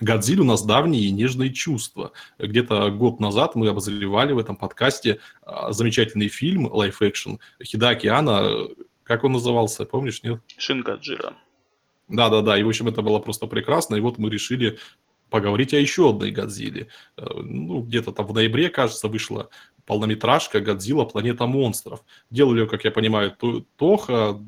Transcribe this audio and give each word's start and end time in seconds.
Годзилля 0.00 0.42
у 0.42 0.44
нас 0.44 0.62
давние 0.62 1.02
и 1.04 1.10
нежные 1.10 1.52
чувства. 1.52 2.12
Где-то 2.38 2.90
год 2.90 3.20
назад 3.20 3.54
мы 3.54 3.68
обозревали 3.68 4.32
в 4.32 4.38
этом 4.38 4.56
подкасте 4.56 5.20
а, 5.42 5.72
замечательный 5.72 6.28
фильм 6.28 6.66
live-action 6.66 7.36
Хидэаки 7.62 8.06
Анно. 8.06 8.68
Как 9.04 9.24
он 9.24 9.32
назывался, 9.32 9.84
помнишь, 9.84 10.22
нет? 10.22 10.40
Шин 10.56 10.82
Годзира. 10.82 11.34
Да-да-да, 12.08 12.58
и, 12.58 12.62
в 12.62 12.68
общем, 12.68 12.88
это 12.88 13.02
было 13.02 13.18
просто 13.18 13.46
прекрасно. 13.46 13.96
И 13.96 14.00
вот 14.00 14.18
мы 14.18 14.30
решили 14.30 14.78
поговорить 15.30 15.72
о 15.72 15.78
еще 15.78 16.10
одной 16.10 16.32
Годзилле. 16.32 16.88
Э, 17.16 17.24
ну, 17.34 17.82
где-то 17.82 18.12
там 18.12 18.26
в 18.26 18.34
ноябре, 18.34 18.68
кажется, 18.68 19.08
вышла 19.08 19.48
полнометражка 19.86 20.60
«Годзилла. 20.60 21.04
Планета 21.04 21.46
монстров». 21.46 22.04
Делали 22.30 22.60
ее, 22.60 22.66
как 22.66 22.84
я 22.84 22.90
понимаю, 22.90 23.36
Тоха, 23.76 24.40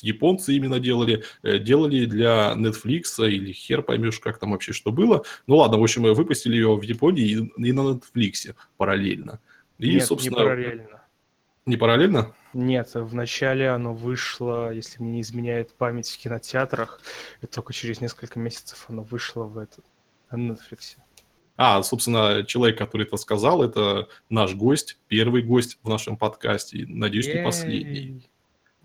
японцы 0.00 0.54
именно 0.54 0.80
делали, 0.80 1.24
э, 1.42 1.58
делали 1.58 2.06
для 2.06 2.54
Netflix 2.56 3.28
или 3.28 3.52
хер 3.52 3.82
поймешь, 3.82 4.18
как 4.20 4.38
там 4.38 4.52
вообще 4.52 4.72
что 4.72 4.92
было. 4.92 5.24
Ну 5.46 5.56
ладно, 5.56 5.78
в 5.78 5.82
общем, 5.82 6.02
выпустили 6.02 6.54
ее 6.54 6.76
в 6.76 6.82
Японии 6.82 7.24
и, 7.24 7.68
и 7.68 7.72
на 7.72 7.92
Netflix 7.92 8.54
параллельно. 8.76 9.40
И, 9.78 9.94
Нет, 9.94 10.06
собственно, 10.06 10.38
не 10.38 10.44
параллельно. 10.44 11.02
Не 11.66 11.76
параллельно? 11.76 12.34
Нет, 12.54 12.90
вначале 12.94 13.70
оно 13.70 13.94
вышло, 13.94 14.72
если 14.72 15.02
мне 15.02 15.12
не 15.12 15.20
изменяет 15.22 15.72
память, 15.74 16.10
в 16.10 16.18
кинотеатрах, 16.18 17.00
и 17.40 17.46
только 17.46 17.72
через 17.72 18.00
несколько 18.00 18.38
месяцев 18.38 18.84
оно 18.88 19.02
вышло 19.02 19.44
в 19.44 19.58
этот, 19.58 19.84
на 20.30 20.52
Netflix. 20.52 20.96
А, 21.56 21.82
собственно, 21.82 22.44
человек, 22.44 22.78
который 22.78 23.06
это 23.06 23.16
сказал, 23.16 23.62
это 23.62 24.08
наш 24.28 24.54
гость, 24.54 24.98
первый 25.08 25.42
гость 25.42 25.78
в 25.82 25.88
нашем 25.88 26.16
подкасте, 26.16 26.84
надеюсь, 26.88 27.28
не 27.28 27.42
последний. 27.42 28.30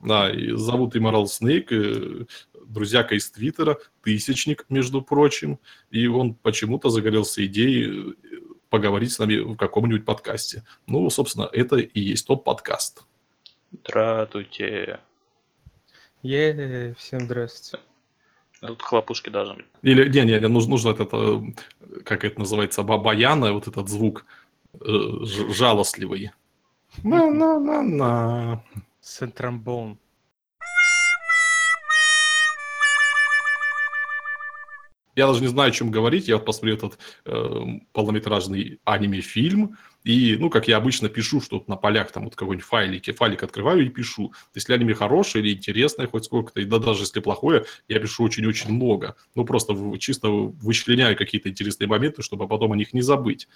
Да, 0.01 0.29
и 0.29 0.51
зовут 0.51 0.95
Emerald 0.95 1.25
Snake, 1.25 1.67
э, 1.71 2.25
друзьяка 2.67 3.15
из 3.15 3.31
Твиттера, 3.31 3.77
тысячник, 4.03 4.65
между 4.69 5.01
прочим, 5.01 5.59
и 5.89 6.07
он 6.07 6.35
почему-то 6.35 6.89
загорелся 6.89 7.45
идеей 7.45 8.11
э, 8.11 8.37
поговорить 8.69 9.11
с 9.11 9.19
нами 9.19 9.37
в 9.37 9.55
каком-нибудь 9.55 10.05
подкасте. 10.05 10.63
Ну, 10.85 11.09
собственно, 11.09 11.49
это 11.51 11.77
и 11.77 11.99
есть 11.99 12.27
тот 12.27 12.43
подкаст. 12.43 13.05
Здравствуйте. 13.71 14.99
Е, 16.21 16.95
всем 16.97 17.21
здравствуйте. 17.21 17.83
Тут 18.61 18.81
хлопушки 18.81 19.29
даже. 19.29 19.65
Или, 19.81 20.09
не, 20.09 20.25
не, 20.25 20.39
нужно, 20.47 20.71
нужно 20.71 20.89
это, 20.89 21.07
э, 21.11 22.01
как 22.03 22.23
это 22.23 22.39
называется, 22.39 22.83
бабаяна, 22.83 23.53
вот 23.53 23.67
этот 23.67 23.87
звук 23.89 24.25
жалостливый. 24.79 26.31
На-на-на-на. 27.03 28.63
Сентромбон. 29.07 29.99
Я 35.15 35.25
даже 35.25 35.41
не 35.41 35.47
знаю, 35.47 35.69
о 35.69 35.71
чем 35.71 35.89
говорить. 35.89 36.27
Я 36.27 36.35
вот 36.35 36.45
посмотрел 36.45 36.75
этот 36.75 36.99
э, 37.25 37.65
полнометражный 37.93 38.79
аниме-фильм, 38.83 39.77
и, 40.03 40.37
ну, 40.37 40.51
как 40.51 40.67
я 40.67 40.77
обычно 40.77 41.09
пишу, 41.09 41.41
что 41.41 41.63
на 41.65 41.75
полях 41.75 42.11
там 42.11 42.25
вот 42.25 42.35
какой-нибудь 42.35 42.67
файлик, 42.67 43.15
файлик 43.17 43.41
открываю 43.41 43.83
и 43.83 43.89
пишу. 43.89 44.33
Если 44.53 44.73
аниме 44.73 44.93
хорошее 44.93 45.43
или 45.43 45.55
интересное 45.55 46.05
хоть 46.07 46.25
сколько-то, 46.25 46.61
и 46.61 46.65
да 46.65 46.77
даже 46.77 47.03
если 47.03 47.19
плохое, 47.19 47.65
я 47.87 47.99
пишу 47.99 48.23
очень-очень 48.23 48.71
много. 48.71 49.15
Ну, 49.33 49.43
просто 49.43 49.73
чисто 49.97 50.29
вычленяю 50.29 51.17
какие-то 51.17 51.49
интересные 51.49 51.87
моменты, 51.87 52.21
чтобы 52.21 52.47
потом 52.47 52.73
о 52.73 52.77
них 52.77 52.93
не 52.93 53.01
забыть. 53.01 53.47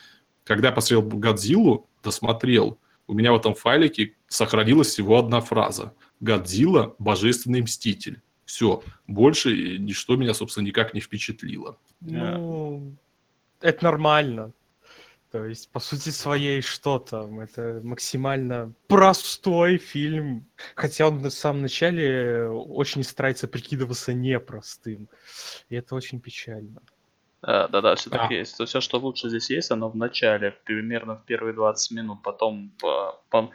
Когда 0.45 0.69
я 0.69 0.73
посмотрел 0.73 1.03
Годзиллу, 1.03 1.87
досмотрел, 2.03 2.79
у 3.11 3.13
меня 3.13 3.33
в 3.33 3.35
этом 3.35 3.55
файлике 3.55 4.13
сохранилась 4.29 4.87
всего 4.87 5.19
одна 5.19 5.41
фраза. 5.41 5.93
Годзилла– 6.21 6.95
божественный 6.97 7.61
мститель. 7.61 8.21
Все. 8.45 8.81
Больше 9.05 9.77
ничто 9.79 10.15
меня, 10.15 10.33
собственно, 10.33 10.65
никак 10.65 10.93
не 10.93 11.01
впечатлило. 11.01 11.77
Ну, 11.99 12.95
это 13.59 13.83
нормально. 13.83 14.53
То 15.29 15.43
есть, 15.43 15.69
по 15.71 15.81
сути 15.81 16.07
своей, 16.07 16.61
что 16.61 16.99
там? 16.99 17.41
Это 17.41 17.81
максимально 17.83 18.71
простой 18.87 19.77
фильм. 19.77 20.47
Хотя 20.75 21.09
он 21.09 21.21
на 21.21 21.31
самом 21.31 21.63
начале 21.63 22.47
очень 22.47 23.03
старается 23.03 23.49
прикидываться 23.49 24.13
непростым. 24.13 25.09
И 25.67 25.75
это 25.75 25.95
очень 25.95 26.21
печально. 26.21 26.81
Да, 27.41 27.67
да, 27.67 27.81
да, 27.81 27.95
все 27.95 28.09
так 28.09 28.29
а. 28.29 28.33
есть. 28.33 28.63
Все, 28.63 28.81
что 28.81 28.99
лучше 28.99 29.29
здесь 29.29 29.49
есть, 29.49 29.71
оно 29.71 29.89
в 29.89 29.95
начале, 29.95 30.51
примерно 30.63 31.15
в 31.15 31.25
первые 31.25 31.53
20 31.53 31.91
минут, 31.91 32.21
потом 32.21 32.71
по, 32.79 33.19
по, 33.29 33.49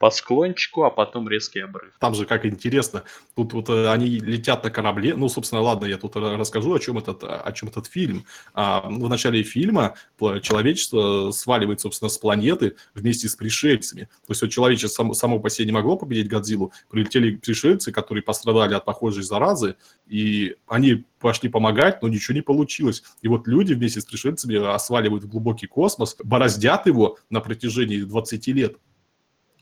по 0.00 0.10
склончику, 0.10 0.84
а 0.84 0.90
потом 0.90 1.28
резкий 1.28 1.60
обрыв. 1.60 1.92
Там 2.00 2.14
же 2.14 2.24
как 2.24 2.46
интересно, 2.46 3.04
тут 3.36 3.52
вот 3.52 3.68
э, 3.68 3.90
они 3.90 4.06
летят 4.18 4.64
на 4.64 4.70
корабле, 4.70 5.14
ну, 5.14 5.28
собственно, 5.28 5.60
ладно, 5.60 5.84
я 5.84 5.98
тут 5.98 6.16
расскажу, 6.16 6.72
о 6.72 6.78
чем 6.78 6.96
этот, 6.96 7.22
о 7.22 7.52
чем 7.52 7.68
этот 7.68 7.86
фильм. 7.86 8.24
А, 8.54 8.80
в 8.80 9.08
начале 9.10 9.42
фильма 9.42 9.96
человечество 10.40 11.32
сваливает, 11.32 11.80
собственно, 11.82 12.08
с 12.08 12.16
планеты 12.16 12.76
вместе 12.94 13.28
с 13.28 13.36
пришельцами. 13.36 14.04
То 14.26 14.30
есть 14.30 14.40
вот 14.40 14.50
человечество 14.50 14.88
само, 14.88 15.12
само 15.12 15.38
по 15.38 15.50
себе 15.50 15.66
не 15.66 15.72
могло 15.72 15.98
победить 15.98 16.28
Годзиллу, 16.28 16.72
прилетели 16.88 17.36
пришельцы, 17.36 17.92
которые 17.92 18.22
пострадали 18.22 18.72
от 18.72 18.86
похожей 18.86 19.22
заразы, 19.22 19.76
и 20.06 20.56
они 20.66 21.04
пошли 21.18 21.50
помогать, 21.50 22.00
но 22.00 22.08
ничего 22.08 22.34
не 22.34 22.42
получилось. 22.42 23.02
И 23.20 23.28
вот 23.28 23.46
люди 23.46 23.74
вместе 23.74 24.00
с 24.00 24.06
пришельцами 24.06 24.56
осваливают 24.74 25.24
в 25.24 25.28
глубокий 25.28 25.66
космос, 25.66 26.16
бороздят 26.24 26.86
его 26.86 27.18
на 27.28 27.40
протяжении 27.40 28.00
20 28.00 28.46
лет, 28.46 28.78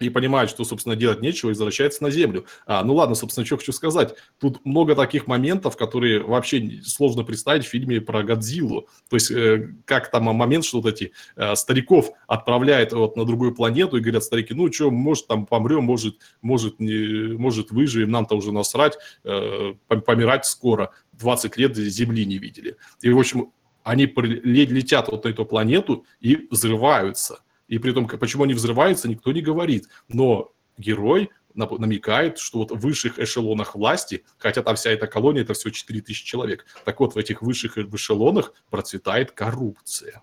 и 0.00 0.08
понимает, 0.10 0.50
что, 0.50 0.64
собственно, 0.64 0.96
делать 0.96 1.20
нечего, 1.20 1.50
и 1.50 1.52
возвращается 1.52 2.02
на 2.02 2.10
землю. 2.10 2.46
А, 2.66 2.82
ну 2.84 2.94
ладно, 2.94 3.14
собственно, 3.14 3.44
что 3.44 3.56
хочу 3.56 3.72
сказать. 3.72 4.14
Тут 4.38 4.64
много 4.64 4.94
таких 4.94 5.26
моментов, 5.26 5.76
которые 5.76 6.20
вообще 6.22 6.80
сложно 6.84 7.24
представить 7.24 7.64
в 7.64 7.68
фильме 7.68 8.00
про 8.00 8.22
Годзиллу. 8.22 8.88
То 9.08 9.16
есть, 9.16 9.30
э, 9.30 9.74
как 9.84 10.10
там 10.10 10.24
момент, 10.24 10.64
что 10.64 10.80
вот 10.80 10.92
эти 10.92 11.12
э, 11.36 11.54
стариков 11.56 12.10
отправляют 12.26 12.92
вот 12.92 13.16
на 13.16 13.24
другую 13.24 13.54
планету 13.54 13.96
и 13.96 14.00
говорят, 14.00 14.24
старики, 14.24 14.54
ну 14.54 14.72
что, 14.72 14.90
может, 14.90 15.26
там 15.26 15.46
помрем, 15.46 15.84
может, 15.84 16.18
может, 16.42 16.78
не, 16.80 17.36
может 17.36 17.70
выживем, 17.70 18.10
нам-то 18.10 18.36
уже 18.36 18.52
насрать, 18.52 18.98
э, 19.24 19.74
помирать 19.88 20.44
скоро. 20.44 20.92
20 21.12 21.56
лет 21.56 21.76
Земли 21.76 22.24
не 22.24 22.38
видели. 22.38 22.76
И, 23.00 23.10
в 23.10 23.18
общем, 23.18 23.52
они 23.82 24.04
летят 24.04 25.08
вот 25.08 25.24
на 25.24 25.30
эту 25.30 25.44
планету 25.44 26.04
и 26.20 26.46
взрываются– 26.50 27.40
и 27.68 27.78
при 27.78 27.92
том, 27.92 28.08
почему 28.08 28.44
они 28.44 28.54
взрываются, 28.54 29.08
никто 29.08 29.30
не 29.32 29.42
говорит. 29.42 29.88
Но 30.08 30.52
герой 30.76 31.30
намекает, 31.54 32.38
что 32.38 32.58
вот 32.58 32.70
в 32.70 32.78
высших 32.78 33.18
эшелонах 33.18 33.74
власти, 33.74 34.24
хотя 34.38 34.62
там 34.62 34.76
вся 34.76 34.90
эта 34.90 35.06
колония, 35.06 35.42
это 35.42 35.54
все 35.54 35.70
4000 35.70 36.24
человек, 36.24 36.66
так 36.84 37.00
вот 37.00 37.14
в 37.14 37.18
этих 37.18 37.42
высших 37.42 37.78
эшелонах 37.78 38.54
процветает 38.70 39.32
коррупция. 39.32 40.22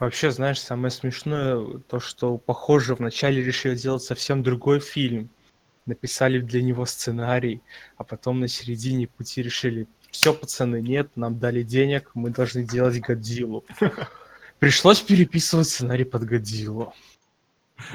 Вообще, 0.00 0.30
знаешь, 0.30 0.60
самое 0.60 0.90
смешное, 0.90 1.78
то, 1.88 1.98
что, 2.00 2.36
похоже, 2.38 2.94
вначале 2.94 3.42
решили 3.42 3.74
сделать 3.74 4.02
совсем 4.02 4.42
другой 4.42 4.80
фильм. 4.80 5.30
Написали 5.84 6.38
для 6.38 6.62
него 6.62 6.86
сценарий, 6.86 7.60
а 7.96 8.04
потом 8.04 8.38
на 8.38 8.46
середине 8.46 9.08
пути 9.08 9.42
решили, 9.42 9.88
все, 10.12 10.32
пацаны, 10.32 10.80
нет, 10.80 11.10
нам 11.16 11.40
дали 11.40 11.62
денег, 11.62 12.12
мы 12.14 12.30
должны 12.30 12.62
делать 12.64 13.00
Годзиллу. 13.00 13.64
Пришлось 14.62 15.00
переписывать 15.00 15.66
сценарий 15.66 16.04
под 16.04 16.22
Годзиллу. 16.22 16.94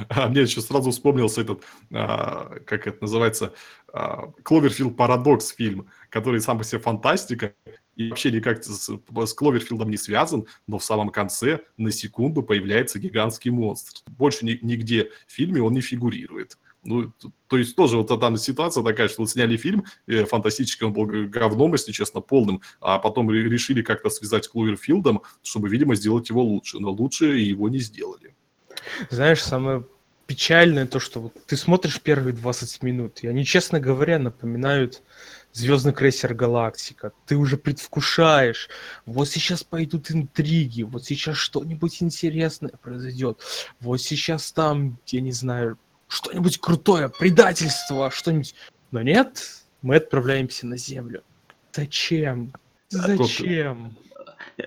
А 0.09 0.27
мне 0.27 0.41
еще 0.41 0.59
сразу 0.59 0.91
вспомнился 0.91 1.39
этот, 1.39 1.63
а, 1.93 2.59
как 2.65 2.87
это 2.87 2.97
называется, 2.99 3.53
а, 3.93 4.33
Кловерфилд 4.43 4.97
Парадокс 4.97 5.55
фильм, 5.55 5.87
который 6.09 6.41
сам 6.41 6.57
по 6.57 6.65
себе 6.65 6.81
фантастика 6.81 7.53
и 7.95 8.09
вообще 8.09 8.31
никак 8.31 8.65
с, 8.65 8.89
с 8.89 9.33
Кловерфилдом 9.33 9.89
не 9.89 9.95
связан, 9.95 10.45
но 10.67 10.77
в 10.77 10.83
самом 10.83 11.07
конце 11.07 11.61
на 11.77 11.89
секунду 11.89 12.43
появляется 12.43 12.99
гигантский 12.99 13.49
монстр. 13.49 14.01
Больше 14.05 14.45
ни, 14.45 14.59
нигде 14.61 15.09
в 15.25 15.31
фильме 15.31 15.61
он 15.61 15.71
не 15.71 15.79
фигурирует. 15.79 16.57
Ну, 16.83 17.11
то 17.47 17.57
есть 17.57 17.75
тоже 17.75 17.97
вот 17.97 18.07
там 18.19 18.37
ситуация 18.37 18.83
такая, 18.83 19.07
что 19.07 19.21
вот 19.21 19.29
сняли 19.29 19.57
фильм 19.57 19.85
э, 20.07 20.25
был 20.25 21.05
говном, 21.27 21.73
если 21.73 21.91
честно, 21.91 22.21
полным, 22.21 22.61
а 22.79 22.99
потом 22.99 23.29
решили 23.31 23.81
как-то 23.81 24.09
связать 24.09 24.45
с 24.45 24.47
Кловерфилдом, 24.47 25.21
чтобы, 25.43 25.69
видимо, 25.69 25.95
сделать 25.95 26.29
его 26.29 26.43
лучше. 26.43 26.79
Но 26.79 26.91
лучше 26.91 27.37
его 27.37 27.69
не 27.69 27.79
сделали. 27.79 28.35
Знаешь, 29.09 29.43
самое 29.43 29.85
печальное 30.27 30.85
то, 30.85 30.99
что 30.99 31.21
вот 31.21 31.33
ты 31.45 31.57
смотришь 31.57 32.01
первые 32.01 32.33
20 32.33 32.83
минут, 32.83 33.19
и 33.23 33.27
они, 33.27 33.45
честно 33.45 33.79
говоря, 33.79 34.19
напоминают 34.19 35.01
Звездный 35.53 35.93
крейсер 35.93 36.35
Галактика. 36.35 37.13
Ты 37.25 37.35
уже 37.35 37.57
предвкушаешь. 37.57 38.69
Вот 39.07 39.27
сейчас 39.27 39.63
пойдут 39.63 40.11
интриги, 40.11 40.83
вот 40.83 41.05
сейчас 41.05 41.37
что-нибудь 41.37 42.03
интересное 42.03 42.73
произойдет. 42.79 43.41
Вот 43.79 43.99
сейчас 43.99 44.51
там, 44.51 44.99
я 45.07 45.21
не 45.21 45.31
знаю, 45.31 45.79
что-нибудь 46.07 46.59
крутое, 46.59 47.09
предательство, 47.09 48.11
что-нибудь. 48.11 48.55
Но 48.91 49.01
нет, 49.01 49.43
мы 49.81 49.97
отправляемся 49.97 50.65
на 50.65 50.77
Землю. 50.77 51.23
Зачем? 51.73 52.53
Зачем? 52.89 53.95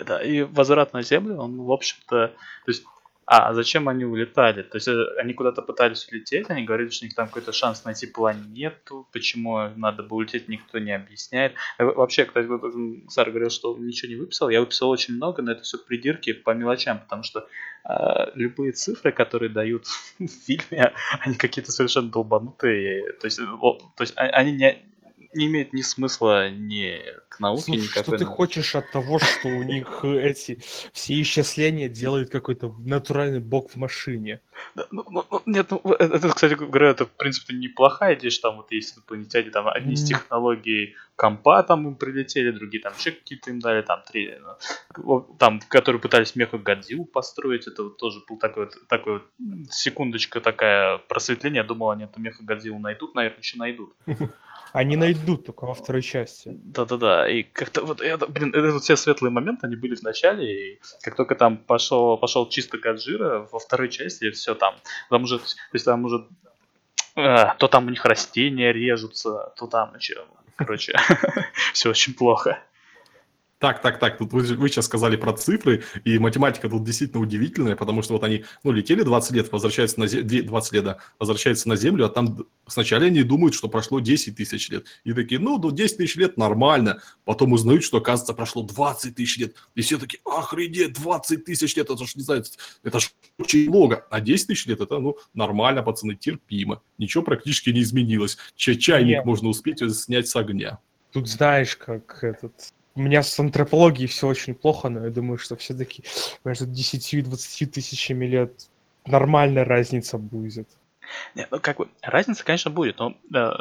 Да, 0.07 0.23
и 0.23 0.43
возврат 0.43 0.93
на 0.93 1.03
Землю, 1.03 1.37
он, 1.39 1.63
в 1.63 1.73
общем-то, 1.73 2.29
то 2.29 2.35
есть 2.67 2.85
а 3.33 3.55
зачем 3.55 3.89
они 3.89 4.05
улетали? 4.05 4.63
То 4.63 4.77
есть 4.77 4.89
э, 4.89 5.05
они 5.17 5.35
куда-то 5.35 5.63
пытались 5.63 6.09
улететь, 6.11 6.51
они 6.51 6.65
говорили, 6.65 6.89
что 6.89 7.05
у 7.05 7.07
них 7.07 7.15
там 7.15 7.29
какой-то 7.29 7.53
шанс 7.53 7.85
найти 7.85 8.09
планету, 8.09 9.07
почему 9.13 9.69
надо 9.77 10.03
было 10.03 10.19
улететь, 10.19 10.49
никто 10.49 10.81
не 10.81 10.91
объясняет. 10.91 11.55
Э, 11.79 11.85
вообще, 11.85 12.25
кстати, 12.25 12.49
Сар 13.09 13.31
говорил, 13.31 13.51
что 13.51 13.79
ничего 13.79 14.11
не 14.11 14.17
выписал, 14.17 14.49
я 14.49 14.59
выписал 14.59 14.91
очень 14.91 15.15
много, 15.15 15.43
но 15.43 15.53
это 15.53 15.63
все 15.63 15.79
придирки 15.79 16.33
по 16.33 16.51
мелочам, 16.55 16.99
потому 16.99 17.23
что 17.23 17.47
э, 17.89 18.33
любые 18.35 18.73
цифры, 18.73 19.13
которые 19.13 19.49
дают 19.49 19.87
в 20.19 20.27
фильме, 20.27 20.93
они 21.21 21.37
какие-то 21.37 21.71
совершенно 21.71 22.11
долбанутые. 22.11 23.13
То 23.13 23.27
есть, 23.27 23.39
о, 23.39 23.75
то 23.97 24.03
есть 24.03 24.13
а, 24.17 24.23
они 24.23 24.51
не, 24.51 24.77
не 25.33 25.47
имеет 25.47 25.73
ни 25.73 25.83
смысла 25.83 26.51
ни 26.51 27.01
к 27.29 27.41
науке, 27.41 27.63
Слушай, 27.63 27.83
никакой. 27.83 28.03
Что 28.03 28.19
ты 28.19 28.25
хочешь 28.25 28.75
от 28.75 28.91
того, 28.91 29.19
что 29.19 29.49
у 29.49 29.63
них 29.63 30.05
эти 30.05 30.61
все 30.93 31.21
исчисления 31.23 31.89
делает 31.89 32.31
какой-то 32.31 32.75
натуральный 32.79 33.41
бог 33.41 33.71
в 33.71 33.77
машине? 33.77 34.41
ну, 34.91 35.05
ну, 35.09 35.25
ну, 35.31 35.43
нет, 35.47 35.71
ну, 35.71 35.93
это, 35.93 36.29
кстати 36.29 36.55
говоря, 36.55 36.91
это, 36.91 37.07
в 37.07 37.11
принципе, 37.11 37.55
неплохая 37.55 38.15
идея, 38.15 38.31
что 38.31 38.49
там 38.49 38.57
вот 38.59 38.73
есть 38.73 38.97
инопланетяне, 38.97 39.51
там 39.51 39.69
одни 39.69 39.95
из 39.95 40.05
технологий 40.05 40.97
компа 41.17 41.63
там 41.63 41.87
им 41.87 41.95
прилетели, 41.97 42.51
другие 42.51 42.83
там 42.83 42.95
еще 42.99 43.13
какие-то 43.13 43.51
им 43.51 43.61
дали, 43.61 43.83
там 43.83 44.03
три, 44.11 44.35
ну, 44.97 45.21
там, 45.39 45.61
которые 45.69 46.01
пытались 46.01 46.35
меха 46.35 46.59
Годзиллу 46.59 47.05
построить, 47.05 47.67
это 47.67 47.85
вот 47.85 47.99
тоже 47.99 48.21
был 48.29 48.39
такой 48.39 48.65
вот, 48.65 48.89
такой 48.89 49.13
вот 49.15 49.23
секундочка 49.71 50.41
такая 50.41 50.99
просветление, 50.99 51.59
я 51.59 51.65
думал, 51.65 51.91
они 51.91 52.05
эту 52.05 52.21
меха 52.21 52.43
Годзиллу 52.43 52.79
найдут, 52.79 53.15
наверное, 53.15 53.41
еще 53.41 53.59
найдут. 53.59 53.95
Они 54.73 54.97
найдут 54.97 55.47
только 55.47 55.67
во 55.67 55.75
второй 55.75 56.03
части. 56.03 56.51
Да-да-да. 56.53 57.29
И 57.29 57.43
как-то 57.43 57.83
вот 57.83 58.01
это, 58.01 58.27
блин, 58.27 58.55
это 58.55 58.73
вот 58.73 58.83
все 58.83 58.97
светлые 58.97 59.31
моменты, 59.31 59.67
они 59.67 59.77
были 59.77 59.95
в 59.95 60.03
начале, 60.03 60.75
и 60.75 60.81
как 61.03 61.17
только 61.17 61.35
там 61.35 61.57
пошел, 61.57 62.17
пошел 62.17 62.49
чисто 62.49 62.79
Гаджира, 62.79 63.49
во 63.51 63.59
второй 63.59 63.89
части 63.89 64.31
все 64.31 64.55
там. 64.55 64.75
Там 65.09 65.25
уже, 65.25 65.39
то 65.39 65.45
есть 65.73 65.85
там 65.85 66.05
уже 66.05 66.27
а, 67.17 67.55
то 67.57 67.69
там 67.69 67.87
у 67.87 67.91
них 67.91 68.05
растения 68.05 68.73
режутся, 68.73 69.53
то 69.57 69.67
там 69.67 69.95
еще. 69.97 70.25
Короче, 70.57 70.95
все 71.73 71.91
очень 71.91 72.15
плохо. 72.15 72.63
Так, 73.61 73.83
так, 73.83 73.99
так, 73.99 74.17
тут 74.17 74.33
вы, 74.33 74.41
вы 74.41 74.71
сейчас 74.71 74.87
сказали 74.87 75.17
про 75.17 75.35
цифры, 75.35 75.85
и 76.07 76.19
математика 76.19 76.67
тут 76.71 76.83
действительно 76.83 77.21
удивительная, 77.21 77.77
потому 77.77 78.01
что 78.01 78.15
вот 78.15 78.25
они, 78.25 78.47
ну, 78.65 78.73
летели 78.73 79.03
20 79.03 79.33
лет, 79.33 79.53
возвращаются 79.53 80.01
на 80.01 80.07
Землю, 80.07 80.45
20 80.45 80.73
лет, 80.73 80.85
да, 80.85 80.97
возвращаются 81.19 81.69
на 81.69 81.77
Землю, 81.77 82.07
а 82.07 82.09
там 82.09 82.39
сначала 82.67 83.05
они 83.05 83.23
думают, 83.23 83.55
что 83.55 83.69
прошло 83.69 84.01
10 84.01 84.35
тысяч 84.35 84.71
лет. 84.71 84.87
И 85.05 85.13
такие, 85.13 85.39
ну, 85.39 85.59
ну 85.59 85.73
10 85.73 85.99
тысяч 85.99 86.17
лет 86.17 86.39
нормально. 86.39 87.03
Потом 87.27 87.53
узнают, 87.53 87.85
что, 87.85 87.99
оказывается, 87.99 88.33
прошло 88.33 88.63
20 88.63 89.15
тысяч 89.15 89.37
лет. 89.37 89.55
И 89.75 89.83
все 89.83 89.99
такие, 89.99 90.21
охренеть, 90.25 90.95
20 90.95 91.45
тысяч 91.45 91.77
лет, 91.77 91.91
это 91.91 92.03
же, 92.03 92.13
не 92.15 92.23
знаю, 92.23 92.43
это 92.83 92.99
же 92.99 93.09
очень 93.39 93.69
много. 93.69 94.07
А 94.09 94.23
10 94.23 94.47
тысяч 94.47 94.65
лет, 94.65 94.81
это, 94.81 94.99
ну, 94.99 95.19
нормально, 95.35 95.83
пацаны, 95.83 96.15
терпимо. 96.15 96.81
Ничего 96.97 97.23
практически 97.23 97.69
не 97.69 97.83
изменилось. 97.83 98.39
Чайник 98.57 99.19
Нет. 99.19 99.27
можно 99.27 99.51
успеть 99.51 99.81
снять 99.95 100.29
с 100.29 100.37
огня. 100.37 100.79
Тут 101.13 101.29
знаешь, 101.29 101.77
как 101.77 102.25
этот 102.25 102.55
у 102.95 103.01
меня 103.01 103.23
с 103.23 103.39
антропологией 103.39 104.09
все 104.09 104.27
очень 104.27 104.55
плохо, 104.55 104.89
но 104.89 105.05
я 105.05 105.11
думаю, 105.11 105.39
что 105.39 105.57
все-таки 105.57 106.05
между 106.45 106.67
10 106.67 107.15
и 107.15 107.23
20 107.23 107.73
тысячами 107.73 108.27
лет 108.27 108.69
нормальная 109.07 109.65
разница 109.65 110.19
будет. 110.19 110.69
Нет, 111.35 111.49
ну 111.51 111.61
как 111.61 111.79
бы, 111.79 111.89
разница, 112.03 112.45
конечно, 112.45 112.71
будет, 112.71 112.99
но 112.99 113.17
э, 113.35 113.53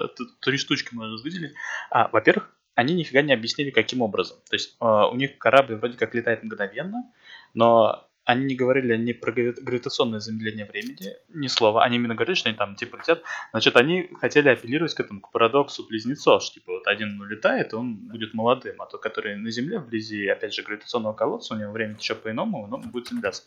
три 0.41 0.57
штучки 0.57 0.93
можно 0.93 1.21
выделить. 1.21 1.53
А, 1.89 2.07
во-первых, 2.09 2.53
они 2.75 2.93
нифига 2.93 3.21
не 3.21 3.33
объяснили, 3.33 3.71
каким 3.71 4.01
образом. 4.01 4.37
То 4.49 4.55
есть 4.55 4.75
э, 4.79 4.85
у 4.85 5.15
них 5.15 5.37
корабль 5.37 5.75
вроде 5.75 5.97
как 5.97 6.13
летает 6.15 6.43
мгновенно, 6.43 7.05
но 7.53 8.08
они 8.29 8.45
не 8.45 8.55
говорили 8.55 8.95
ни 8.95 9.13
про 9.13 9.31
гравитационное 9.31 10.19
замедление 10.19 10.65
времени, 10.65 11.15
ни 11.29 11.47
слова. 11.47 11.83
Они 11.83 11.95
именно 11.95 12.13
говорили, 12.13 12.35
что 12.35 12.49
они 12.49 12.57
там 12.57 12.75
типа 12.75 12.97
летят. 12.97 13.23
Значит, 13.49 13.75
они 13.75 14.11
хотели 14.21 14.49
апеллировать 14.49 14.93
к 14.93 14.99
этому, 14.99 15.19
к 15.19 15.31
парадоксу 15.31 15.87
близнецов, 15.87 16.43
что 16.43 16.53
типа 16.53 16.73
вот 16.73 16.85
один 16.85 17.19
улетает, 17.19 17.73
он 17.73 17.95
будет 17.95 18.35
молодым, 18.35 18.79
а 18.83 18.85
тот, 18.85 19.01
который 19.01 19.35
на 19.35 19.49
Земле, 19.49 19.79
вблизи, 19.79 20.27
опять 20.27 20.53
же, 20.53 20.61
гравитационного 20.61 21.13
колодца, 21.13 21.55
у 21.55 21.57
него 21.57 21.71
время 21.71 21.95
течет 21.95 22.21
по-иному, 22.21 22.69
он 22.71 22.81
будет 22.91 23.07
замедляться. 23.07 23.43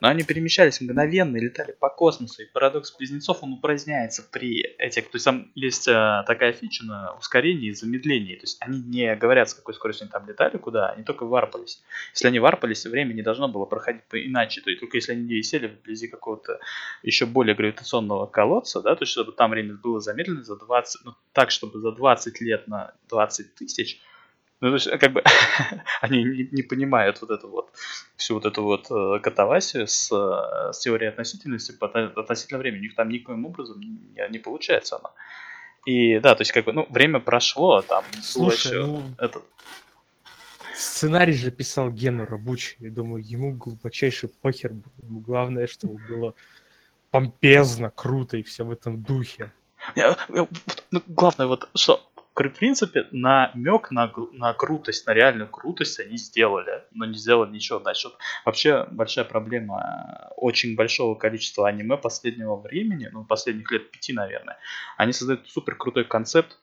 Но 0.00 0.08
они 0.08 0.22
перемещались 0.22 0.80
мгновенно 0.80 1.36
и 1.36 1.40
летали 1.40 1.72
по 1.72 1.88
космосу, 1.88 2.42
и 2.42 2.46
парадокс 2.46 2.96
близнецов, 2.96 3.42
он 3.42 3.54
упраздняется 3.54 4.22
при 4.30 4.62
этих... 4.78 5.10
То 5.10 5.16
есть 5.16 5.24
там 5.24 5.50
есть 5.54 5.88
э, 5.88 6.24
такая 6.26 6.52
фича 6.52 6.84
на 6.84 7.14
ускорении 7.14 7.68
и 7.68 7.74
замедлении. 7.74 8.36
То 8.36 8.42
есть 8.42 8.58
они 8.60 8.80
не 8.80 9.14
говорят, 9.16 9.50
с 9.50 9.54
какой 9.54 9.74
скоростью 9.74 10.04
они 10.04 10.12
там 10.12 10.26
летали, 10.26 10.56
куда, 10.56 10.90
они 10.90 11.04
только 11.04 11.24
варпались. 11.24 11.82
Если 12.12 12.28
они 12.28 12.38
варпались, 12.38 12.86
время 12.86 13.12
не 13.12 13.22
должно 13.22 13.48
было 13.48 13.64
проходить 13.64 14.02
иначе. 14.12 14.60
То 14.60 14.70
есть 14.70 14.80
только 14.80 14.96
если 14.96 15.12
они 15.12 15.42
сели 15.42 15.66
вблизи 15.66 16.08
какого-то 16.08 16.60
еще 17.02 17.26
более 17.26 17.54
гравитационного 17.54 18.26
колодца, 18.26 18.80
да, 18.80 18.94
то 18.94 19.02
есть 19.02 19.12
чтобы 19.12 19.32
там 19.32 19.50
время 19.50 19.74
было 19.74 20.00
замедлено 20.00 20.42
за 20.42 20.56
20... 20.56 21.04
Ну, 21.04 21.14
так, 21.32 21.50
чтобы 21.50 21.80
за 21.80 21.92
20 21.92 22.40
лет 22.40 22.68
на 22.68 22.94
20 23.08 23.54
тысяч 23.54 24.00
ну, 24.60 24.68
то 24.70 24.74
есть, 24.74 24.90
как 24.98 25.12
бы, 25.12 25.22
они 26.00 26.24
не, 26.24 26.48
не 26.50 26.62
понимают 26.62 27.20
вот 27.20 27.30
эту 27.30 27.48
вот, 27.48 27.70
всю 28.16 28.34
вот 28.34 28.44
эту 28.44 28.64
вот 28.64 28.90
э, 28.90 29.20
катавасию 29.20 29.86
с, 29.86 30.10
э, 30.10 30.72
с 30.72 30.80
теорией 30.80 31.10
относительности 31.10 31.74
относительно 31.80 32.58
времени. 32.58 32.80
У 32.80 32.82
них 32.84 32.94
там 32.96 33.08
никаким 33.08 33.46
образом 33.46 33.80
не, 33.80 34.28
не 34.30 34.38
получается 34.38 34.96
оно. 34.96 35.14
И 35.86 36.18
да, 36.18 36.34
то 36.34 36.42
есть, 36.42 36.52
как 36.52 36.64
бы, 36.64 36.72
ну, 36.72 36.86
время 36.90 37.20
прошло, 37.20 37.76
а 37.76 37.82
там 37.82 38.04
Слушай, 38.20 38.68
еще 38.68 38.86
ну... 38.86 39.02
этот... 39.18 39.44
Сценарий 40.74 41.32
же 41.32 41.50
писал 41.50 41.90
Гену 41.90 42.24
Рабучий. 42.24 42.76
Я 42.80 42.90
думаю, 42.90 43.24
ему 43.24 43.52
глубочайший 43.52 44.28
похер 44.28 44.72
был. 44.72 44.92
Ему 45.02 45.20
главное, 45.20 45.66
чтобы 45.66 45.98
было 46.08 46.34
помпезно, 47.10 47.90
круто 47.90 48.36
и 48.36 48.42
все 48.42 48.64
в 48.64 48.70
этом 48.70 49.02
духе. 49.02 49.52
Ну, 49.96 51.02
главное, 51.06 51.46
вот 51.46 51.68
что 51.74 52.07
в 52.46 52.58
принципе, 52.58 53.08
намек 53.10 53.90
на, 53.90 54.12
на 54.32 54.54
крутость, 54.54 55.06
на 55.06 55.14
реальную 55.14 55.48
крутость 55.48 55.98
они 55.98 56.16
сделали, 56.16 56.84
но 56.92 57.04
не 57.04 57.18
сделали 57.18 57.50
ничего. 57.50 57.80
Вот 57.80 57.96
вообще 58.44 58.86
большая 58.90 59.24
проблема 59.24 60.30
очень 60.36 60.76
большого 60.76 61.16
количества 61.16 61.68
аниме 61.68 61.96
последнего 61.96 62.56
времени, 62.56 63.08
ну, 63.12 63.24
последних 63.24 63.70
лет 63.72 63.90
пяти, 63.90 64.12
наверное. 64.12 64.58
Они 64.96 65.12
создают 65.12 65.48
супер 65.48 65.74
крутой 65.74 66.04
концепт, 66.04 66.58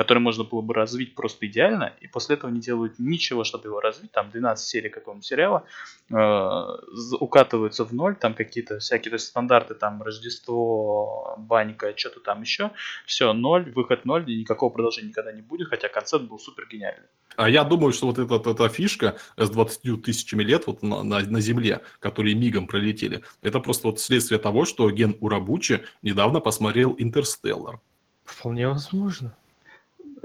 который 0.00 0.20
можно 0.20 0.44
было 0.44 0.62
бы 0.62 0.72
развить 0.72 1.14
просто 1.14 1.46
идеально, 1.46 1.92
и 2.00 2.06
после 2.06 2.36
этого 2.36 2.50
не 2.50 2.58
делают 2.58 2.98
ничего, 2.98 3.44
чтобы 3.44 3.68
его 3.68 3.80
развить, 3.80 4.10
там 4.12 4.30
12 4.30 4.66
серий 4.66 4.88
какого-нибудь 4.88 5.26
сериала, 5.26 5.64
э, 6.08 7.16
укатываются 7.20 7.84
в 7.84 7.92
ноль, 7.92 8.16
там 8.16 8.32
какие-то 8.32 8.78
всякие 8.78 9.10
то 9.10 9.16
есть 9.16 9.26
стандарты, 9.26 9.74
там 9.74 10.02
Рождество, 10.02 11.34
банька, 11.36 11.92
что-то 11.94 12.20
там 12.20 12.40
еще, 12.40 12.70
все, 13.04 13.34
ноль, 13.34 13.70
выход 13.72 14.06
ноль, 14.06 14.24
и 14.30 14.40
никакого 14.40 14.70
продолжения 14.70 15.08
никогда 15.08 15.32
не 15.32 15.42
будет, 15.42 15.68
хотя 15.68 15.88
концепт 15.90 16.24
был 16.24 16.38
супер 16.38 16.66
гениальный. 16.72 17.08
А 17.36 17.50
я 17.50 17.62
думаю, 17.62 17.92
что 17.92 18.06
вот 18.06 18.18
эта, 18.18 18.50
эта 18.50 18.70
фишка 18.70 19.18
с 19.36 19.50
20 19.50 20.02
тысячами 20.02 20.42
лет 20.42 20.66
вот 20.66 20.82
на, 20.82 21.02
на, 21.02 21.20
на 21.20 21.40
Земле, 21.42 21.82
которые 21.98 22.34
мигом 22.34 22.66
пролетели, 22.66 23.20
это 23.42 23.60
просто 23.60 23.88
вот 23.88 24.00
следствие 24.00 24.40
того, 24.40 24.64
что 24.64 24.90
Ген 24.90 25.18
Урабучи 25.20 25.82
недавно 26.00 26.40
посмотрел 26.40 26.94
«Интерстеллар». 26.98 27.80
Вполне 28.24 28.66
возможно. 28.66 29.36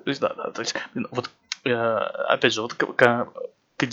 То 0.06 0.10
есть, 0.10 0.22
да, 0.22 0.34
да, 0.36 0.52
то 0.52 0.62
есть, 0.62 0.76
вот, 1.12 1.32
э, 1.64 1.74
опять 1.74 2.54
же, 2.54 2.62
вот 2.62 2.76
к, 2.76 2.86
к, 2.86 3.28
к. 3.76 3.86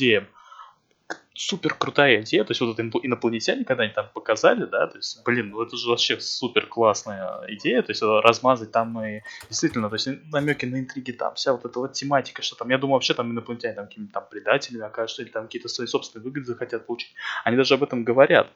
Супер 1.34 1.74
крутая 1.74 2.20
идея, 2.20 2.44
то 2.44 2.50
есть 2.50 2.60
вот 2.60 2.78
это 2.78 2.82
инопланетяне, 3.02 3.64
когда 3.64 3.84
они 3.84 3.92
там 3.92 4.06
показали, 4.12 4.66
да, 4.66 4.86
то 4.86 4.98
есть, 4.98 5.24
блин, 5.24 5.48
ну 5.48 5.62
это 5.62 5.76
же 5.78 5.88
вообще 5.88 6.20
супер 6.20 6.66
классная 6.66 7.40
идея, 7.48 7.80
то 7.80 7.90
есть 7.90 8.02
размазать 8.02 8.70
там 8.70 9.02
и 9.02 9.22
действительно, 9.48 9.88
то 9.88 9.94
есть 9.94 10.08
намеки 10.30 10.66
на 10.66 10.78
интриги 10.78 11.12
там, 11.12 11.34
вся 11.34 11.52
вот 11.52 11.64
эта 11.64 11.78
вот 11.78 11.94
тематика, 11.94 12.42
что 12.42 12.54
там, 12.54 12.68
я 12.68 12.76
думаю, 12.76 12.94
вообще 12.94 13.14
там 13.14 13.32
инопланетяне 13.32 13.74
там 13.74 13.86
какими-то 13.86 14.12
там 14.12 14.26
предателями 14.30 14.84
окажутся 14.84 15.22
или 15.22 15.30
там 15.30 15.44
какие-то 15.46 15.68
свои 15.68 15.86
собственные 15.86 16.24
выгоды 16.24 16.44
захотят 16.44 16.86
получить. 16.86 17.14
Они 17.44 17.56
даже 17.56 17.74
об 17.74 17.82
этом 17.82 18.04
говорят 18.04 18.52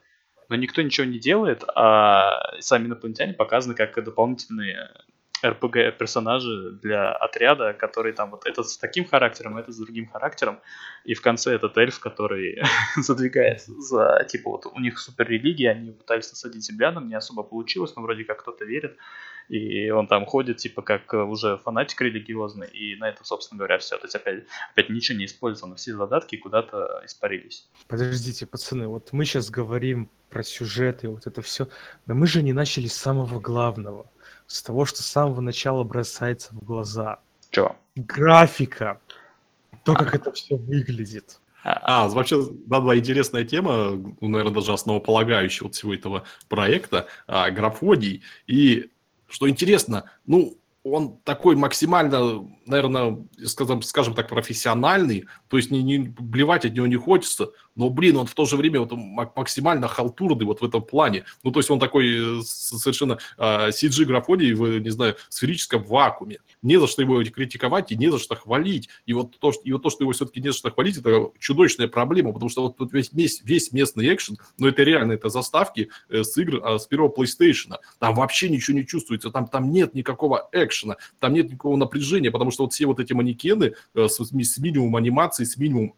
но 0.49 0.55
никто 0.55 0.81
ничего 0.81 1.07
не 1.07 1.19
делает, 1.19 1.65
а 1.75 2.61
сами 2.61 2.87
инопланетяне 2.87 3.33
показаны 3.33 3.75
как 3.75 4.03
дополнительные 4.05 4.91
РПГ 5.51 5.99
персонажи 5.99 6.73
для 6.83 7.13
отряда, 7.13 7.73
который 7.73 8.13
там 8.13 8.31
вот 8.31 8.47
этот 8.47 8.69
с 8.69 8.77
таким 8.79 9.05
характером, 9.05 9.59
этот 9.59 9.75
с 9.75 9.79
другим 9.79 10.09
характером, 10.09 10.61
и 11.05 11.15
в 11.15 11.23
конце 11.23 11.55
этот 11.55 11.77
эльф, 11.79 12.01
который 12.01 12.63
задвигает 12.97 13.63
за, 13.63 14.27
типа, 14.29 14.51
вот 14.51 14.67
у 14.67 14.81
них 14.81 14.99
супер 14.99 15.29
религия, 15.29 15.71
они 15.71 15.93
пытались 15.93 16.31
насадить 16.31 16.65
землянам, 16.65 17.09
не 17.09 17.15
особо 17.15 17.43
получилось, 17.43 17.95
но 17.97 18.03
вроде 18.03 18.25
как 18.25 18.41
кто-то 18.41 18.65
верит, 18.65 18.97
и 19.49 19.91
он 19.91 20.09
там 20.09 20.27
ходит, 20.27 20.57
типа, 20.57 20.83
как 20.83 21.13
уже 21.13 21.59
фанатик 21.59 22.01
религиозный, 22.01 22.69
и 22.69 22.97
на 22.97 23.09
это, 23.09 23.25
собственно 23.25 23.59
говоря, 23.59 23.79
все. 23.79 23.97
То 23.97 24.07
есть 24.07 24.17
опять, 24.17 24.45
опять 24.73 24.91
ничего 24.91 25.19
не 25.19 25.27
использовано, 25.27 25.77
все 25.77 25.95
задатки 25.95 26.37
куда-то 26.37 27.03
испарились. 27.05 27.69
Подождите, 27.87 28.47
пацаны, 28.47 28.89
вот 28.89 29.13
мы 29.13 29.25
сейчас 29.25 29.51
говорим 29.51 30.11
про 30.31 30.43
сюжет 30.43 31.05
и 31.05 31.07
вот 31.07 31.27
это 31.27 31.43
все, 31.43 31.69
но 32.07 32.15
мы 32.15 32.27
же 32.27 32.43
не 32.43 32.53
начали 32.53 32.89
с 32.89 32.97
самого 32.97 33.41
главного 33.41 34.11
с 34.47 34.63
того, 34.63 34.85
что 34.85 35.03
с 35.03 35.07
самого 35.07 35.41
начала 35.41 35.85
бросается 35.85 36.55
в 36.55 36.65
глаза. 36.65 37.19
Чего? 37.51 37.77
Графика. 37.95 39.01
То, 39.85 39.95
как 39.95 40.15
это 40.15 40.33
все 40.33 40.57
выглядит. 40.57 41.41
А, 41.63 42.05
а 42.05 42.09
вообще, 42.09 42.47
да, 42.67 42.81
была 42.81 42.97
интересная 42.97 43.45
тема, 43.45 43.91
ну, 44.21 44.29
наверное, 44.29 44.55
даже 44.55 44.73
основополагающая 44.73 45.65
вот 45.65 45.75
всего 45.75 45.95
этого 45.95 46.25
проекта, 46.49 47.07
а, 47.27 47.51
графодий. 47.51 48.23
И 48.47 48.91
что 49.29 49.49
интересно, 49.49 50.11
ну, 50.27 50.59
он 50.85 51.19
такой 51.25 51.57
максимально, 51.57 52.49
наверное, 52.67 53.19
скажем, 53.45 53.83
скажем 53.83 54.15
так, 54.15 54.29
профессиональный, 54.29 55.27
то 55.49 55.57
есть 55.57 55.73
не, 55.73 55.83
не 55.83 55.99
блевать 55.99 56.65
от 56.65 56.75
него 56.75 56.87
не 56.87 56.97
хочется, 56.97 57.51
но, 57.77 57.91
блин, 57.91 58.17
он 58.17 58.27
в 58.27 58.35
то 58.35 58.47
же 58.47 58.57
время 58.57 58.81
вот 58.81 58.93
максимально 58.93 59.87
халтурный 59.87 60.45
вот 60.47 60.61
в 60.61 60.65
этом 60.65 60.83
плане. 60.83 61.25
Ну, 61.45 61.53
то 61.53 61.61
есть 61.61 61.71
он 61.71 61.79
такой 61.79 62.41
э, 62.41 62.43
совершенно 62.43 63.13
э, 63.13 63.17
а, 63.39 63.69
CG-графоний 63.69 64.55
в, 64.55 64.79
не 64.81 64.91
знаю, 64.91 65.17
сферическом 65.29 65.85
вакууме. 65.85 66.39
Не 66.63 66.81
за 66.81 66.87
что 66.87 67.03
его 67.03 67.23
критиковать 67.23 67.93
и 67.93 67.97
не 67.97 68.11
за 68.11 68.19
что 68.19 68.35
хвалить. 68.35 68.89
И 69.05 69.13
вот 69.13 69.39
то, 69.39 69.53
что, 69.53 69.63
и 69.63 69.73
вот 69.73 69.83
то, 69.83 69.91
что 69.91 70.05
его 70.05 70.13
все-таки 70.13 70.41
не 70.41 70.49
за 70.49 70.59
что 70.59 70.71
хвалить, 70.71 70.97
это 70.97 71.31
чудовищная 71.39 71.89
проблема, 71.89 72.33
потому 72.33 72.49
что 72.49 72.63
вот 72.63 72.77
тут 72.77 72.93
весь, 72.93 73.13
весь, 73.13 73.43
весь 73.43 73.73
местный 73.73 74.13
экшен, 74.13 74.39
ну, 74.59 74.69
это 74.69 74.83
реально, 74.83 75.13
это 75.13 75.29
заставки 75.29 75.91
э, 76.09 76.25
с 76.25 76.37
игр 76.39 76.57
э, 76.65 76.79
с 76.79 76.87
первого 76.87 77.13
PlayStation. 77.13 77.75
Там 77.99 78.15
вообще 78.15 78.49
ничего 78.49 78.77
не 78.77 78.87
чувствуется, 78.87 79.31
там, 79.31 79.47
там 79.47 79.71
нет 79.71 79.95
никакого 79.95 80.49
экшена, 80.53 80.97
там 81.19 81.35
нет 81.35 81.51
никакого 81.51 81.77
напряжения, 81.77 82.31
потому 82.31 82.51
что 82.51 82.65
вот 82.65 82.73
все 82.73 82.87
вот 82.87 83.01
эти 83.01 83.13
манекены 83.13 83.75
э, 83.95 84.09
с, 84.09 84.19
с 84.19 84.59
минимумом 84.59 84.97
анимации, 84.97 85.45
с 85.45 85.57
минимумом 85.57 85.95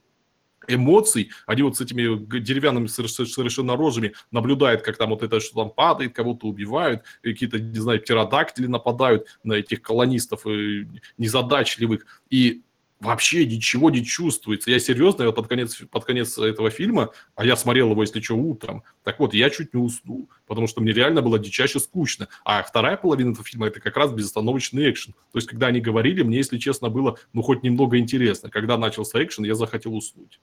эмоций, 0.68 1.30
они 1.46 1.62
вот 1.62 1.76
с 1.76 1.80
этими 1.80 2.38
деревянными 2.40 2.86
совершенно 2.86 3.76
рожами 3.76 4.12
наблюдают, 4.30 4.82
как 4.82 4.96
там 4.96 5.10
вот 5.10 5.22
это, 5.22 5.40
что 5.40 5.62
там 5.62 5.70
падает, 5.70 6.14
кого-то 6.14 6.46
убивают, 6.46 7.02
какие-то, 7.22 7.58
не 7.58 7.80
знаю, 7.80 8.00
птеродактили 8.00 8.66
нападают 8.66 9.26
на 9.42 9.54
этих 9.54 9.82
колонистов 9.82 10.46
э, 10.46 10.86
незадачливых, 11.16 12.06
и 12.30 12.62
вообще 13.00 13.46
ничего 13.46 13.90
не 13.90 14.04
чувствуется. 14.04 14.70
Я 14.70 14.78
серьезно, 14.78 15.22
я 15.22 15.28
вот 15.28 15.36
под 15.36 15.46
конец, 15.48 15.76
под 15.90 16.04
конец 16.04 16.36
этого 16.36 16.70
фильма, 16.70 17.10
а 17.36 17.44
я 17.44 17.56
смотрел 17.56 17.90
его, 17.90 18.02
если 18.02 18.20
что, 18.20 18.34
утром, 18.34 18.82
так 19.04 19.20
вот, 19.20 19.34
я 19.34 19.50
чуть 19.50 19.72
не 19.72 19.80
уснул, 19.80 20.28
потому 20.46 20.66
что 20.66 20.80
мне 20.80 20.92
реально 20.92 21.22
было 21.22 21.38
дичайше 21.38 21.80
скучно. 21.80 22.28
А 22.44 22.62
вторая 22.62 22.96
половина 22.96 23.32
этого 23.32 23.44
фильма– 23.44 23.66
это 23.68 23.80
как 23.80 23.96
раз 23.96 24.12
безостановочный 24.12 24.90
экшен. 24.90 25.14
То 25.32 25.38
есть, 25.38 25.48
когда 25.48 25.68
они 25.68 25.80
говорили, 25.80 26.22
мне, 26.22 26.38
если 26.38 26.58
честно, 26.58 26.88
было, 26.88 27.18
ну, 27.32 27.42
хоть 27.42 27.62
немного 27.62 27.98
интересно. 27.98 28.50
Когда 28.50 28.76
начался 28.76 29.22
экшен, 29.22 29.44
я 29.44 29.54
захотел 29.54 29.94
уснуть. 29.94 30.40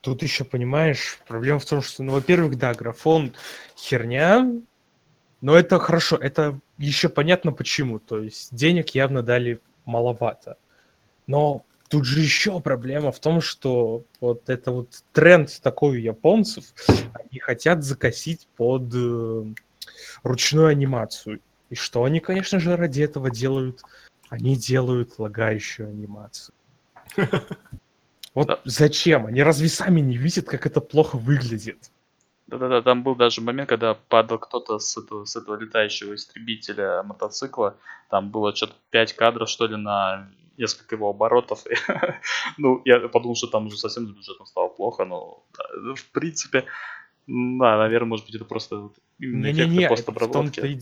Тут 0.00 0.22
еще, 0.22 0.44
понимаешь, 0.44 1.18
проблема 1.26 1.58
в 1.58 1.66
том, 1.66 1.82
что, 1.82 2.02
ну, 2.02 2.12
во-первых, 2.12 2.56
да, 2.56 2.72
графон 2.72 3.32
херня, 3.76 4.50
но 5.40 5.56
это 5.56 5.78
хорошо, 5.78 6.16
это 6.16 6.58
еще 6.78 7.08
понятно 7.08 7.52
почему. 7.52 7.98
То 7.98 8.22
есть 8.22 8.54
денег 8.54 8.90
явно 8.90 9.22
дали 9.22 9.60
маловато. 9.84 10.56
Но 11.26 11.64
тут 11.88 12.04
же 12.04 12.20
еще 12.20 12.60
проблема 12.60 13.12
в 13.12 13.18
том, 13.20 13.40
что 13.40 14.04
вот 14.20 14.48
это 14.48 14.70
вот 14.72 15.02
тренд 15.12 15.60
такой 15.62 15.98
у 15.98 16.00
японцев, 16.00 16.64
они 16.86 17.38
хотят 17.40 17.84
закосить 17.84 18.46
под 18.56 18.94
э, 18.94 19.44
ручную 20.22 20.68
анимацию. 20.68 21.40
И 21.70 21.74
что 21.74 22.04
они, 22.04 22.20
конечно 22.20 22.60
же, 22.60 22.76
ради 22.76 23.02
этого 23.02 23.30
делают? 23.30 23.82
Они 24.30 24.56
делают 24.56 25.18
лагающую 25.18 25.88
анимацию. 25.88 26.54
Вот 28.34 28.46
да. 28.46 28.60
зачем? 28.64 29.26
Они 29.26 29.42
разве 29.42 29.68
сами 29.68 30.00
не 30.00 30.16
видят, 30.16 30.46
как 30.46 30.64
это 30.64 30.80
плохо 30.80 31.16
выглядит? 31.16 31.90
Да-да-да, 32.46 32.82
там 32.82 33.02
был 33.02 33.16
даже 33.16 33.40
момент, 33.40 33.68
когда 33.68 33.94
падал 33.94 34.38
кто-то 34.38 34.78
с 34.78 34.96
этого, 34.96 35.24
с 35.24 35.34
этого 35.34 35.56
летающего 35.56 36.14
истребителя 36.14 37.02
мотоцикла. 37.02 37.76
Там 38.10 38.30
было 38.30 38.54
что-то 38.54 38.74
5 38.90 39.14
кадров, 39.14 39.48
что 39.48 39.66
ли, 39.66 39.74
на 39.74 40.28
несколько 40.58 40.96
его 40.96 41.10
оборотов. 41.10 41.64
ну, 42.58 42.82
я 42.84 43.08
подумал, 43.08 43.36
что 43.36 43.46
там 43.46 43.66
уже 43.66 43.76
совсем 43.76 44.06
с 44.06 44.10
бюджетом 44.10 44.46
стало 44.46 44.68
плохо, 44.68 45.04
но 45.04 45.44
в 45.94 46.10
принципе, 46.12 46.64
да, 47.26 47.78
наверное, 47.78 48.08
может 48.08 48.26
быть, 48.26 48.34
это 48.34 48.44
просто 48.44 48.90
Не-не-не, 49.18 49.88
в 49.88 50.32
том-то 50.32 50.66
и 50.66 50.78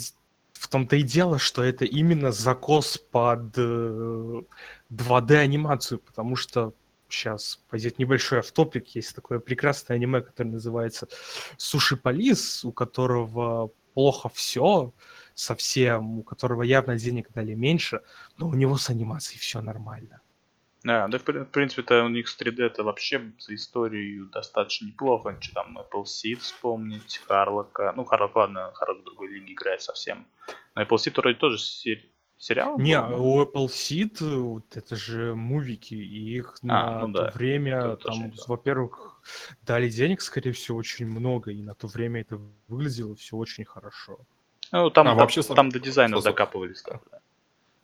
в 0.53 0.69
том-то 0.69 0.97
и 0.97 1.03
дело, 1.03 1.39
что 1.39 1.63
это 1.63 1.85
именно 1.85 2.33
закос 2.33 2.99
под 2.99 3.57
2D-анимацию, 3.59 5.99
э, 5.99 6.01
потому 6.05 6.37
что 6.37 6.73
сейчас 7.09 7.61
пойдет 7.69 7.99
небольшой 7.99 8.41
автопик. 8.41 8.89
Есть 8.89 9.15
такое 9.15 9.39
прекрасное 9.39 9.97
аниме, 9.97 10.23
которое 10.23 10.51
называется 10.51 11.09
Суши 11.57 11.97
Полис, 11.97 12.65
у 12.65 12.73
которого 12.73 13.71
плохо 13.95 14.29
все 14.29 14.93
совсем, 15.37 16.19
у 16.19 16.23
которого 16.23 16.63
явно 16.63 16.97
денег 16.97 17.29
дали 17.33 17.55
меньше, 17.55 18.01
но 18.39 18.49
у 18.49 18.55
него 18.55 18.77
с 18.77 18.91
анимацией 18.91 19.39
все 19.39 19.61
нормально. 19.61 20.21
Да, 20.83 21.09
да, 21.09 21.19
в 21.19 21.51
принципе-то 21.51 22.05
у 22.05 22.09
них 22.09 22.29
с 22.29 22.41
3D 22.41 22.63
это 22.63 22.85
вообще 22.85 23.33
за 23.39 23.55
историю 23.55 24.27
достаточно 24.27 24.87
неплохо. 24.87 25.37
Что 25.41 25.55
там 25.55 25.79
Apple 25.79 26.05
Seed 26.05 26.37
вспомнить, 26.37 27.21
Харлока. 27.27 27.93
Ну, 27.97 28.05
Харлок, 28.05 28.37
ладно, 28.37 28.71
Харлок 28.73 29.01
в 29.01 29.05
другой 29.05 29.29
лиге 29.29 29.53
играет 29.53 29.83
совсем. 29.83 30.27
Но 30.75 30.83
Apple 30.83 30.97
Seed 30.97 31.21
вроде 31.21 31.39
тоже 31.39 31.59
сериал? 32.39 32.79
Не, 32.79 33.01
у 33.01 33.43
Apple 33.43 33.67
Seed, 33.67 34.39
вот 34.39 34.77
это 34.77 34.95
же 34.95 35.35
мувики, 35.35 35.95
и 35.95 36.37
их 36.37 36.57
а, 36.63 36.67
на 36.67 37.07
ну 37.07 37.13
то 37.13 37.25
да. 37.25 37.31
время, 37.33 37.97
там, 37.97 38.33
во-первых, 38.47 39.21
дали 39.63 39.89
денег, 39.89 40.21
скорее 40.21 40.53
всего, 40.53 40.79
очень 40.79 41.07
много, 41.07 41.51
и 41.51 41.63
на 41.63 41.75
то 41.75 41.89
время 41.89 42.21
это 42.21 42.39
выглядело 42.69 43.17
все 43.17 43.37
очень 43.37 43.65
хорошо. 43.65 44.21
Ну, 44.73 44.91
там, 44.91 45.07
а, 45.07 45.11
там, 45.11 45.19
вообще, 45.19 45.43
там 45.43 45.71
до 45.71 45.79
дизайна 45.79 46.21
докапывались. 46.21 46.83
Да. 46.83 47.01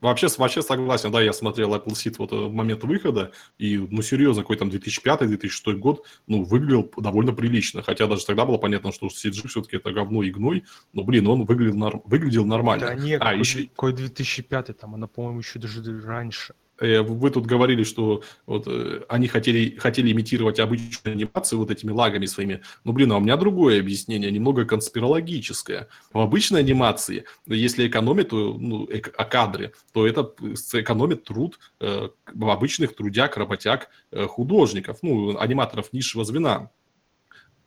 Вообще, 0.03 0.27
вообще 0.37 0.63
согласен, 0.63 1.13
да, 1.13 1.23
я 1.23 1.33
смотрел 1.33 1.77
Apple 1.77 1.93
Seed 1.93 2.17
вот 2.19 2.33
э, 2.33 2.35
в 2.35 2.53
момент 2.53 2.83
выхода, 2.83 3.31
и, 3.57 3.79
ну, 3.79 4.03
серьезно, 4.03 4.43
какой 4.43 4.57
там 4.57 4.69
2005-2006 4.69 5.75
год, 5.75 6.05
ну, 6.27 6.43
выглядел 6.43 6.91
довольно 6.97 7.33
прилично, 7.33 7.83
хотя 7.83 8.09
даже 8.09 8.27
тогда 8.27 8.45
было 8.45 8.59
понятно, 8.59 8.91
что 8.91 9.07
CG 9.07 9.47
все-таки 9.47 9.77
это 9.77 9.93
говно 9.93 10.25
и 10.25 10.33
гной, 10.33 10.65
но, 10.93 11.05
блин, 11.05 11.29
он 11.29 11.45
выглядел, 11.45 11.77
норм... 11.77 12.03
выглядел 12.05 12.45
нормально. 12.45 12.87
Да 12.89 12.95
нет, 12.97 13.23
а, 13.23 13.27
какой, 13.27 13.39
еще... 13.39 13.67
какой 13.69 13.93
2005 13.93 14.77
там, 14.77 14.97
она, 14.97 15.07
по-моему, 15.07 15.39
еще 15.39 15.61
даже 15.61 16.01
раньше. 16.03 16.55
Э, 16.83 17.01
вы 17.01 17.31
тут 17.31 17.47
говорили, 17.47 17.85
что 17.85 18.23
вот, 18.45 18.65
э, 18.67 19.03
они 19.09 19.29
хотели, 19.29 19.77
хотели 19.77 20.11
имитировать 20.11 20.59
обычную 20.59 21.15
анимацию 21.15 21.61
вот 21.61 21.71
этими 21.71 21.93
лагами 21.93 22.27
своими. 22.27 22.63
Ну, 22.85 22.93
блин, 22.93 23.13
а 23.13 23.19
у 23.19 23.21
меня 23.21 23.37
другое 23.37 23.79
объяснение, 23.79 24.31
немного 24.33 24.65
конспирологическое. 24.65 25.89
В 26.13 26.19
обычной 26.19 26.61
анимации, 26.61 27.25
если 27.47 27.87
экономит 27.87 28.33
ну, 28.33 28.89
а 29.17 29.25
кадры, 29.25 29.73
то 29.93 30.07
это 30.07 30.35
экономит 30.73 31.25
труд 31.25 31.61
э, 31.81 32.09
обычных 32.41 32.97
трудяг, 32.97 33.37
работяг, 33.37 33.89
э, 34.11 34.27
художников, 34.27 34.99
ну, 35.03 35.39
аниматоров 35.39 35.93
низшего 35.93 36.25
звена. 36.25 36.71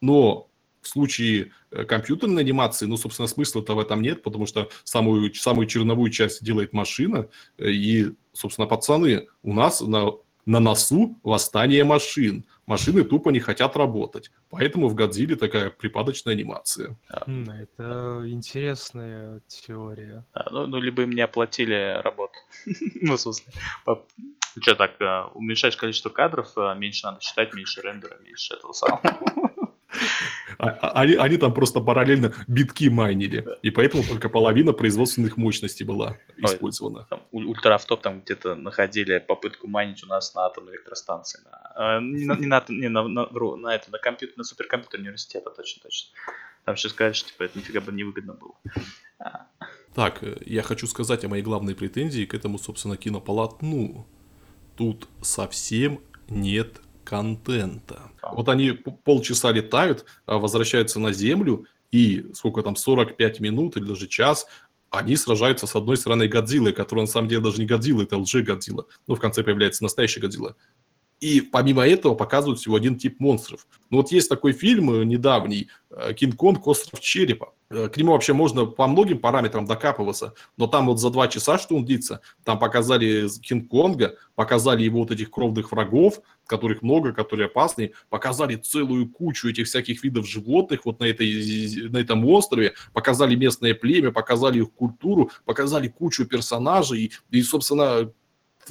Но 0.02 0.50
в 0.86 0.88
случае 0.88 1.52
э, 1.72 1.84
компьютерной 1.84 2.44
анимации, 2.44 2.86
ну, 2.86 2.96
собственно, 2.96 3.28
смысла-то 3.28 3.74
в 3.74 3.80
этом 3.80 4.02
нет, 4.02 4.22
потому 4.22 4.46
что 4.46 4.70
самую, 4.84 5.34
самую 5.34 5.68
черновую 5.68 6.12
часть 6.12 6.44
делает 6.46 6.74
машина, 6.74 7.28
э, 7.58 7.70
и, 7.72 8.12
собственно, 8.34 8.68
пацаны, 8.68 9.28
у 9.42 9.54
нас 9.54 9.82
на, 9.82 10.12
на 10.46 10.60
носу 10.60 11.20
восстание 11.24 11.84
машин. 11.84 12.46
Машины 12.68 13.04
тупо 13.04 13.30
не 13.30 13.40
хотят 13.40 13.76
работать. 13.76 14.32
Поэтому 14.50 14.88
в 14.88 14.96
Годзилле 14.96 15.36
такая 15.36 15.72
припадочная 15.72 16.34
анимация. 16.34 16.98
Это 17.10 18.24
интересная 18.26 19.42
теория. 19.48 20.24
ну, 20.52 20.68
ну, 20.68 20.80
либо 20.80 21.02
им 21.02 21.12
не 21.12 21.22
оплатили 21.22 22.00
работу. 22.04 22.34
ну, 23.02 23.18
в 23.18 23.20
смысле, 23.20 23.54
что 24.62 24.76
так, 24.76 25.02
э, 25.02 25.24
уменьшаешь 25.34 25.78
количество 25.78 26.10
кадров, 26.10 26.54
меньше 26.78 27.08
надо 27.08 27.22
считать, 27.22 27.56
меньше 27.56 27.82
рендера, 27.82 28.20
меньше 28.20 28.54
этого 28.54 28.74
самого. 28.74 29.02
А, 30.58 30.70
а, 30.70 31.02
они, 31.02 31.16
они 31.16 31.38
там 31.38 31.54
просто 31.54 31.82
параллельно 31.82 32.34
битки 32.48 32.88
майнили. 32.90 33.46
И 33.62 33.72
поэтому 33.72 34.04
только 34.04 34.30
половина 34.30 34.74
производственных 34.74 35.38
мощностей 35.38 35.86
была 35.86 36.18
использована. 36.38 37.08
Там, 37.10 37.24
ультрафтоп 37.32 38.02
там 38.02 38.22
где-то 38.22 38.56
находили 38.56 39.20
попытку 39.20 39.68
майнить 39.68 40.04
у 40.04 40.08
нас 40.08 40.34
на 40.34 40.46
атомной 40.46 40.74
электростанции. 40.74 41.42
На, 41.76 42.00
не, 42.00 42.26
на, 42.26 42.36
не, 42.36 42.48
на, 42.48 42.64
не 42.70 42.90
на, 42.90 43.08
на, 43.08 43.26
вру, 43.26 43.56
на, 43.58 43.76
это, 43.76 43.92
на, 43.92 43.98
компьютер, 43.98 44.38
на 44.38 44.44
суперкомпьютер 44.44 45.00
университета, 45.00 45.50
точно-точно. 45.50 46.12
Там 46.64 46.78
сейчас 46.78 47.16
что 47.16 47.30
типа, 47.30 47.44
это 47.44 47.58
нифига 47.60 47.82
бы 47.82 47.92
невыгодно 47.92 48.34
было. 48.34 48.56
А. 49.20 49.48
Так, 49.94 50.24
э, 50.24 50.38
я 50.46 50.62
хочу 50.62 50.88
сказать 50.88 51.24
о 51.24 51.30
моей 51.30 51.44
главной 51.44 51.76
претензии 51.76 52.26
к 52.26 52.34
этому, 52.34 52.58
собственно, 52.58 52.98
кинополотну. 52.98 54.08
Тут 54.76 55.08
совсем 55.22 56.02
нет 56.28 56.82
контента. 57.06 58.12
Вот 58.34 58.50
они 58.50 58.72
полчаса 58.72 59.52
летают, 59.52 60.06
а 60.26 60.38
возвращаются 60.38 61.00
на 61.00 61.14
Землю, 61.14 61.66
и 61.92 62.26
сколько 62.34 62.62
там, 62.62 62.76
45 62.76 63.40
минут 63.40 63.78
или 63.78 63.86
даже 63.86 64.08
час, 64.08 64.48
они 64.90 65.16
сражаются 65.16 65.68
с 65.68 65.76
одной 65.76 65.98
стороны 65.98 66.28
Годзиллой, 66.28 66.74
которая 66.74 67.06
на 67.06 67.12
самом 67.12 67.28
деле 67.28 67.42
даже 67.42 67.60
не 67.60 67.66
Годзилла, 67.66 68.04
это 68.04 68.18
лже-Годзилла. 68.18 68.86
Ну, 69.08 69.16
в 69.16 69.20
конце 69.20 69.44
появляется 69.44 69.84
настоящий 69.84 70.20
Годзилла. 70.20 70.56
И 71.22 71.42
помимо 71.42 71.88
этого 71.88 72.14
показывают 72.14 72.60
всего 72.60 72.76
один 72.76 72.98
тип 72.98 73.20
монстров. 73.20 73.68
Ну 73.90 73.98
вот 73.98 74.12
есть 74.12 74.30
такой 74.30 74.52
фильм 74.52 74.92
э, 74.92 75.06
недавний 75.06 75.70
э, 75.90 76.14
«Кинг-Конг. 76.14 76.68
Остров 76.68 77.00
черепа». 77.00 77.54
Э, 77.70 77.88
к 77.88 77.98
нему 77.98 78.12
вообще 78.12 78.34
можно 78.34 78.66
по 78.66 78.86
многим 78.86 79.20
параметрам 79.20 79.66
докапываться, 79.66 80.34
но 80.58 80.68
там 80.68 80.88
вот 80.88 81.00
за 81.00 81.10
два 81.10 81.28
часа, 81.28 81.58
что 81.58 81.76
он 81.76 81.86
длится, 81.86 82.22
там 82.44 82.60
показали 82.60 83.28
Кинг-Конга, 83.42 84.18
показали 84.36 84.84
его 84.84 85.00
вот 85.00 85.12
этих 85.12 85.32
кровных 85.32 85.72
врагов, 85.72 86.20
которых 86.46 86.82
много, 86.82 87.14
которые 87.14 87.48
опасны, 87.48 87.94
показали 88.10 88.56
целую 88.56 89.10
кучу 89.10 89.50
этих 89.50 89.68
всяких 89.68 90.04
видов 90.04 90.28
животных 90.28 90.86
вот 90.86 91.00
на, 91.00 91.06
этой, 91.06 91.90
на 91.90 91.98
этом 91.98 92.26
острове, 92.26 92.74
показали 92.94 93.36
местное 93.36 93.74
племя, 93.74 94.12
показали 94.12 94.60
их 94.60 94.72
культуру, 94.74 95.32
показали 95.46 95.88
кучу 95.88 96.26
персонажей, 96.26 97.14
и, 97.32 97.42
собственно, 97.42 98.12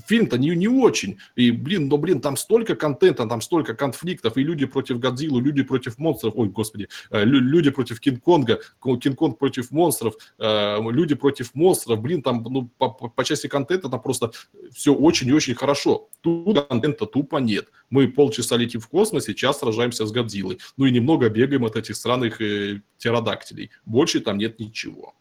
фильм-то 0.07 0.39
не, 0.39 0.51
не 0.57 0.69
очень. 0.69 1.19
И, 1.37 1.51
блин, 1.51 1.89
но, 1.89 1.97
блин, 1.97 2.21
там 2.21 2.37
столько 2.37 2.75
контента, 2.75 3.27
там 3.27 3.41
столько 3.41 3.75
конфликтов, 3.75 4.37
и 4.37 4.43
люди 4.43 4.67
против 4.67 4.99
Годзиллы, 4.99 5.41
люди 5.41 5.63
против 5.63 5.99
монстров, 5.99 6.35
ой, 6.37 6.49
господи, 6.49 6.89
э, 7.11 7.25
люди 7.25 7.71
против 7.71 8.01
Кинг-Конга, 8.01 8.61
Кинг-Конг 8.83 9.39
против 9.39 9.71
монстров, 9.71 10.15
э, 10.39 10.79
люди 10.91 11.15
против 11.15 11.55
монстров, 11.55 12.01
блин, 12.01 12.23
там, 12.23 12.43
ну, 12.43 12.69
по, 12.79 12.91
по 12.91 13.25
части 13.25 13.47
контента 13.47 13.89
там 13.89 14.01
просто 14.01 14.33
все 14.73 14.95
очень 14.95 15.29
и 15.29 15.33
очень 15.33 15.55
хорошо. 15.55 16.09
Тут 16.21 16.69
контента 16.69 17.07
тупо 17.07 17.39
нет. 17.39 17.69
Мы 17.91 18.09
полчаса 18.09 18.57
летим 18.57 18.81
в 18.81 18.89
космосе, 18.89 19.35
час 19.35 19.61
сражаемся 19.61 20.07
с 20.07 20.13
Годзиллой. 20.13 20.59
Ну 20.77 20.87
и 20.87 20.91
немного 20.91 21.29
бегаем 21.29 21.65
от 21.65 21.77
этих 21.77 21.97
странных 21.97 22.41
э, 22.41 22.81
птеродактилей. 22.99 23.71
Больше 23.85 24.21
там 24.21 24.39
нет 24.39 24.59
ничего. 24.59 25.15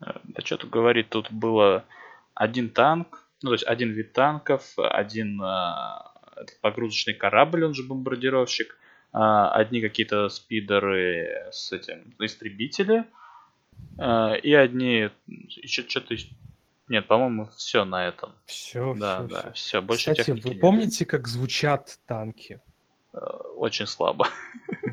Да 0.00 0.42
что 0.44 0.56
тут 0.56 0.70
говорить, 0.70 1.08
тут 1.10 1.30
было 1.30 1.84
один 2.34 2.70
танк, 2.70 3.21
ну, 3.42 3.50
то 3.50 3.54
есть 3.54 3.66
один 3.66 3.92
вид 3.92 4.12
танков, 4.12 4.74
один 4.76 5.40
э, 5.42 6.46
погрузочный 6.60 7.14
корабль, 7.14 7.64
он 7.64 7.74
же 7.74 7.82
бомбардировщик, 7.82 8.76
э, 9.12 9.18
одни 9.18 9.80
какие-то 9.80 10.28
спидеры 10.28 11.48
с 11.50 11.72
этим, 11.72 12.14
истребители, 12.18 13.04
э, 13.98 14.38
и 14.40 14.54
одни, 14.54 15.10
еще 15.26 15.82
что-то, 15.88 16.14
нет, 16.88 17.06
по-моему, 17.06 17.48
все 17.56 17.84
на 17.84 18.06
этом. 18.06 18.32
Все, 18.46 18.94
да, 18.94 19.26
все, 19.26 19.28
да, 19.28 19.40
все. 19.40 19.52
все, 19.52 19.82
больше 19.82 20.10
Кстати, 20.12 20.30
вы 20.30 20.50
нет. 20.50 20.60
помните, 20.60 21.06
как 21.06 21.26
звучат 21.28 21.98
танки? 22.06 22.60
Очень 23.56 23.86
слабо. 23.86 24.28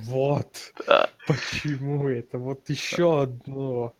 Вот. 0.02 0.74
Да. 0.88 1.10
Почему 1.28 2.08
это? 2.08 2.40
Вот 2.40 2.70
еще 2.70 3.22
одно. 3.22 3.94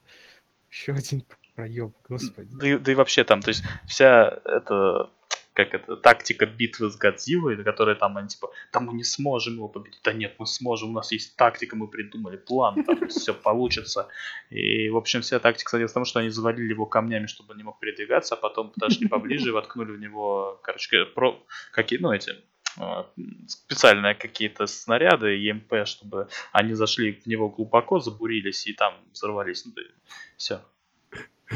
Еще 0.72 0.94
один 0.94 1.24
проеб, 1.60 1.92
господи. 2.08 2.50
Да, 2.52 2.68
и- 2.68 2.78
да 2.78 2.92
и 2.92 2.96
вообще 2.96 3.24
там, 3.24 3.42
то 3.42 3.50
есть 3.50 3.64
вся 3.88 4.40
эта 4.46 5.10
как 5.54 5.74
это, 5.74 5.98
тактика 5.98 6.46
битвы 6.46 6.90
с 6.90 6.96
Годзиллой, 6.96 7.62
которая 7.66 7.96
там, 7.96 8.16
они 8.16 8.30
типа, 8.30 8.50
да 8.72 8.80
мы 8.80 8.94
не 8.94 9.04
сможем 9.04 9.56
его 9.56 9.68
победить. 9.68 10.00
Да 10.06 10.14
нет, 10.14 10.36
мы 10.40 10.46
сможем, 10.46 10.92
у 10.92 10.94
нас 10.94 11.12
есть 11.12 11.36
тактика, 11.36 11.76
мы 11.76 11.90
придумали 11.90 12.38
план, 12.38 12.82
там 12.86 13.08
все 13.10 13.34
получится. 13.34 14.08
И, 14.50 14.90
в 14.90 14.96
общем, 14.96 15.20
вся 15.22 15.40
тактика 15.40 15.70
состоит 15.70 15.92
в 15.92 15.94
том, 15.94 16.06
что 16.06 16.20
они 16.20 16.30
завалили 16.30 16.70
его 16.70 16.86
камнями, 16.86 17.26
чтобы 17.26 17.52
он 17.52 17.58
не 17.58 17.64
мог 17.64 17.78
передвигаться, 17.80 18.36
а 18.36 18.38
потом 18.38 18.70
подошли 18.72 19.08
поближе 19.10 19.50
и 19.50 19.52
воткнули 19.52 19.92
в 19.92 20.00
него, 20.00 20.62
короче, 20.64 21.06
про, 21.06 21.38
какие, 21.74 22.00
ну, 22.00 22.14
эти, 22.14 22.32
э, 22.80 23.04
специальные 23.48 24.16
какие-то 24.16 24.66
снаряды, 24.66 25.36
ЕМП, 25.36 25.86
чтобы 25.86 26.30
они 26.54 26.74
зашли 26.74 27.12
в 27.12 27.26
него 27.28 27.50
глубоко, 27.50 28.00
забурились 28.00 28.66
и 28.66 28.72
там 28.74 28.94
взорвались. 29.12 29.66
Ну, 29.66 29.74
все. 30.38 30.62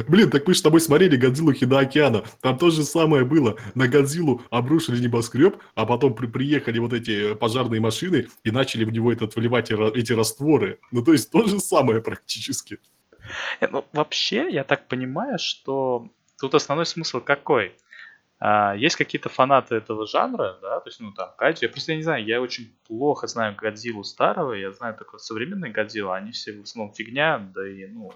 Блин, 0.07 0.29
так 0.29 0.47
мы 0.47 0.53
с 0.55 0.61
тобой 0.61 0.81
смотрели 0.81 1.15
Годзиллу 1.15 1.53
Хида 1.53 1.79
океана. 1.79 2.23
Там 2.41 2.57
то 2.57 2.69
же 2.71 2.83
самое 2.83 3.23
было. 3.25 3.57
На 3.75 3.87
Годзиллу 3.87 4.41
обрушили 4.49 5.01
небоскреб, 5.01 5.57
а 5.75 5.85
потом 5.85 6.15
при- 6.15 6.27
приехали 6.27 6.79
вот 6.79 6.93
эти 6.93 7.35
пожарные 7.35 7.79
машины 7.79 8.27
и 8.43 8.51
начали 8.51 8.85
в 8.85 8.91
него 8.91 9.11
этот 9.11 9.35
вливать 9.35 9.71
эти 9.71 10.13
растворы. 10.13 10.79
Ну, 10.91 11.03
то 11.03 11.11
есть 11.13 11.31
то 11.31 11.45
же 11.45 11.59
самое 11.59 12.01
практически. 12.01 12.79
Нет, 13.61 13.71
Ну, 13.71 13.85
вообще, 13.93 14.49
я 14.49 14.63
так 14.63 14.87
понимаю, 14.87 15.37
что 15.39 16.09
тут 16.39 16.55
основной 16.55 16.85
смысл 16.85 17.21
какой? 17.21 17.75
А, 18.45 18.75
есть 18.75 18.97
какие-то 18.97 19.29
фанаты 19.29 19.75
этого 19.75 20.05
жанра, 20.05 20.57
да, 20.61 20.81
то 20.81 20.89
есть, 20.89 20.99
ну, 20.99 21.13
там, 21.13 21.31
Кайдзю, 21.37 21.67
я 21.67 21.69
просто 21.69 21.95
не 21.95 22.01
знаю, 22.01 22.25
я 22.25 22.41
очень 22.41 22.75
плохо 22.85 23.25
знаю 23.25 23.55
Годзиллу 23.55 24.03
старого, 24.03 24.51
я 24.51 24.73
знаю 24.73 24.97
только 24.97 25.17
современные 25.17 25.71
Годзилла, 25.71 26.17
они 26.17 26.33
все 26.33 26.51
в 26.51 26.63
основном 26.63 26.93
фигня, 26.93 27.39
да 27.55 27.65
и, 27.65 27.85
ну, 27.85 28.11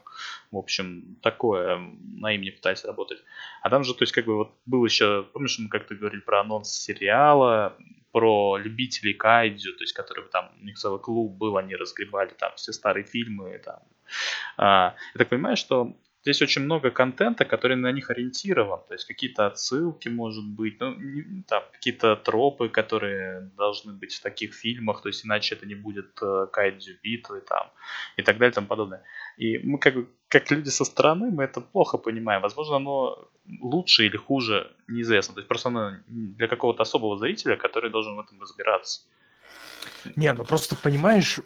в 0.51 0.57
общем, 0.57 1.15
такое, 1.21 1.77
на 1.77 2.33
им 2.33 2.41
не 2.41 2.53
работать. 2.83 3.23
А 3.61 3.69
там 3.69 3.85
же, 3.85 3.93
то 3.93 4.03
есть, 4.03 4.11
как 4.11 4.25
бы, 4.25 4.35
вот 4.35 4.51
был 4.65 4.83
еще, 4.83 5.23
помнишь, 5.31 5.59
мы 5.59 5.69
как-то 5.69 5.95
говорили 5.95 6.19
про 6.19 6.41
анонс 6.41 6.71
сериала, 6.71 7.77
про 8.11 8.57
любителей 8.57 9.13
Кайдзю, 9.13 9.77
то 9.77 9.83
есть, 9.85 9.93
которые 9.93 10.27
там, 10.27 10.51
у 10.61 10.65
них 10.65 10.77
целый 10.77 10.99
клуб 10.99 11.37
был, 11.37 11.55
они 11.55 11.73
разгребали 11.73 12.33
там 12.37 12.51
все 12.57 12.73
старые 12.73 13.05
фильмы, 13.05 13.61
там, 13.63 13.79
а, 14.57 14.93
я 15.13 15.17
так 15.19 15.29
понимаю, 15.29 15.55
что 15.55 15.95
здесь 16.27 16.41
очень 16.41 16.63
много 16.63 16.91
контента, 16.91 17.45
который 17.45 17.77
на 17.77 17.91
них 17.91 18.09
ориентирован. 18.09 18.79
То 18.87 18.93
есть 18.93 19.05
какие-то 19.05 19.47
отсылки, 19.47 20.09
может 20.09 20.45
быть, 20.45 20.79
ну, 20.79 20.93
не- 20.95 21.43
там, 21.47 21.63
какие-то 21.71 22.15
тропы, 22.15 22.67
которые 22.69 23.49
должны 23.57 23.93
быть 23.93 24.13
в 24.13 24.21
таких 24.21 24.53
фильмах, 24.53 25.01
то 25.01 25.09
есть 25.09 25.25
иначе 25.25 25.55
это 25.55 25.65
не 25.65 25.75
будет 25.75 26.21
э, 26.21 26.47
кайдзю 26.51 26.93
битвы 27.03 27.41
там 27.41 27.71
и 28.17 28.23
так 28.23 28.37
далее 28.37 28.51
и 28.51 28.55
тому 28.55 28.67
подобное. 28.67 29.03
И 29.37 29.57
мы 29.59 29.79
как, 29.79 29.95
как 30.27 30.51
люди 30.51 30.69
со 30.69 30.83
стороны, 30.83 31.31
мы 31.31 31.43
это 31.43 31.61
плохо 31.61 31.97
понимаем. 31.97 32.41
Возможно, 32.41 32.75
оно 32.75 33.29
лучше 33.61 34.05
или 34.05 34.17
хуже, 34.17 34.75
неизвестно. 34.87 35.33
То 35.33 35.39
есть 35.39 35.47
просто 35.47 35.69
оно 35.69 35.91
для 36.07 36.47
какого-то 36.47 36.83
особого 36.83 37.17
зрителя, 37.17 37.55
который 37.55 37.89
должен 37.89 38.15
в 38.15 38.19
этом 38.19 38.41
разбираться. 38.41 39.01
Не, 40.15 40.33
ну 40.33 40.43
просто 40.43 40.75
понимаешь, 40.75 41.39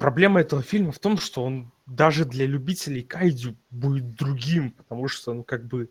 проблема 0.00 0.40
этого 0.40 0.62
фильма 0.62 0.90
в 0.90 0.98
том, 0.98 1.18
что 1.18 1.44
он 1.44 1.70
даже 1.86 2.24
для 2.24 2.46
любителей 2.46 3.02
кайдзю 3.02 3.54
будет 3.70 4.14
другим, 4.14 4.72
потому 4.72 5.06
что, 5.06 5.34
ну, 5.34 5.44
как 5.44 5.66
бы, 5.66 5.90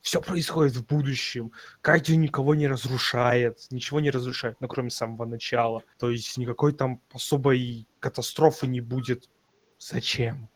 все 0.00 0.22
происходит 0.22 0.76
в 0.76 0.86
будущем. 0.86 1.52
Кайдзю 1.82 2.14
никого 2.16 2.54
не 2.54 2.66
разрушает, 2.66 3.58
ничего 3.70 4.00
не 4.00 4.10
разрушает, 4.10 4.56
ну, 4.60 4.66
кроме 4.66 4.90
самого 4.90 5.26
начала. 5.26 5.82
То 5.98 6.10
есть 6.10 6.38
никакой 6.38 6.72
там 6.72 7.00
особой 7.12 7.86
катастрофы 8.00 8.66
не 8.66 8.80
будет. 8.80 9.28
Зачем? 9.78 10.48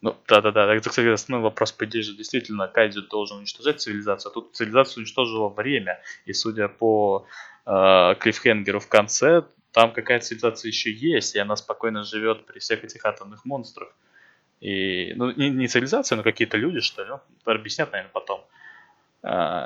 Ну, 0.00 0.16
да-да-да, 0.26 0.74
это, 0.74 0.88
кстати, 0.88 1.08
основной 1.08 1.50
вопрос, 1.50 1.72
по 1.72 1.84
идее 1.84 2.02
же, 2.02 2.16
действительно, 2.16 2.68
Кайдзю 2.68 3.02
должен 3.02 3.38
уничтожать 3.38 3.82
цивилизацию, 3.82 4.30
а 4.30 4.32
тут 4.32 4.56
цивилизацию 4.56 5.02
уничтожило 5.02 5.50
время, 5.50 6.00
и 6.24 6.32
судя 6.32 6.68
по 6.68 7.26
э, 7.66 8.14
клиффхенгеру 8.18 8.80
в 8.80 8.88
конце, 8.88 9.44
там 9.72 9.92
какая-то 9.92 10.26
цивилизация 10.26 10.68
еще 10.68 10.92
есть, 10.92 11.34
и 11.36 11.38
она 11.38 11.56
спокойно 11.56 12.04
живет 12.04 12.46
при 12.46 12.58
всех 12.58 12.84
этих 12.84 13.04
атомных 13.04 13.44
монстрах. 13.44 13.94
И, 14.60 15.14
ну, 15.14 15.30
не, 15.30 15.50
не 15.50 15.68
цивилизация, 15.68 16.16
но 16.16 16.22
какие-то 16.22 16.56
люди, 16.56 16.80
что 16.80 17.02
ли, 17.02 17.10
ну, 17.10 17.20
объяснят, 17.52 17.90
наверное, 17.92 18.12
потом. 18.12 18.44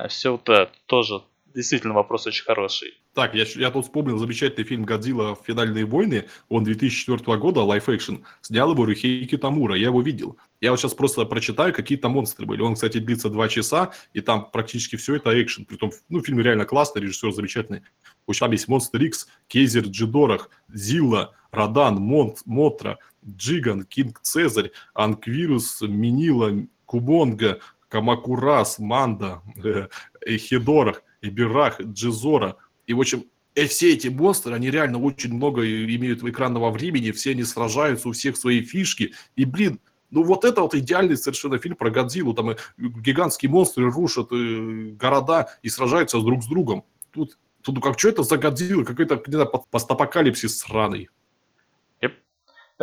все 0.09 0.33
вот 0.33 0.49
это 0.49 0.73
тоже 0.87 1.23
действительно 1.55 1.95
вопрос 1.95 2.27
очень 2.27 2.45
хороший. 2.45 3.01
Так, 3.15 3.35
я, 3.35 3.45
я 3.57 3.71
тут 3.71 3.85
вспомнил 3.85 4.19
замечательный 4.19 4.65
фильм 4.65 4.85
«Годзилла. 4.85 5.39
Финальные 5.47 5.85
войны». 5.85 6.27
Он 6.49 6.65
2004 6.65 7.39
года, 7.39 7.61
Action. 7.61 8.23
Снял 8.41 8.73
его 8.73 8.85
Рюхейки 8.85 9.39
Тамура, 9.39 9.77
я 9.77 9.87
его 9.87 10.03
видел. 10.03 10.37
Я 10.61 10.71
вот 10.71 10.81
сейчас 10.81 10.95
просто 10.95 11.25
прочитаю, 11.25 11.73
какие 11.73 11.97
там 11.97 12.13
монстры 12.13 12.47
были. 12.47 12.61
Он, 12.61 12.75
кстати, 12.75 12.99
длится 12.99 13.29
два 13.29 13.49
часа, 13.49 13.93
и 14.13 14.21
там 14.21 14.51
практически 14.51 14.97
все 14.97 15.17
это 15.17 15.31
экшен. 15.41 15.65
Притом, 15.65 15.93
ну, 16.09 16.23
фильм 16.23 16.41
реально 16.41 16.65
классный, 16.65 17.03
режиссер 17.03 17.33
замечательный. 17.33 17.83
В 18.27 18.31
общем, 18.31 18.41
там 18.41 18.53
есть 18.53 18.69
Монстр 18.69 19.03
Икс, 19.03 19.29
Кейзер, 19.47 19.85
Джидорах, 19.85 20.51
Зилла, 20.73 21.35
Радан, 21.53 21.97
Монт, 21.97 22.43
Мотра, 22.47 22.99
Джиган, 23.25 23.85
Кинг 23.85 24.21
Цезарь, 24.21 24.73
Анквирус, 24.93 25.83
Минила, 25.83 26.53
Кубонга, 26.85 27.61
Камакурас, 27.89 28.81
Манда, 28.81 29.41
Эхидорах, 30.27 31.04
Ибирах, 31.25 31.81
Джизора. 31.81 32.57
И, 32.87 32.95
в 32.95 33.01
общем, 33.01 33.25
э, 33.55 33.67
все 33.67 33.93
эти 33.93 34.09
монстры, 34.09 34.55
они 34.55 34.71
реально 34.71 34.99
очень 34.99 35.33
много 35.35 35.63
и- 35.63 35.97
имеют 35.97 36.23
экранного 36.23 36.71
времени, 36.71 37.11
все 37.13 37.31
они 37.33 37.45
сражаются, 37.45 38.09
у 38.09 38.13
всех 38.13 38.37
свои 38.37 38.63
фишки. 38.63 39.15
И, 39.37 39.45
блин, 39.45 39.81
ну 40.11 40.23
вот 40.23 40.45
это 40.45 40.61
вот 40.61 40.75
идеальный 40.75 41.17
совершенно 41.17 41.59
фильм 41.59 41.77
про 41.77 41.91
Годзиллу. 41.91 42.35
Там 42.35 42.51
э, 42.51 42.57
гигантские 42.79 43.51
монстры 43.51 43.91
рушат 43.91 44.29
э, 44.33 44.91
города 44.99 45.49
и 45.63 45.69
сражаются 45.69 46.21
друг 46.21 46.43
с 46.43 46.47
другом. 46.47 46.85
Тут, 47.11 47.39
тут 47.63 47.75
ну 47.77 47.81
как, 47.81 47.99
что 47.99 48.11
это 48.11 48.23
за 48.23 48.37
Годзилла? 48.37 48.85
Какой-то, 48.85 49.23
не 49.27 49.33
знаю, 49.33 49.51
по- 49.51 49.65
постапокалипсис 49.71 50.59
сраный. 50.59 51.09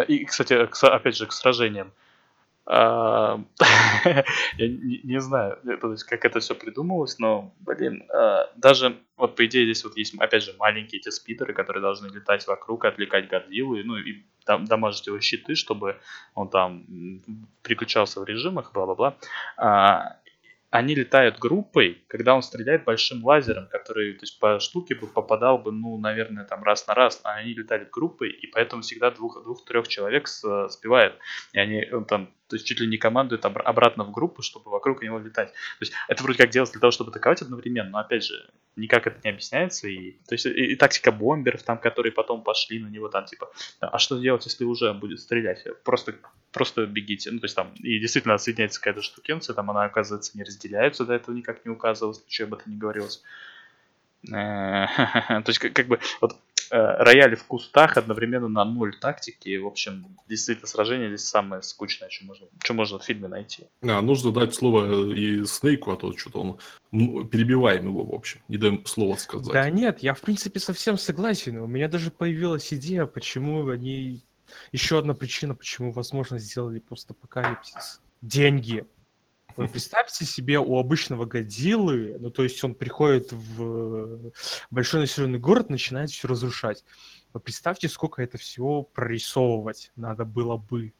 И, 0.07 0.23
кстати, 0.25 0.53
опять 0.53 1.17
же, 1.17 1.25
к 1.27 1.33
сражениям. 1.33 1.91
А, 2.65 3.39
Я 4.57 4.67
не 4.67 5.19
знаю, 5.19 5.59
э, 5.65 5.77
как 6.07 6.25
это 6.25 6.39
все 6.39 6.55
придумалось, 6.55 7.17
но, 7.19 7.53
блин, 7.59 8.03
а, 8.13 8.49
даже, 8.55 8.97
вот 9.17 9.35
по 9.35 9.45
идее 9.45 9.65
здесь 9.65 9.83
вот 9.83 9.97
есть, 9.97 10.13
опять 10.19 10.43
же, 10.43 10.53
маленькие 10.59 10.99
эти 10.99 11.09
спидеры, 11.09 11.53
которые 11.53 11.81
должны 11.81 12.07
летать 12.07 12.45
вокруг, 12.47 12.85
отвлекать 12.85 13.29
и, 13.73 13.83
ну, 13.83 13.97
и 13.97 14.23
там 14.45 14.65
дамажить 14.65 15.07
его 15.07 15.19
щиты, 15.19 15.55
чтобы 15.55 15.99
он 16.33 16.49
там 16.49 16.85
переключался 17.63 18.21
в 18.21 18.25
режимах, 18.25 18.73
бла-бла-бла. 18.73 19.17
Они 20.71 20.95
летают 20.95 21.37
группой, 21.37 22.03
когда 22.07 22.33
он 22.33 22.41
стреляет 22.41 22.85
большим 22.85 23.23
лазером, 23.23 23.67
который 23.67 24.13
то 24.13 24.23
есть, 24.23 24.39
по 24.39 24.59
штуке 24.59 24.95
бы 24.95 25.05
попадал 25.05 25.57
бы, 25.57 25.71
ну, 25.71 25.97
наверное, 25.97 26.45
там 26.45 26.63
раз 26.63 26.87
на 26.87 26.95
раз, 26.95 27.19
а 27.23 27.35
они 27.35 27.53
летают 27.53 27.89
группой, 27.91 28.31
и 28.31 28.47
поэтому 28.47 28.81
всегда 28.81 29.11
двух, 29.11 29.43
двух-трех 29.43 29.87
человек 29.87 30.27
сбивают. 30.27 31.17
И 31.53 31.59
они 31.59 31.85
там 32.07 32.33
то 32.51 32.57
есть 32.57 32.67
чуть 32.67 32.81
ли 32.81 32.87
не 32.87 32.97
командует 32.97 33.45
обратно 33.45 34.03
в 34.03 34.11
группу, 34.11 34.41
чтобы 34.41 34.71
вокруг 34.71 35.01
него 35.01 35.19
летать. 35.19 35.53
То 35.53 35.81
есть 35.81 35.93
это 36.09 36.21
вроде 36.21 36.37
как 36.37 36.49
делается 36.49 36.73
для 36.73 36.81
того, 36.81 36.91
чтобы 36.91 37.11
атаковать 37.11 37.41
одновременно, 37.41 37.91
но 37.91 37.99
опять 37.99 38.25
же, 38.25 38.49
никак 38.75 39.07
это 39.07 39.17
не 39.23 39.29
объясняется. 39.29 39.87
И, 39.87 40.17
то 40.27 40.35
есть 40.35 40.45
и, 40.45 40.73
и 40.73 40.75
тактика 40.75 41.13
бомберов, 41.13 41.63
там, 41.63 41.77
которые 41.77 42.11
потом 42.11 42.43
пошли 42.43 42.79
на 42.79 42.87
него, 42.87 43.07
там 43.07 43.23
типа, 43.23 43.49
а 43.79 43.97
что 43.99 44.19
делать, 44.19 44.45
если 44.45 44.65
уже 44.65 44.93
будет 44.93 45.21
стрелять? 45.21 45.65
Просто, 45.85 46.15
просто 46.51 46.85
бегите. 46.85 47.31
Ну, 47.31 47.39
то 47.39 47.45
есть 47.45 47.55
там, 47.55 47.73
и 47.75 47.99
действительно 47.99 48.37
соединяется 48.37 48.79
какая-то 48.79 49.01
штукенция, 49.01 49.53
там 49.53 49.69
она, 49.69 49.83
оказывается, 49.83 50.37
не 50.37 50.43
разделяется, 50.43 51.05
до 51.05 51.13
этого 51.13 51.35
никак 51.35 51.65
не 51.65 51.71
указывалось, 51.71 52.23
ничего 52.25 52.47
об 52.47 52.53
этом 52.55 52.71
не 52.71 52.77
говорилось. 52.77 53.23
Э, 54.27 54.87
то 55.27 55.45
есть 55.47 55.59
как 55.59 55.87
бы 55.87 55.99
вот 56.19 56.37
Э, 56.73 57.03
рояли 57.03 57.35
в 57.35 57.43
кустах 57.43 57.97
одновременно 57.97 58.47
на 58.47 58.63
ноль 58.63 58.97
тактики. 58.97 59.57
В 59.57 59.67
общем, 59.67 60.05
действительно, 60.29 60.67
сражение 60.67 61.09
здесь 61.09 61.27
самое 61.27 61.61
скучное, 61.63 62.09
что 62.09 62.25
можно, 62.25 62.47
что 62.63 62.73
можно 62.73 62.97
в 62.97 63.03
фильме 63.03 63.27
найти. 63.27 63.65
А, 63.81 64.01
нужно 64.01 64.31
дать 64.31 64.55
слово 64.55 65.13
и 65.13 65.43
Снейку, 65.43 65.91
а 65.91 65.97
то 65.97 66.17
что-то 66.17 66.39
он 66.39 67.27
перебиваем 67.27 67.87
его, 67.87 68.05
в 68.05 68.13
общем, 68.13 68.39
не 68.47 68.55
даем 68.55 68.85
слова 68.85 69.17
сказать. 69.17 69.51
Да 69.51 69.69
нет, 69.69 69.99
я, 69.99 70.13
в 70.13 70.21
принципе, 70.21 70.61
совсем 70.61 70.97
согласен. 70.97 71.57
У 71.57 71.67
меня 71.67 71.89
даже 71.89 72.09
появилась 72.09 72.73
идея, 72.73 73.05
почему 73.05 73.67
они... 73.67 74.23
Еще 74.71 74.97
одна 74.97 75.13
причина, 75.13 75.55
почему, 75.55 75.91
возможно, 75.91 76.39
сделали 76.39 76.79
постапокалипсис. 76.79 78.01
Деньги. 78.21 78.85
Вы 79.57 79.67
представьте 79.71 80.25
себе 80.25 80.59
у 80.59 80.77
обычного 80.77 81.25
Годзиллы, 81.25 82.17
ну 82.19 82.29
то 82.29 82.43
есть 82.43 82.63
он 82.63 82.75
приходит 82.75 83.31
в 83.31 84.31
большой 84.69 85.01
населенный 85.01 85.39
город, 85.39 85.69
начинает 85.69 86.09
все 86.09 86.27
разрушать. 86.27 86.83
Вы 87.33 87.39
представьте, 87.39 87.87
сколько 87.89 88.21
это 88.21 88.37
всего 88.37 88.83
прорисовывать 88.83 89.91
надо 89.95 90.25
было 90.25 90.57
бы. 90.57 90.93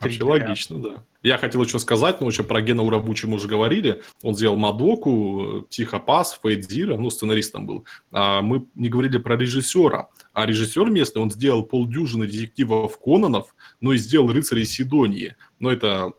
Вообще 0.00 0.24
логично, 0.24 0.78
да. 0.78 1.04
Я 1.22 1.38
хотел 1.38 1.62
еще 1.62 1.78
сказать, 1.78 2.20
ну, 2.20 2.28
еще 2.28 2.42
про 2.42 2.60
Гена 2.60 2.82
Урабучи 2.82 3.26
мы 3.26 3.36
уже 3.36 3.48
говорили. 3.48 4.02
Он 4.22 4.34
сделал 4.34 4.56
Мадоку, 4.56 5.66
Тихопас, 5.68 6.38
Фейдзира, 6.42 6.96
ну, 6.96 7.10
сценаристом 7.10 7.66
был. 7.66 7.84
А 8.12 8.42
мы 8.42 8.66
не 8.74 8.88
говорили 8.88 9.18
про 9.18 9.36
режиссера. 9.36 10.08
А 10.32 10.46
режиссер 10.46 10.90
местный, 10.90 11.22
он 11.22 11.30
сделал 11.30 11.62
полдюжины 11.62 12.26
детективов 12.26 12.98
Кононов, 12.98 13.54
ну 13.80 13.92
и 13.92 13.98
сделал 13.98 14.32
«Рыцарей 14.32 14.66
Сидонии». 14.66 15.36
Но 15.58 15.70
это 15.70 16.12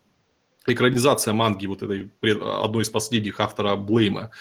экранизация 0.66 1.34
манги 1.34 1.66
вот 1.66 1.84
этой 1.84 2.10
одной 2.22 2.84
из 2.84 2.90
последних 2.90 3.40
автора 3.40 3.76
Блейма. 3.76 4.32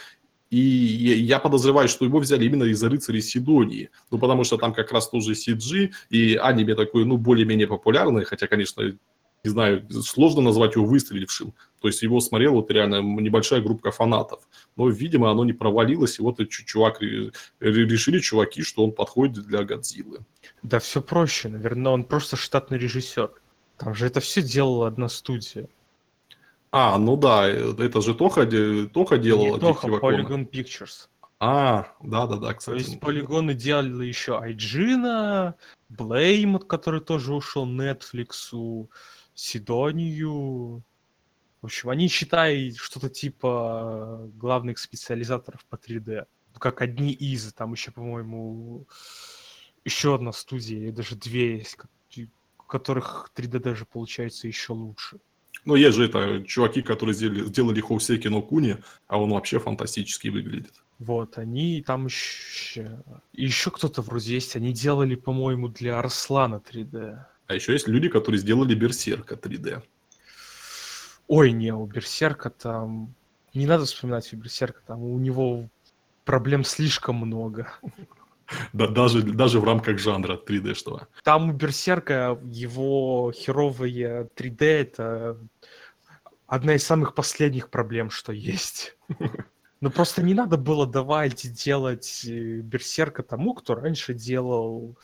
И 0.51 0.59
я 0.59 1.41
подозреваю, 1.41 1.89
что 1.89 2.05
его 2.05 2.21
взяли 2.21 2.45
именно 2.45 2.65
из-за 2.65 2.89
рыцарей 2.89 3.21
Сидонии. 3.21 3.91
Ну, 4.11 4.19
потому 4.19 4.45
что 4.45 4.57
там 4.57 4.73
как 4.73 4.93
раз 4.93 5.09
тоже 5.09 5.33
CG, 5.33 5.91
и 6.09 6.37
аниме 6.37 6.75
такое, 6.77 7.05
ну, 7.05 7.17
более-менее 7.17 7.67
популярное, 7.67 8.25
хотя, 8.25 8.47
конечно, 8.47 8.97
не 9.47 9.51
знаю, 9.51 9.87
сложно 10.03 10.43
назвать 10.43 10.75
его 10.75 10.85
выстрелившим. 10.85 11.55
То 11.81 11.89
есть 11.89 12.03
его 12.03 12.21
смотрел 12.21 12.55
вот 12.55 12.71
реально 12.71 13.01
небольшая 13.21 13.61
группа 13.61 13.91
фанатов. 13.93 14.41
Но, 14.77 14.89
видимо, 14.89 15.31
оно 15.31 15.45
не 15.45 15.53
провалилось, 15.53 16.19
и 16.19 16.23
вот 16.23 16.41
чувак, 16.49 17.01
решили 17.61 18.19
чуваки, 18.19 18.63
что 18.63 18.85
он 18.85 18.93
подходит 18.93 19.47
для 19.47 19.63
Годзиллы. 19.63 20.19
Да 20.63 20.79
все 20.79 21.01
проще, 21.01 21.49
наверное, 21.49 21.93
он 21.93 22.05
просто 22.05 22.37
штатный 22.37 22.79
режиссер. 22.79 23.31
Там 23.77 23.95
же 23.95 24.07
это 24.07 24.21
все 24.21 24.43
делала 24.43 24.89
одна 24.89 25.09
студия. 25.09 25.69
А, 26.73 26.99
ну 26.99 27.17
да, 27.17 27.49
э, 27.49 27.75
это 27.79 28.01
же 28.01 28.15
Тоха, 28.15 28.47
Тоха 28.93 29.19
делала. 29.19 29.55
Не 29.55 29.61
Тоха, 29.61 29.87
Polygon 29.87 30.51
Pictures. 30.51 31.09
А, 31.39 31.93
да-да-да, 32.03 32.55
кстати. 32.55 32.83
То 32.83 32.89
есть 32.89 33.01
полигоны 33.01 33.55
делали 33.55 34.07
еще 34.07 34.39
Айджина, 34.39 35.55
Блейм, 35.89 36.59
который 36.59 37.01
тоже 37.01 37.35
ушел 37.35 37.67
Netflix, 37.67 38.87
Сидонию. 39.37 40.83
В 41.63 41.67
общем, 41.67 41.91
они 41.91 42.09
считают 42.09 42.77
что-то 42.77 43.09
типа 43.09 44.29
главных 44.35 44.79
специализаторов 44.79 45.65
по 45.67 45.77
3D. 45.77 46.27
Как 46.59 46.83
одни 46.83 47.13
из, 47.13 47.53
там 47.53 47.73
еще, 47.73 47.93
по-моему, 47.93 48.87
еще 49.85 50.15
одна 50.15 50.33
студия, 50.33 50.89
и 50.89 50.91
даже 50.91 51.15
две 51.15 51.59
есть, 51.59 51.77
у 52.59 52.63
которых 52.63 53.31
3D 53.37 53.59
даже 53.61 53.85
получается 53.85 54.49
еще 54.49 54.73
лучше. 54.73 55.21
Ну, 55.65 55.75
есть 55.75 55.97
же 55.97 56.07
это 56.07 56.43
чуваки, 56.45 56.81
которые 56.81 57.15
сделали, 57.15 57.45
сделали 57.45 57.81
Хоусеки 57.81 58.29
но 58.29 58.41
Куни, 58.41 58.77
а 59.07 59.21
он 59.21 59.31
вообще 59.31 59.59
фантастически 59.59 60.29
выглядит. 60.29 60.83
Вот, 60.99 61.39
они 61.39 61.83
там 61.83 62.07
еще... 62.07 63.03
Еще 63.33 63.71
кто-то 63.71 64.01
вроде 64.01 64.35
есть, 64.35 64.57
они 64.57 64.73
делали, 64.73 65.15
по-моему, 65.15 65.69
для 65.69 65.99
Арслана 65.99 66.63
3D. 66.67 67.19
А 67.47 67.55
еще 67.55 67.73
есть 67.73 67.89
люди, 67.89 68.09
которые 68.09 68.41
сделали 68.41 68.75
Берсерка 68.75 69.35
3D. 69.35 69.83
Ой, 71.29 71.53
не, 71.53 71.73
у 71.73 71.87
Берсерка 71.87 72.51
там... 72.51 73.15
Не 73.55 73.67
надо 73.67 73.85
вспоминать 73.85 74.33
у 74.33 74.37
Берсерка, 74.37 74.81
там 74.87 75.03
у 75.03 75.19
него 75.19 75.69
проблем 76.25 76.65
слишком 76.65 77.17
много. 77.17 77.73
Да, 78.73 78.87
даже, 78.87 79.23
даже 79.23 79.59
в 79.61 79.65
рамках 79.65 79.99
жанра 79.99 80.37
3D-шного. 80.37 81.07
Там 81.25 81.51
у 81.51 81.53
Берсерка 81.53 82.39
его 82.45 83.33
херовые 83.35 84.29
3D 84.37 84.65
это 84.65 85.39
одна 86.47 86.75
из 86.75 86.85
самых 86.85 87.15
последних 87.15 87.71
проблем, 87.71 88.11
что 88.11 88.33
есть. 88.33 88.97
Но 89.81 89.91
просто 89.91 90.23
не 90.23 90.33
надо 90.33 90.57
было 90.57 90.87
давать 90.87 91.53
делать 91.53 92.25
э, 92.25 92.61
Берсерка 92.61 93.23
тому, 93.23 93.55
кто 93.55 93.75
раньше 93.75 94.15
делал 94.15 94.97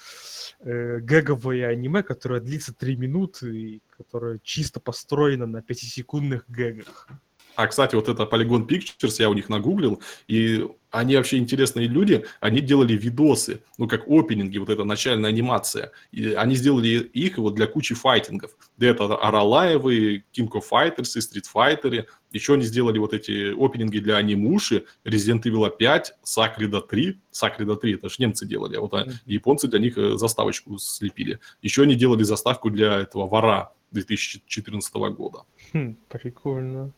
э, 0.61 0.98
гэговое 0.98 1.68
аниме, 1.68 2.02
которое 2.02 2.40
длится 2.40 2.72
3 2.72 2.96
минуты 2.96 3.54
и 3.54 3.82
которое 3.96 4.40
чисто 4.42 4.80
построено 4.80 5.46
на 5.46 5.58
5-секундных 5.58 6.44
гэгах. 6.48 7.08
А, 7.56 7.66
кстати, 7.66 7.94
вот 7.94 8.08
это 8.08 8.22
Polygon 8.24 8.66
Pictures, 8.66 9.16
я 9.18 9.28
у 9.28 9.34
них 9.34 9.48
нагуглил, 9.48 10.00
и 10.26 10.66
они 10.92 11.16
вообще 11.16 11.38
интересные 11.38 11.86
люди, 11.86 12.24
они 12.40 12.60
делали 12.60 12.92
видосы, 12.92 13.62
ну, 13.78 13.88
как 13.88 14.06
опенинги, 14.06 14.58
вот 14.58 14.68
эта 14.68 14.84
начальная 14.84 15.30
анимация. 15.30 15.90
И 16.12 16.32
они 16.34 16.54
сделали 16.54 16.88
их 16.88 17.38
вот 17.38 17.54
для 17.54 17.66
кучи 17.66 17.94
файтингов. 17.94 18.52
Да 18.76 18.86
это 18.86 19.16
Аралаевы, 19.16 20.24
King 20.36 20.50
of 20.50 20.64
Fighters 20.70 21.16
и 21.16 21.20
Street 21.20 21.46
Fighter. 21.52 22.04
Еще 22.30 22.54
они 22.54 22.64
сделали 22.64 22.98
вот 22.98 23.14
эти 23.14 23.52
опенинги 23.52 23.98
для 23.98 24.16
анимуши, 24.16 24.84
Resident 25.04 25.42
Evil 25.44 25.70
5, 25.74 26.14
Сакрида 26.22 26.82
3. 26.82 27.20
Сакрида 27.30 27.76
3, 27.76 27.94
это 27.94 28.08
же 28.10 28.16
немцы 28.18 28.46
делали, 28.46 28.76
а 28.76 28.80
вот 28.80 28.92
mm-hmm. 28.92 29.12
японцы 29.24 29.68
для 29.68 29.78
них 29.78 29.96
э, 29.96 30.16
заставочку 30.18 30.78
слепили. 30.78 31.40
Еще 31.62 31.82
они 31.82 31.94
делали 31.94 32.22
заставку 32.22 32.70
для 32.70 33.00
этого 33.00 33.26
Вора 33.26 33.72
2014 33.92 34.94
года. 34.94 35.44
Хм, 35.72 35.96
прикольно. 36.08 36.92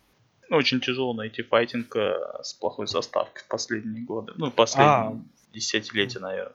Очень 0.55 0.81
тяжело 0.81 1.13
найти 1.15 1.43
файтинг 1.43 1.97
э, 1.97 2.15
с 2.43 2.55
плохой 2.55 2.87
заставкой 2.87 3.43
в 3.43 3.49
последние 3.49 4.05
годы. 4.05 4.33
Ну, 4.37 4.51
последние 4.51 4.89
а, 4.89 5.21
десятилетия, 5.53 6.21
наверное. 6.21 6.55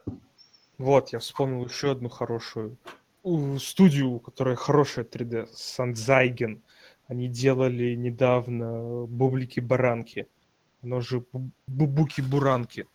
Вот, 0.78 1.12
я 1.12 1.18
вспомнил 1.18 1.66
еще 1.66 1.92
одну 1.92 2.08
хорошую 2.08 2.78
студию, 3.58 4.18
которая 4.20 4.56
хорошая 4.56 5.04
3D, 5.04 5.48
Сандзайген. 5.52 6.62
Они 7.06 7.28
делали 7.28 7.94
недавно 7.94 9.04
Бублики-баранки. 9.06 10.26
Оно 10.82 11.00
же 11.00 11.22
Бубуки-буранки. 11.66 12.86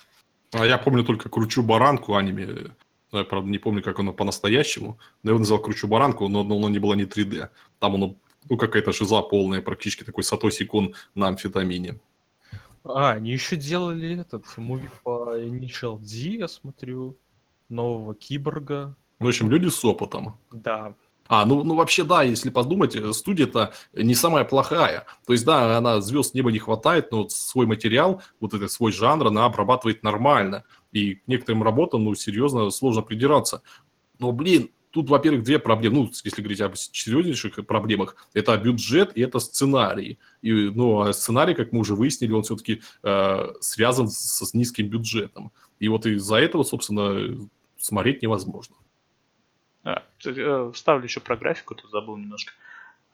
А 0.52 0.66
я 0.66 0.78
помню 0.78 1.04
только 1.04 1.30
Кручу 1.30 1.62
баранку 1.62 2.16
аниме. 2.16 2.72
Я, 3.12 3.24
правда, 3.24 3.50
не 3.50 3.60
помню, 3.60 3.84
как 3.84 4.00
оно 4.00 4.14
по-настоящему. 4.14 4.98
Но 5.22 5.30
я 5.30 5.32
его 5.32 5.40
назвал 5.40 5.60
Кручу 5.60 5.88
баранку, 5.88 6.28
но 6.28 6.42
оно 6.42 6.70
не 6.70 6.80
было 6.80 6.94
не 6.96 7.04
3D. 7.04 7.50
Там 7.80 7.96
оно 7.96 8.16
ну, 8.50 8.58
какая-то 8.58 8.94
шиза 8.94 9.22
полная, 9.22 9.62
практически 9.62 10.04
такой 10.04 10.24
Сатоси 10.24 10.66
Кун 10.66 10.96
на 11.14 11.28
амфетамине. 11.28 12.00
А, 12.84 13.12
они 13.12 13.32
еще 13.32 13.56
делали 13.56 14.20
этот 14.20 14.46
муви 14.58 14.90
по 15.04 15.38
Initial 15.38 16.00
D, 16.00 16.38
я 16.38 16.48
смотрю, 16.48 17.18
нового 17.70 18.14
киборга. 18.14 18.96
В 19.20 19.28
общем, 19.28 19.50
люди 19.50 19.70
с 19.70 19.84
опытом. 19.84 20.38
Да. 20.52 20.94
А, 21.28 21.46
ну, 21.46 21.64
ну 21.64 21.76
вообще 21.76 22.04
да, 22.04 22.22
если 22.22 22.52
подумать, 22.52 22.96
э, 22.96 23.12
студия-то 23.12 23.74
не 23.94 24.14
самая 24.14 24.46
плохая. 24.46 25.06
То 25.26 25.34
есть 25.34 25.44
да, 25.44 25.78
она 25.78 26.00
звезд 26.02 26.36
неба 26.36 26.52
не 26.52 26.60
хватает, 26.60 27.12
но 27.12 27.24
вот 27.24 27.32
свой 27.32 27.66
материал, 27.66 28.22
вот 28.40 28.54
этот 28.54 28.72
свой 28.72 28.92
жанр, 28.92 29.28
она 29.28 29.46
обрабатывает 29.46 30.04
нормально. 30.04 30.64
И 30.92 31.16
к 31.16 31.28
некоторым 31.28 31.64
работам, 31.64 32.04
ну, 32.04 32.14
серьезно, 32.14 32.70
сложно 32.70 33.02
придираться. 33.02 33.64
Но, 34.20 34.32
блин, 34.32 34.70
Тут, 34.96 35.10
во-первых, 35.10 35.44
две 35.44 35.60
проблемы. 35.60 35.96
Ну, 35.98 36.12
если 36.24 36.42
говорить 36.42 36.62
об 36.62 36.78
серьезнейших 36.78 37.66
проблемах, 37.68 38.16
это 38.34 38.56
бюджет 38.56 39.12
и 39.18 39.22
это 39.22 39.40
сценарий. 39.40 40.18
И, 40.42 40.54
ну, 40.54 41.02
а 41.02 41.12
сценарий, 41.12 41.54
как 41.54 41.74
мы 41.74 41.80
уже 41.82 41.96
выяснили, 41.96 42.32
он 42.32 42.44
все-таки 42.44 42.82
э, 43.04 43.54
связан 43.60 44.08
с, 44.08 44.46
с 44.46 44.54
низким 44.54 44.88
бюджетом. 44.88 45.52
И 45.80 45.90
вот 45.90 46.06
из-за 46.06 46.38
этого, 46.38 46.64
собственно, 46.64 47.38
смотреть 47.78 48.22
невозможно. 48.22 48.78
А, 49.84 50.02
э, 50.26 50.72
вставлю 50.74 51.04
еще 51.04 51.20
про 51.20 51.36
графику, 51.36 51.76
тут 51.76 51.92
забыл 51.92 52.16
немножко. 52.16 52.54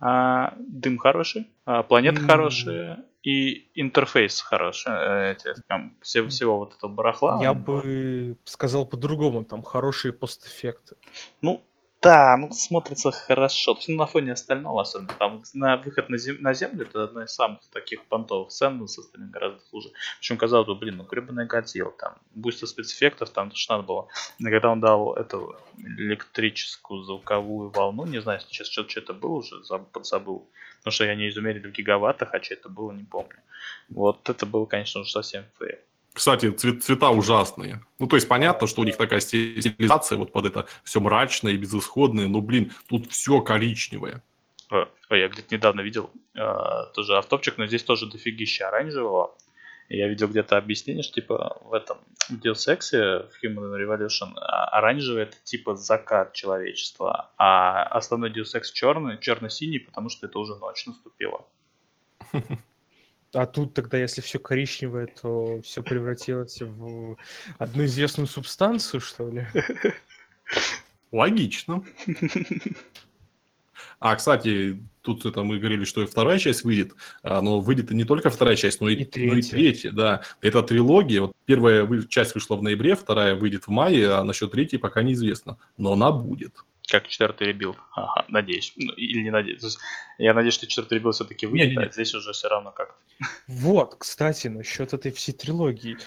а, 0.04 0.54
дым 0.60 1.00
хороший, 1.00 1.48
а, 1.66 1.82
планета 1.84 2.22
М. 2.22 2.28
хорошая 2.28 3.06
и 3.24 3.68
интерфейс 3.76 4.42
хороший. 4.42 4.92
э, 4.94 5.32
эти, 5.34 5.62
там, 5.68 5.94
все- 6.02 6.28
всего 6.28 6.58
вот 6.60 6.76
этого 6.76 6.92
барахла. 6.92 7.40
Я 7.42 7.54
бы 7.56 8.36
сказал 8.46 8.86
по-другому, 8.86 9.44
там 9.46 9.64
хорошие 9.64 10.12
постэффекты. 10.12 10.96
Ну, 11.42 11.62
да, 12.02 12.36
ну 12.38 12.52
смотрится 12.52 13.12
хорошо. 13.12 13.74
То 13.74 13.80
есть, 13.80 13.90
ну, 13.90 13.96
на 13.98 14.08
фоне 14.08 14.32
остального 14.34 14.82
особенно. 14.82 15.14
Там 15.20 15.44
на 15.54 15.78
выход 15.78 16.10
на, 16.10 16.18
зем- 16.18 16.42
на 16.42 16.54
землю 16.54 16.88
это 16.88 17.04
одна 17.04 17.26
из 17.26 17.32
самых 17.34 17.60
таких 17.72 18.04
понтовых 18.06 18.52
сцен, 18.52 18.78
но 18.78 18.88
с 18.88 18.98
остальным 18.98 19.30
гораздо 19.30 19.60
хуже. 19.70 19.92
Причем 20.20 20.38
казалось 20.38 20.68
бы, 20.68 20.76
блин, 20.76 20.98
ну 20.98 21.04
гребаная 21.04 21.46
Годзилла, 21.46 21.92
там, 21.92 22.16
буста 22.34 22.66
спецэффектов, 22.66 23.30
там 23.30 23.52
то, 23.52 23.56
что 23.56 23.76
надо 23.76 23.88
было. 23.88 24.08
Но 24.40 24.50
когда 24.50 24.70
он 24.72 24.80
дал 24.80 25.14
эту 25.14 25.56
электрическую 25.78 27.04
звуковую 27.04 27.70
волну, 27.70 28.06
не 28.08 28.20
знаю, 28.22 28.40
сейчас 28.40 28.68
что, 28.68 28.88
что 28.90 29.00
это 29.00 29.14
было 29.14 29.34
уже, 29.38 29.62
заб- 29.62 29.86
подзабыл. 29.92 30.50
Потому 30.80 30.94
что 30.94 31.06
я 31.06 31.14
не 31.16 31.30
измерили 31.30 31.68
в 31.68 31.72
гигаваттах, 31.72 32.34
а 32.34 32.42
что 32.42 32.56
это 32.56 32.70
было, 32.70 32.92
не 32.92 33.04
помню. 33.04 33.38
Вот 33.90 34.28
это 34.28 34.48
было, 34.48 34.66
конечно, 34.66 35.02
уже 35.02 35.12
совсем 35.12 35.46
fail. 35.60 35.78
Кстати, 36.14 36.52
цвет- 36.52 36.82
цвета 36.84 37.10
ужасные. 37.10 37.86
Ну, 38.00 38.08
то 38.08 38.18
есть 38.18 38.28
понятно, 38.28 38.68
что 38.68 38.82
у 38.82 38.84
них 38.84 38.98
такая 38.98 39.22
стилизация 39.22 40.18
вот 40.18 40.32
под 40.32 40.46
это 40.46 40.68
все 40.84 41.00
мрачное 41.00 41.54
и 41.54 41.58
безысходное, 41.58 42.28
но, 42.28 42.42
блин, 42.42 42.72
тут 42.90 43.10
все 43.12 43.42
коричневое. 43.42 44.22
Ой, 44.70 44.88
ой, 45.10 45.20
я 45.20 45.28
где-то 45.30 45.56
недавно 45.56 45.82
видел 45.82 46.12
э, 46.36 46.42
тоже 46.94 47.18
автопчик, 47.18 47.58
но 47.58 47.68
здесь 47.68 47.84
тоже 47.84 48.10
дофигища 48.10 48.68
оранжевого. 48.68 49.36
Я 49.90 50.08
видел 50.08 50.30
где-то 50.30 50.58
объяснение, 50.58 51.04
что 51.04 51.16
типа 51.16 51.58
в 51.66 51.74
этом 51.74 51.98
Deus 52.30 52.68
Ex, 52.70 52.92
в 52.92 53.44
Human 53.44 53.76
Revolution, 53.76 54.32
а, 54.38 54.66
оранжевый 54.78 55.24
это 55.24 55.36
типа 55.44 55.76
закат 55.76 56.32
человечества, 56.32 57.32
а 57.38 57.84
основной 57.84 58.32
Deus 58.32 58.56
Ex 58.56 58.72
черный, 58.74 59.18
черно-синий, 59.20 59.80
потому 59.80 60.08
что 60.08 60.28
это 60.28 60.40
уже 60.40 60.56
ночь 60.56 60.86
наступила. 60.86 61.46
А 63.34 63.46
тут 63.46 63.74
тогда, 63.74 63.98
если 63.98 64.22
все 64.22 64.40
коричневое, 64.40 65.08
то 65.08 65.62
все 65.62 65.82
превратилось 65.82 66.62
в 66.62 67.18
одну 67.58 67.86
известную 67.86 68.28
субстанцию, 68.28 69.00
что 69.00 69.30
ли? 69.30 69.48
Логично. 71.12 71.84
А, 74.00 74.16
кстати, 74.16 74.82
тут 75.02 75.26
это 75.26 75.44
мы 75.44 75.60
говорили, 75.60 75.86
что 75.86 76.02
и 76.02 76.08
вторая 76.08 76.40
часть 76.40 76.64
выйдет, 76.64 76.94
а, 77.22 77.42
но 77.42 77.60
выйдет 77.60 77.92
и 77.92 77.96
не 77.96 78.04
только 78.04 78.30
вторая 78.32 78.56
часть, 78.56 78.82
но 78.82 78.90
и, 78.90 78.96
И 78.96 79.28
но 79.28 79.34
и 79.36 79.42
третья. 79.42 79.52
третья, 79.52 79.92
да. 79.92 80.22
Это 80.42 80.64
трилогия. 80.64 81.22
Вот 81.22 81.34
первая 81.46 81.88
часть 82.10 82.34
вышла 82.34 82.56
в 82.56 82.64
ноябре, 82.64 82.96
вторая 82.96 83.36
выйдет 83.36 83.66
в 83.66 83.70
мае, 83.70 84.12
а 84.12 84.24
насчет 84.24 84.52
третьей 84.52 84.80
пока 84.80 85.04
неизвестно. 85.04 85.58
Но 85.78 85.94
она 85.94 86.12
будет. 86.12 86.66
Как 86.92 87.08
четвертый 87.08 87.48
Rebuild. 87.48 87.78
Ага, 87.94 88.26
надеюсь. 88.28 88.74
Ну, 88.76 88.92
или 88.92 89.22
не 89.22 89.32
надеюсь. 89.32 89.64
Есть, 89.64 89.80
я 90.18 90.34
надеюсь, 90.34 90.56
что 90.56 90.68
четвертый 90.68 90.96
rebuild 90.96 91.16
все-таки 91.16 91.46
выйдет, 91.48 91.78
а 91.78 91.90
здесь 91.90 92.14
уже 92.14 92.34
все 92.34 92.50
равно 92.50 92.72
как-то. 92.72 92.96
Вот, 93.48 93.96
кстати, 93.98 94.50
насчет 94.50 94.92
этой 94.92 95.14
всей 95.14 95.32
трилогии. 95.32 95.98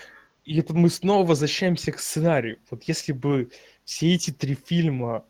И 0.45 0.61
это 0.61 0.75
мы 0.75 0.91
снова 0.91 1.27
возвращаемся 1.27 1.91
к 1.91 1.99
сценарию. 1.99 2.59
Вот 2.71 2.83
если 2.85 3.13
бы 3.13 3.51
все 3.87 4.15
эти 4.15 4.31
три 4.31 4.57
фильма 4.57 5.25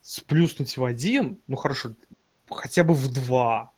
сплюснуть 0.00 0.76
в 0.76 0.84
один, 0.84 1.38
ну 1.46 1.54
хорошо, 1.54 1.92
хотя 2.50 2.82
бы 2.82 2.94
в 2.94 3.12
два, 3.12 3.71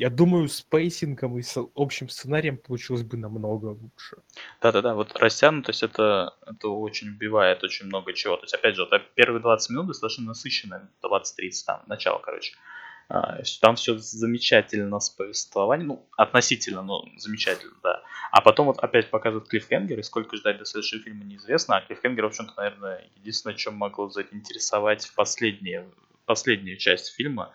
я 0.00 0.08
думаю, 0.08 0.48
с 0.48 0.62
pacing 0.62 1.17
ом 1.17 1.36
и 1.36 1.42
с 1.42 1.62
общим 1.74 2.08
сценарием 2.08 2.56
получилось 2.56 3.02
бы 3.02 3.18
намного 3.18 3.66
лучше. 3.66 4.16
Да-да-да, 4.62 4.94
вот 4.94 5.14
растянутость 5.16 5.82
это, 5.82 6.36
это 6.46 6.68
очень 6.68 7.10
убивает 7.10 7.62
очень 7.62 7.84
много 7.84 8.14
чего. 8.14 8.36
То 8.38 8.44
есть, 8.44 8.54
опять 8.54 8.76
же, 8.76 8.86
вот 8.90 8.98
первые 9.14 9.42
20 9.42 9.70
минут 9.70 9.88
достаточно 9.88 10.24
насыщенные, 10.24 10.88
20-30 11.04 11.22
там, 11.66 11.82
начало, 11.86 12.18
короче. 12.18 12.54
А, 13.10 13.42
Там 13.60 13.74
все 13.74 13.98
замечательно 13.98 15.00
с 15.00 15.10
повествованием, 15.10 15.88
ну, 15.88 16.08
относительно, 16.16 16.80
но 16.80 17.04
замечательно, 17.18 17.74
да. 17.82 18.02
А 18.32 18.40
потом 18.40 18.68
вот 18.68 18.78
опять 18.78 19.10
показывают 19.10 19.50
клиффхенгер, 19.50 19.98
и 19.98 20.02
сколько 20.02 20.34
ждать 20.38 20.56
до 20.56 20.64
следующего 20.64 21.02
фильма 21.02 21.24
неизвестно. 21.24 21.76
А 21.76 21.82
клиффхенгер, 21.82 22.24
в 22.24 22.28
общем-то, 22.28 22.54
наверное, 22.56 23.04
единственное, 23.16 23.54
чем 23.54 23.74
могло 23.74 24.08
заинтересовать 24.08 25.04
в 25.04 25.14
последнюю 25.14 26.78
часть 26.78 27.12
фильма. 27.14 27.52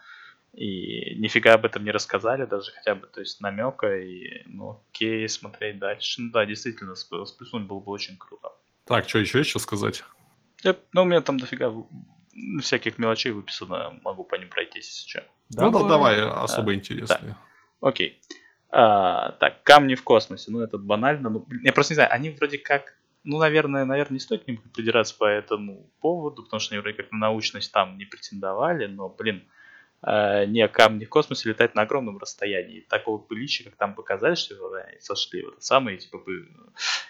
И 0.55 1.15
нифига 1.19 1.55
об 1.55 1.65
этом 1.65 1.83
не 1.83 1.91
рассказали, 1.91 2.45
даже 2.45 2.71
хотя 2.71 2.95
бы, 2.95 3.07
то 3.07 3.19
есть 3.19 3.41
намека, 3.41 3.93
и 3.97 4.43
ну 4.45 4.81
окей, 4.89 5.27
смотреть 5.27 5.79
дальше. 5.79 6.21
Ну 6.21 6.31
да, 6.31 6.45
действительно, 6.45 6.93
сп- 6.93 7.25
сплюснуть 7.25 7.63
было 7.67 7.79
бы 7.81 7.91
очень 7.91 8.15
круто. 8.17 8.53
Так, 8.85 9.09
что 9.09 9.19
еще 9.19 9.39
еще 9.39 9.59
сказать? 9.59 10.03
Я- 10.63 10.77
ну, 10.93 11.01
у 11.01 11.05
меня 11.05 11.19
там 11.21 11.39
дофига 11.39 11.73
всяких 12.61 12.97
мелочей 12.97 13.31
выписано, 13.31 13.99
могу 14.03 14.23
по 14.23 14.35
ним 14.35 14.49
пройтись, 14.49 14.87
если 14.89 15.09
что. 15.09 15.23
Ну 15.61 15.71
да, 15.71 15.87
давай, 15.87 16.21
особо 16.21 16.73
интересные. 16.73 17.35
Окей. 17.81 18.21
А, 18.69 19.31
так, 19.33 19.61
камни 19.63 19.95
в 19.95 20.03
космосе. 20.03 20.51
Ну, 20.51 20.61
это 20.61 20.77
банально. 20.77 21.29
Ну, 21.29 21.45
я 21.63 21.71
просто 21.73 21.93
не 21.93 21.95
знаю, 21.95 22.11
они 22.13 22.29
вроде 22.31 22.57
как... 22.57 22.95
Ну, 23.23 23.39
наверное, 23.39 23.85
наверное, 23.85 24.13
не 24.15 24.19
стоит 24.19 24.43
к 24.43 24.47
ним 24.47 24.57
придираться 24.73 25.15
по 25.17 25.25
этому 25.25 25.89
поводу, 25.99 26.43
потому 26.43 26.59
что 26.59 26.75
они 26.75 26.81
вроде 26.81 26.97
как 26.97 27.11
на 27.11 27.17
научность 27.19 27.71
там 27.71 27.97
не 27.97 28.05
претендовали, 28.05 28.85
но, 28.85 29.09
блин, 29.09 29.47
не 30.03 30.67
камни 30.67 31.05
в 31.05 31.09
космосе 31.09 31.49
летать 31.49 31.75
на 31.75 31.83
огромном 31.83 32.17
расстоянии. 32.17 32.81
Такого 32.81 33.17
пылища, 33.17 33.63
как 33.63 33.75
там 33.75 33.95
показали, 33.95 34.35
что 34.35 34.55
они 34.73 34.99
сошли 34.99 35.41
в 35.43 35.49
это 35.49 35.61
самое, 35.61 35.97
типа, 35.97 36.19
бы, 36.19 36.47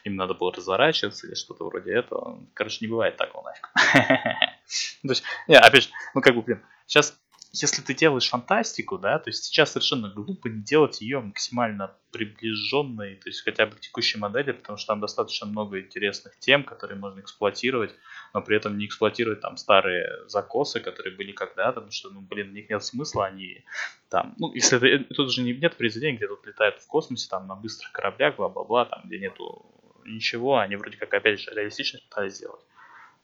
им 0.03 0.15
надо 0.15 0.33
было 0.33 0.53
разворачиваться 0.53 1.27
или 1.27 1.35
что-то 1.35 1.65
вроде 1.65 1.93
этого. 1.93 2.39
Короче, 2.53 2.77
не 2.81 2.87
бывает 2.87 3.17
такого 3.17 3.43
нафиг. 3.43 3.69
То 5.03 5.09
есть, 5.09 5.23
не, 5.47 5.57
опять 5.57 5.83
же, 5.83 5.89
ну 6.13 6.21
как 6.21 6.35
бы, 6.35 6.41
блин, 6.41 6.63
сейчас 6.87 7.19
если 7.61 7.81
ты 7.81 7.93
делаешь 7.93 8.29
фантастику, 8.29 8.97
да, 8.97 9.19
то 9.19 9.29
есть 9.29 9.45
сейчас 9.45 9.71
совершенно 9.71 10.09
глупо 10.09 10.47
не 10.47 10.61
делать 10.61 11.01
ее 11.01 11.19
максимально 11.19 11.95
приближенной, 12.11 13.15
то 13.15 13.29
есть 13.29 13.43
хотя 13.43 13.65
бы 13.65 13.75
к 13.75 13.79
текущей 13.79 14.17
модели, 14.17 14.51
потому 14.51 14.77
что 14.77 14.87
там 14.87 14.99
достаточно 14.99 15.47
много 15.47 15.79
интересных 15.79 16.37
тем, 16.39 16.63
которые 16.63 16.97
можно 16.97 17.19
эксплуатировать, 17.19 17.93
но 18.33 18.41
при 18.41 18.57
этом 18.57 18.77
не 18.77 18.85
эксплуатировать 18.85 19.41
там 19.41 19.57
старые 19.57 20.27
закосы, 20.27 20.79
которые 20.79 21.15
были 21.15 21.31
когда-то, 21.31 21.75
потому 21.75 21.91
что, 21.91 22.09
ну, 22.09 22.21
блин, 22.21 22.49
в 22.49 22.53
них 22.53 22.69
нет 22.69 22.83
смысла, 22.83 23.25
они 23.25 23.63
там, 24.09 24.35
ну, 24.37 24.53
если 24.53 24.77
это, 24.89 25.13
тут 25.13 25.31
же 25.33 25.41
не, 25.41 25.53
нет 25.53 25.77
произведений, 25.77 26.17
где 26.17 26.27
тут 26.27 26.45
летают 26.45 26.79
в 26.79 26.87
космосе, 26.87 27.27
там, 27.29 27.47
на 27.47 27.55
быстрых 27.55 27.91
кораблях, 27.91 28.35
бла-бла-бла, 28.35 28.85
там, 28.85 29.03
где 29.05 29.19
нету 29.19 29.65
ничего, 30.05 30.57
они 30.57 30.75
вроде 30.75 30.97
как, 30.97 31.13
опять 31.13 31.39
же, 31.39 31.51
реалистично 31.51 31.99
пытались 32.09 32.35
сделать. 32.35 32.61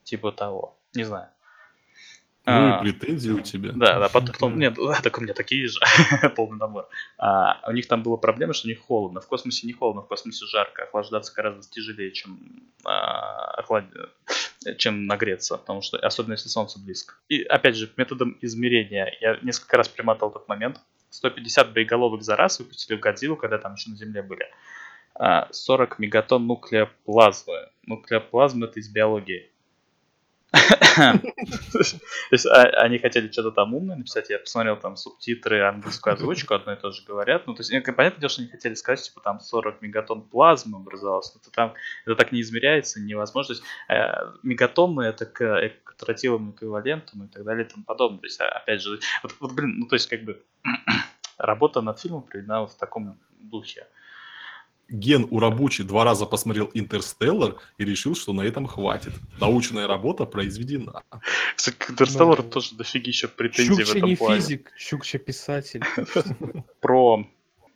Типа 0.04 0.32
того. 0.32 0.78
Не 0.94 1.04
знаю. 1.04 1.30
Ну 2.44 2.52
А, 2.54 2.80
и 2.80 2.92
претензии 2.92 3.32
у 3.32 3.40
тебя. 3.42 3.72
да, 3.72 4.00
да, 4.00 4.10
потом, 4.10 4.58
нет, 4.58 4.74
да, 4.76 5.00
так 5.02 5.16
у 5.20 5.22
меня 5.22 5.34
такие 5.34 5.68
же, 5.68 5.80
полный 6.36 6.58
набор. 6.58 6.90
А, 7.20 7.62
у 7.70 7.72
них 7.72 7.88
там 7.88 8.02
была 8.02 8.18
проблема, 8.18 8.54
что 8.54 8.68
у 8.68 8.70
них 8.70 8.80
холодно. 8.80 9.22
В 9.22 9.28
космосе 9.28 9.68
не 9.68 9.74
холодно, 9.74 10.02
в 10.02 10.08
космосе 10.08 10.46
жарко. 10.48 10.84
Охлаждаться 10.84 11.34
гораздо 11.36 11.62
тяжелее, 11.70 12.12
чем, 12.12 12.40
а, 12.84 13.62
охлад- 13.62 13.94
чем 14.78 15.06
нагреться, 15.06 15.58
потому 15.58 15.84
что, 15.84 15.98
особенно 16.00 16.34
если 16.34 16.50
солнце 16.50 16.80
близко. 16.80 17.14
И, 17.30 17.44
опять 17.44 17.76
же, 17.76 17.92
методом 17.96 18.36
измерения, 18.42 19.16
я 19.22 19.38
несколько 19.44 19.78
раз 19.78 19.88
примотал 19.88 20.32
этот 20.32 20.48
момент. 20.48 20.80
150 21.12 21.74
боеголовок 21.74 22.24
за 22.24 22.36
раз 22.36 22.58
выпустили 22.60 22.98
в 22.98 23.02
Годзиллу, 23.02 23.36
когда 23.36 23.58
там 23.60 23.74
еще 23.76 23.92
на 23.92 23.98
Земле 23.98 24.24
были. 24.24 24.48
А, 25.14 25.48
40 25.52 26.00
мегатонн 26.00 26.48
нуклеоплазмы. 26.48 27.70
Нуклеоплазма 27.86 28.66
это 28.66 28.80
из 28.80 28.90
биологии. 28.90 29.52
То 30.52 31.20
есть 32.32 32.46
а- 32.46 32.82
они 32.82 32.98
хотели 32.98 33.32
что-то 33.32 33.52
там 33.52 33.74
умное 33.74 33.96
написать, 33.96 34.30
я 34.30 34.38
посмотрел 34.40 34.76
там 34.78 34.98
субтитры, 34.98 35.62
английскую 35.62 36.14
озвучку, 36.14 36.54
одно 36.54 36.74
и 36.74 36.76
то 36.76 36.92
же 36.92 37.04
говорят. 37.06 37.48
Ну, 37.48 37.54
то 37.54 37.62
есть, 37.62 37.72
понятное 37.72 38.20
дело, 38.20 38.30
что 38.30 38.42
они 38.42 38.52
хотели 38.52 38.74
сказать, 38.74 39.02
типа, 39.02 39.22
там 39.22 39.40
40 39.40 39.82
мегатонн 39.82 40.22
плазмы 40.22 40.80
образовалось, 40.80 41.34
но 41.34 41.42
это 41.42 41.52
там, 41.52 41.74
это 42.06 42.16
так 42.16 42.32
не 42.32 42.42
измеряется, 42.42 43.00
невозможно. 43.00 43.56
То 43.56 43.62
есть, 43.62 43.64
э, 43.88 44.32
мегатонны 44.44 45.04
это 45.04 45.26
к, 45.26 45.42
э, 45.42 45.70
к 45.84 45.94
тротиловому 45.96 46.52
эквиваленту 46.52 47.18
и 47.24 47.28
так 47.28 47.44
далее 47.44 47.66
и 47.66 47.70
тому 47.70 47.86
подобное. 47.86 48.20
То 48.20 48.26
есть, 48.26 48.42
а, 48.42 48.50
опять 48.50 48.82
же, 48.82 49.00
вот, 49.24 49.34
вот, 49.40 49.54
блин, 49.54 49.76
ну, 49.80 49.88
то 49.88 49.96
есть, 49.96 50.10
как 50.10 50.24
бы, 50.24 50.44
работа 51.38 51.82
над 51.82 52.00
фильмом 52.00 52.24
проведена 52.24 52.62
вот 52.62 52.72
в 52.72 52.78
таком 52.78 53.18
духе. 53.40 53.88
Ген 54.92 55.26
Урабучи 55.32 55.84
два 55.84 56.04
раза 56.04 56.26
посмотрел 56.26 56.70
«Интерстеллар» 56.74 57.56
и 57.78 57.86
решил, 57.86 58.14
что 58.14 58.34
на 58.34 58.42
этом 58.42 58.68
хватит. 58.68 59.14
Научная 59.40 59.88
работа 59.88 60.26
произведена. 60.26 61.04
Кстати, 61.56 61.76
к 61.78 61.92
Интерстеллару 61.92 62.44
Ну, 62.44 62.50
тоже 62.50 62.76
дофига 62.76 63.12
претензий 63.36 63.72
в 63.72 63.78
Чукча 63.78 63.98
этом 63.98 64.10
не 64.10 64.16
плане. 64.18 64.42
физик, 64.42 64.72
Чукча 64.78 65.18
писатель. 65.18 65.84
про 66.82 67.26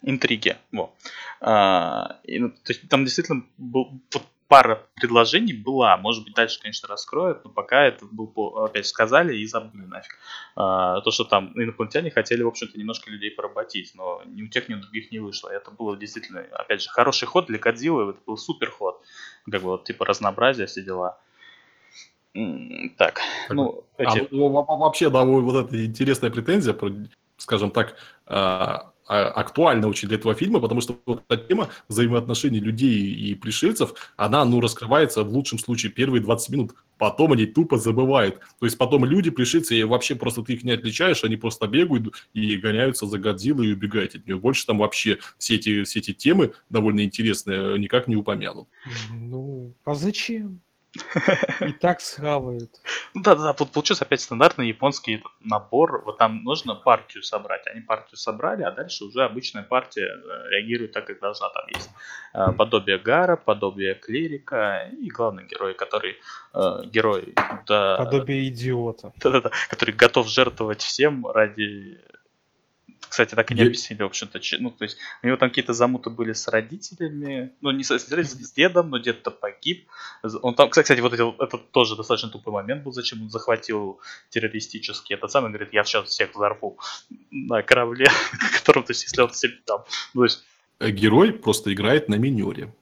интриги. 0.02 0.58
Во. 0.72 0.94
А, 1.40 2.20
и, 2.26 2.40
ну, 2.40 2.50
то 2.50 2.74
есть 2.74 2.88
там 2.90 3.06
действительно 3.06 3.46
был, 3.58 4.02
вот 4.14 4.24
пара 4.56 4.88
предложений 4.96 5.54
была. 5.66 5.98
Может 5.98 6.24
быть, 6.24 6.34
дальше, 6.34 6.62
конечно, 6.62 6.88
раскроют, 6.88 7.44
но 7.44 7.50
пока 7.50 7.84
это 7.84 8.06
был, 8.06 8.28
по- 8.28 8.64
опять 8.64 8.88
сказали 8.88 9.36
и 9.36 9.46
забыли 9.46 9.84
нафиг. 9.86 10.18
А, 10.56 11.02
то, 11.02 11.12
что 11.12 11.26
там 11.26 11.52
инопланетяне 11.56 12.10
хотели, 12.10 12.42
в 12.42 12.48
общем-то, 12.48 12.80
немножко 12.80 13.12
людей 13.12 13.32
поработить, 13.32 13.92
но 13.96 14.22
ни 14.26 14.44
у 14.44 14.48
тех, 14.48 14.70
ни 14.70 14.76
у 14.76 14.80
других 14.80 15.12
не 15.12 15.20
вышло. 15.20 15.50
Это 15.50 15.72
было 15.72 15.98
действительно, 15.98 16.40
опять 16.54 16.82
же, 16.82 16.90
хороший 16.90 17.26
ход 17.28 17.48
для 17.48 17.60
Годзиллы, 17.60 18.12
это 18.12 18.20
был 18.26 18.38
супер 18.38 18.72
ход. 18.72 19.02
Как 19.52 19.62
бы 19.62 19.68
вот, 19.72 19.84
типа, 19.84 20.06
разнообразие, 20.06 20.68
все 20.68 20.82
дела. 20.82 21.20
Так, 22.98 23.20
ну, 23.50 23.84
А, 23.98 24.04
эти... 24.04 24.28
ну, 24.32 24.50
во- 24.50 24.64
во- 24.64 24.78
вообще, 24.78 25.10
да, 25.10 25.26
вот 25.26 25.42
вот 25.42 25.66
эта 25.66 25.86
интересная 25.86 26.32
претензия 26.32 26.74
про 26.74 26.92
скажем 27.38 27.72
так, 27.72 27.98
а, 29.08 29.28
а, 29.28 29.32
актуальна 29.32 29.88
очень 29.88 30.08
для 30.08 30.18
этого 30.18 30.34
фильма, 30.34 30.60
потому 30.60 30.82
что 30.82 31.00
вот 31.06 31.24
эта 31.30 31.44
тема 31.44 31.70
взаимоотношений 31.90 32.60
людей 32.60 33.14
и 33.14 33.36
пришельцев, 33.36 33.94
она, 34.18 34.44
ну, 34.46 34.60
раскрывается 34.60 35.24
в 35.24 35.30
лучшем 35.30 35.60
случае 35.60 35.92
первые 35.92 36.22
20 36.22 36.50
минут. 36.50 36.76
Потом 36.98 37.34
они 37.34 37.46
тупо 37.46 37.78
забывают. 37.78 38.40
То 38.60 38.66
есть 38.66 38.78
потом 38.78 39.06
люди, 39.06 39.30
пришельцы, 39.30 39.76
и 39.76 39.84
вообще 39.84 40.16
просто 40.16 40.42
ты 40.42 40.54
их 40.54 40.64
не 40.64 40.72
отличаешь, 40.72 41.24
они 41.24 41.36
просто 41.36 41.68
бегают 41.68 42.16
и 42.34 42.58
гоняются 42.58 43.06
за 43.06 43.20
Годзиллой 43.20 43.68
и 43.68 43.74
убегают 43.74 44.16
от 44.16 44.26
нее. 44.26 44.38
Больше 44.38 44.66
там 44.66 44.80
вообще 44.80 45.20
все 45.38 45.56
эти, 45.56 45.84
все 45.84 46.00
эти 46.00 46.14
темы 46.14 46.54
довольно 46.70 47.04
интересные 47.04 47.78
никак 47.78 48.08
не 48.08 48.16
упомянут. 48.16 48.68
Ну, 49.12 49.74
а 49.84 49.94
зачем? 49.94 50.62
И 51.62 51.72
так 51.74 52.02
схавают. 52.02 52.72
Ну 53.14 53.22
да, 53.22 53.36
да, 53.36 53.56
вот 53.58 53.72
получился 53.72 54.06
опять 54.06 54.22
стандартный 54.22 54.68
японский 54.68 55.24
набор. 55.42 56.04
Вот 56.06 56.18
там 56.18 56.44
нужно 56.44 56.76
партию 56.76 57.24
собрать. 57.24 57.68
Они 57.68 57.82
партию 57.82 58.18
собрали, 58.18 58.64
а 58.64 58.72
дальше 58.72 59.06
уже 59.06 59.24
обычная 59.24 59.64
партия 59.64 60.06
э, 60.06 60.50
реагирует 60.50 60.94
так, 60.94 61.06
как 61.08 61.20
должна. 61.20 61.50
Там 61.50 61.64
есть 61.74 61.90
э, 62.34 62.52
подобие 62.58 62.98
Гара, 62.98 63.36
подобие 63.36 63.96
Клирика 63.96 64.90
и 65.00 65.10
главный 65.10 65.46
герой, 65.46 65.74
который 65.74 66.18
э, 66.54 66.82
герой... 66.86 67.36
Да, 67.68 67.98
подобие 67.98 68.48
идиота. 68.50 69.14
Да-да-да, 69.22 69.52
который 69.70 69.94
готов 69.94 70.28
жертвовать 70.28 70.82
всем 70.82 71.28
ради 71.28 72.00
кстати, 73.10 73.36
так 73.36 73.52
и 73.52 73.56
не 73.56 73.62
объяснили, 73.62 74.04
в 74.04 74.08
общем-то. 74.08 74.40
Ну, 74.60 74.72
то 74.72 74.84
есть, 74.84 74.98
у 75.24 75.28
него 75.28 75.38
там 75.38 75.50
какие-то 75.50 75.74
замуты 75.74 76.10
были 76.10 76.34
с 76.34 76.48
родителями. 76.48 77.52
Ну, 77.62 77.72
не 77.72 77.84
с, 77.84 77.92
с 77.92 78.54
дедом, 78.54 78.90
но 78.90 78.98
дед-то 78.98 79.32
погиб. 79.32 79.88
Он 80.42 80.56
там, 80.56 80.70
кстати, 80.70 81.00
вот 81.00 81.14
это, 81.14 81.34
это 81.40 81.58
тоже 81.58 81.96
достаточно 81.96 82.30
тупой 82.30 82.54
момент 82.54 82.84
был, 82.84 82.92
зачем 82.92 83.22
он 83.24 83.30
захватил 83.30 84.00
террористический. 84.30 85.16
Этот 85.16 85.32
самый 85.32 85.50
говорит, 85.50 85.74
я 85.74 85.84
сейчас 85.84 86.10
всех 86.10 86.34
взорву 86.34 86.78
на 87.32 87.62
корабле, 87.62 88.08
котором, 88.54 88.84
то 88.84 88.92
есть, 88.92 89.04
если 89.04 89.22
он 89.22 89.34
себе 89.34 89.54
там. 89.66 89.84
Ну, 90.14 90.22
то 90.22 90.26
есть... 90.26 90.44
Э, 90.80 90.90
герой 90.90 91.34
просто 91.34 91.74
играет 91.74 92.10
на 92.10 92.16
минере. 92.16 92.74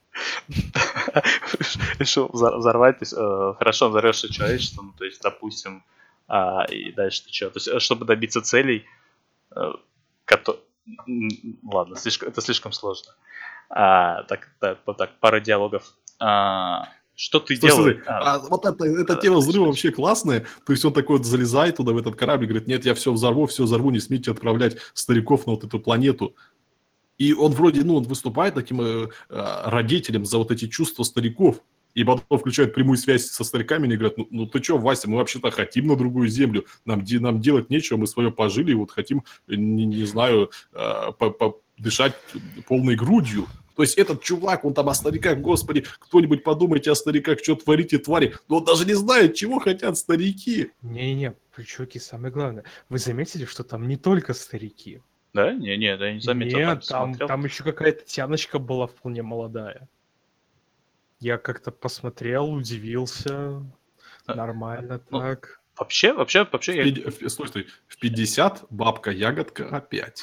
Решил 1.98 2.28
взорвать, 2.32 2.98
то 2.98 3.02
есть, 3.02 3.14
э, 3.16 3.54
хорошо, 3.58 3.88
взорвешь 3.88 4.20
человечество, 4.20 4.82
ну, 4.82 4.92
то 4.96 5.04
есть, 5.04 5.20
допустим, 5.22 5.82
а, 6.26 6.64
и 6.64 6.92
дальше 6.92 7.24
ты 7.24 7.32
что? 7.32 7.50
То 7.50 7.56
есть, 7.58 7.68
э, 7.68 7.78
чтобы 7.80 8.06
добиться 8.06 8.40
целей, 8.40 8.86
э, 9.54 9.72
Кото... 10.24 10.60
Ладно, 11.62 11.96
слишком, 11.96 12.28
это 12.28 12.40
слишком 12.40 12.72
сложно. 12.72 13.12
А, 13.70 14.22
так, 14.24 14.48
так, 14.60 14.78
вот 14.86 14.96
так, 14.96 15.18
пара 15.20 15.40
диалогов. 15.40 15.94
А, 16.20 16.88
что 17.16 17.38
ты 17.40 17.56
Слушай, 17.56 17.76
делаешь? 17.76 18.02
А, 18.06 18.34
а, 18.34 18.38
вот 18.40 18.64
это, 18.66 18.84
эта 18.84 19.16
тема 19.16 19.38
взрыва 19.38 19.66
вообще 19.66 19.92
классная. 19.92 20.46
То 20.66 20.72
есть 20.72 20.84
он 20.84 20.92
такой 20.92 21.18
вот 21.18 21.26
залезает 21.26 21.76
туда, 21.76 21.92
в 21.92 21.98
этот 21.98 22.16
корабль, 22.16 22.46
говорит, 22.46 22.66
нет, 22.66 22.84
я 22.84 22.94
все 22.94 23.12
взорву, 23.12 23.46
все 23.46 23.64
взорву, 23.64 23.90
не 23.90 24.00
смейте 24.00 24.32
отправлять 24.32 24.76
стариков 24.94 25.46
на 25.46 25.52
вот 25.52 25.64
эту 25.64 25.78
планету. 25.78 26.34
И 27.16 27.32
он 27.32 27.52
вроде, 27.52 27.84
ну, 27.84 27.96
он 27.96 28.02
выступает 28.04 28.54
таким 28.54 28.80
э, 28.80 29.08
э 29.28 29.62
родителем 29.66 30.24
за 30.24 30.38
вот 30.38 30.50
эти 30.50 30.66
чувства 30.66 31.04
стариков. 31.04 31.60
И 31.94 32.02
потом 32.04 32.38
включают 32.38 32.74
прямую 32.74 32.98
связь 32.98 33.26
со 33.26 33.44
стариками 33.44 33.86
и 33.86 33.96
говорят, 33.96 34.18
ну, 34.18 34.26
ну 34.30 34.46
ты 34.46 34.62
что, 34.62 34.78
Вася, 34.78 35.08
мы 35.08 35.16
вообще-то 35.16 35.50
хотим 35.50 35.86
на 35.86 35.96
другую 35.96 36.28
землю, 36.28 36.66
нам, 36.84 37.04
нам 37.08 37.40
делать 37.40 37.70
нечего, 37.70 37.96
мы 37.96 38.06
свое 38.06 38.30
пожили, 38.30 38.72
и 38.72 38.74
вот 38.74 38.90
хотим, 38.90 39.24
не, 39.46 39.86
не 39.86 40.04
знаю, 40.04 40.50
э, 40.72 41.12
по, 41.18 41.30
по, 41.30 41.60
дышать 41.78 42.14
полной 42.66 42.96
грудью. 42.96 43.46
То 43.76 43.82
есть 43.82 43.96
этот 43.96 44.22
чувак, 44.22 44.64
он 44.64 44.74
там 44.74 44.88
о 44.88 44.94
стариках, 44.94 45.38
господи, 45.38 45.84
кто-нибудь 45.98 46.44
подумайте 46.44 46.90
о 46.90 46.94
стариках, 46.94 47.40
что 47.40 47.56
творите, 47.56 47.98
твари. 47.98 48.34
Но 48.48 48.58
он 48.58 48.64
даже 48.64 48.84
не 48.86 48.94
знает, 48.94 49.34
чего 49.34 49.58
хотят 49.58 49.98
старики. 49.98 50.70
Не-не-не, 50.82 51.34
чуваки, 51.66 51.98
самое 51.98 52.32
главное, 52.32 52.64
вы 52.88 52.98
заметили, 52.98 53.44
что 53.44 53.64
там 53.64 53.88
не 53.88 53.96
только 53.96 54.32
старики. 54.34 55.00
Да? 55.32 55.52
Не-не, 55.52 55.96
да, 55.96 56.06
я 56.08 56.14
не 56.14 56.20
заметил. 56.20 56.58
Нет, 56.58 56.86
там, 56.86 57.14
там, 57.14 57.28
там 57.28 57.44
еще 57.44 57.64
какая-то 57.64 58.04
тяночка 58.04 58.60
была 58.60 58.86
вполне 58.86 59.22
молодая. 59.22 59.88
Я 61.24 61.38
как-то 61.38 61.70
посмотрел, 61.70 62.52
удивился. 62.52 63.62
А, 64.26 64.34
Нормально 64.34 65.00
ну, 65.08 65.20
так. 65.20 65.58
Вообще, 65.78 66.12
вообще, 66.12 66.46
вообще... 66.52 66.82
В, 66.82 67.22
я... 67.22 67.28
стой, 67.30 67.48
стой, 67.48 67.66
в 67.88 67.98
50 67.98 68.66
бабка-ягодка 68.68 69.66
опять. 69.74 70.22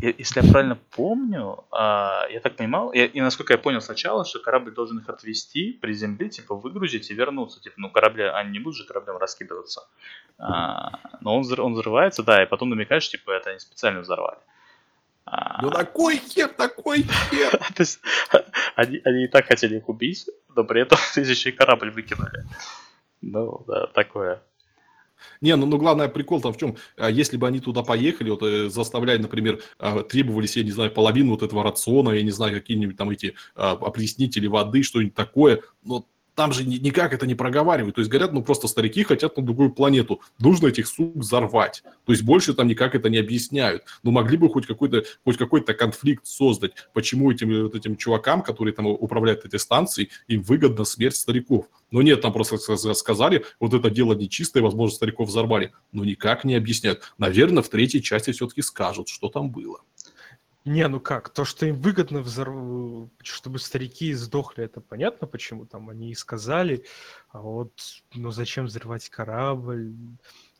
Если 0.00 0.40
я 0.40 0.50
правильно 0.50 0.78
помню, 0.96 1.66
а, 1.70 2.26
я 2.30 2.40
так 2.40 2.56
понимал, 2.56 2.92
и, 2.92 3.00
и 3.00 3.20
насколько 3.20 3.52
я 3.52 3.58
понял 3.58 3.82
сначала, 3.82 4.24
что 4.24 4.38
корабль 4.38 4.72
должен 4.72 5.00
их 5.00 5.08
отвезти, 5.10 5.74
приземлить, 5.74 6.36
типа 6.36 6.54
выгрузить 6.54 7.10
и 7.10 7.14
вернуться. 7.14 7.60
Типа, 7.60 7.74
ну 7.76 7.90
корабли, 7.90 8.22
они 8.22 8.52
не 8.52 8.58
будут 8.58 8.78
же 8.78 8.86
кораблем 8.86 9.18
раскидываться. 9.18 9.86
А, 10.38 10.92
но 11.20 11.36
он, 11.36 11.44
он 11.60 11.74
взрывается, 11.74 12.22
да, 12.22 12.42
и 12.42 12.46
потом 12.46 12.70
намекаешь, 12.70 13.06
типа, 13.06 13.32
это 13.32 13.50
они 13.50 13.58
специально 13.58 14.00
взорвали. 14.00 14.38
Ну 15.62 15.70
на 15.70 15.84
кой 15.84 16.18
хер, 16.18 16.48
такой 16.48 17.02
хер? 17.02 17.50
То 17.74 17.82
есть 17.82 18.00
они, 18.76 19.00
они 19.04 19.24
и 19.24 19.28
так 19.28 19.46
хотели 19.46 19.78
их 19.78 19.88
убить, 19.88 20.26
но 20.54 20.64
при 20.64 20.82
этом 20.82 20.98
еще 21.16 21.50
и 21.50 21.52
корабль 21.52 21.90
выкинули. 21.90 22.44
Ну, 23.22 23.64
да, 23.66 23.86
такое. 23.86 24.42
Не, 25.40 25.56
ну, 25.56 25.66
ну 25.66 25.78
главное 25.78 26.08
прикол 26.08 26.40
там 26.40 26.52
в 26.52 26.58
чем, 26.58 26.76
а, 26.96 27.08
если 27.08 27.36
бы 27.36 27.46
они 27.46 27.60
туда 27.60 27.82
поехали, 27.82 28.30
вот 28.30 28.42
э, 28.42 28.68
заставляли, 28.68 29.22
например, 29.22 29.60
а, 29.78 30.02
требовались, 30.02 30.56
я 30.56 30.64
не 30.64 30.72
знаю, 30.72 30.90
половину 30.90 31.30
вот 31.30 31.42
этого 31.42 31.62
рациона, 31.62 32.10
я 32.10 32.22
не 32.22 32.30
знаю, 32.30 32.54
какие-нибудь 32.54 32.96
там 32.96 33.10
эти 33.10 33.34
а, 33.54 33.72
опреснители 33.72 34.48
воды, 34.48 34.82
что-нибудь 34.82 35.14
такое, 35.14 35.62
но 35.84 36.06
там 36.34 36.52
же 36.52 36.64
никак 36.64 37.12
это 37.12 37.26
не 37.26 37.34
проговаривают. 37.34 37.94
То 37.96 38.00
есть 38.00 38.10
говорят, 38.10 38.32
ну 38.32 38.42
просто 38.42 38.68
старики 38.68 39.02
хотят 39.02 39.36
на 39.36 39.42
другую 39.42 39.72
планету. 39.72 40.20
Нужно 40.38 40.68
этих 40.68 40.86
сук 40.86 41.16
взорвать. 41.16 41.82
То 42.04 42.12
есть 42.12 42.22
больше 42.22 42.54
там 42.54 42.68
никак 42.68 42.94
это 42.94 43.08
не 43.08 43.18
объясняют. 43.18 43.84
Но 44.02 44.10
ну, 44.10 44.12
могли 44.12 44.36
бы 44.36 44.48
хоть 44.48 44.66
какой-то 44.66 45.04
хоть 45.24 45.36
какой-то 45.36 45.74
конфликт 45.74 46.26
создать. 46.26 46.72
Почему 46.92 47.30
этим, 47.30 47.64
вот 47.64 47.74
этим 47.74 47.96
чувакам, 47.96 48.42
которые 48.42 48.74
там 48.74 48.86
управляют 48.86 49.44
этой 49.44 49.60
станцией, 49.60 50.10
им 50.28 50.42
выгодна 50.42 50.84
смерть 50.84 51.16
стариков. 51.16 51.66
Но 51.90 52.00
нет, 52.00 52.22
там 52.22 52.32
просто 52.32 52.56
сказали, 52.94 53.44
вот 53.60 53.74
это 53.74 53.90
дело 53.90 54.14
нечистое, 54.14 54.62
возможно, 54.62 54.96
стариков 54.96 55.28
взорвали. 55.28 55.72
Но 55.92 56.04
никак 56.04 56.44
не 56.44 56.54
объясняют. 56.54 57.02
Наверное, 57.18 57.62
в 57.62 57.68
третьей 57.68 58.02
части 58.02 58.32
все-таки 58.32 58.62
скажут, 58.62 59.08
что 59.08 59.28
там 59.28 59.50
было. 59.50 59.80
Не, 60.64 60.86
ну 60.86 61.00
как, 61.00 61.30
то, 61.30 61.44
что 61.44 61.66
им 61.66 61.80
выгодно, 61.80 62.20
взорв... 62.20 63.08
чтобы 63.20 63.58
старики 63.58 64.12
сдохли, 64.14 64.64
это 64.64 64.80
понятно, 64.80 65.26
почему 65.26 65.66
там 65.66 65.88
они 65.88 66.12
и 66.12 66.14
сказали. 66.14 66.84
А 67.30 67.40
вот, 67.40 67.72
ну 68.14 68.30
зачем 68.30 68.66
взрывать 68.66 69.08
корабль? 69.08 69.92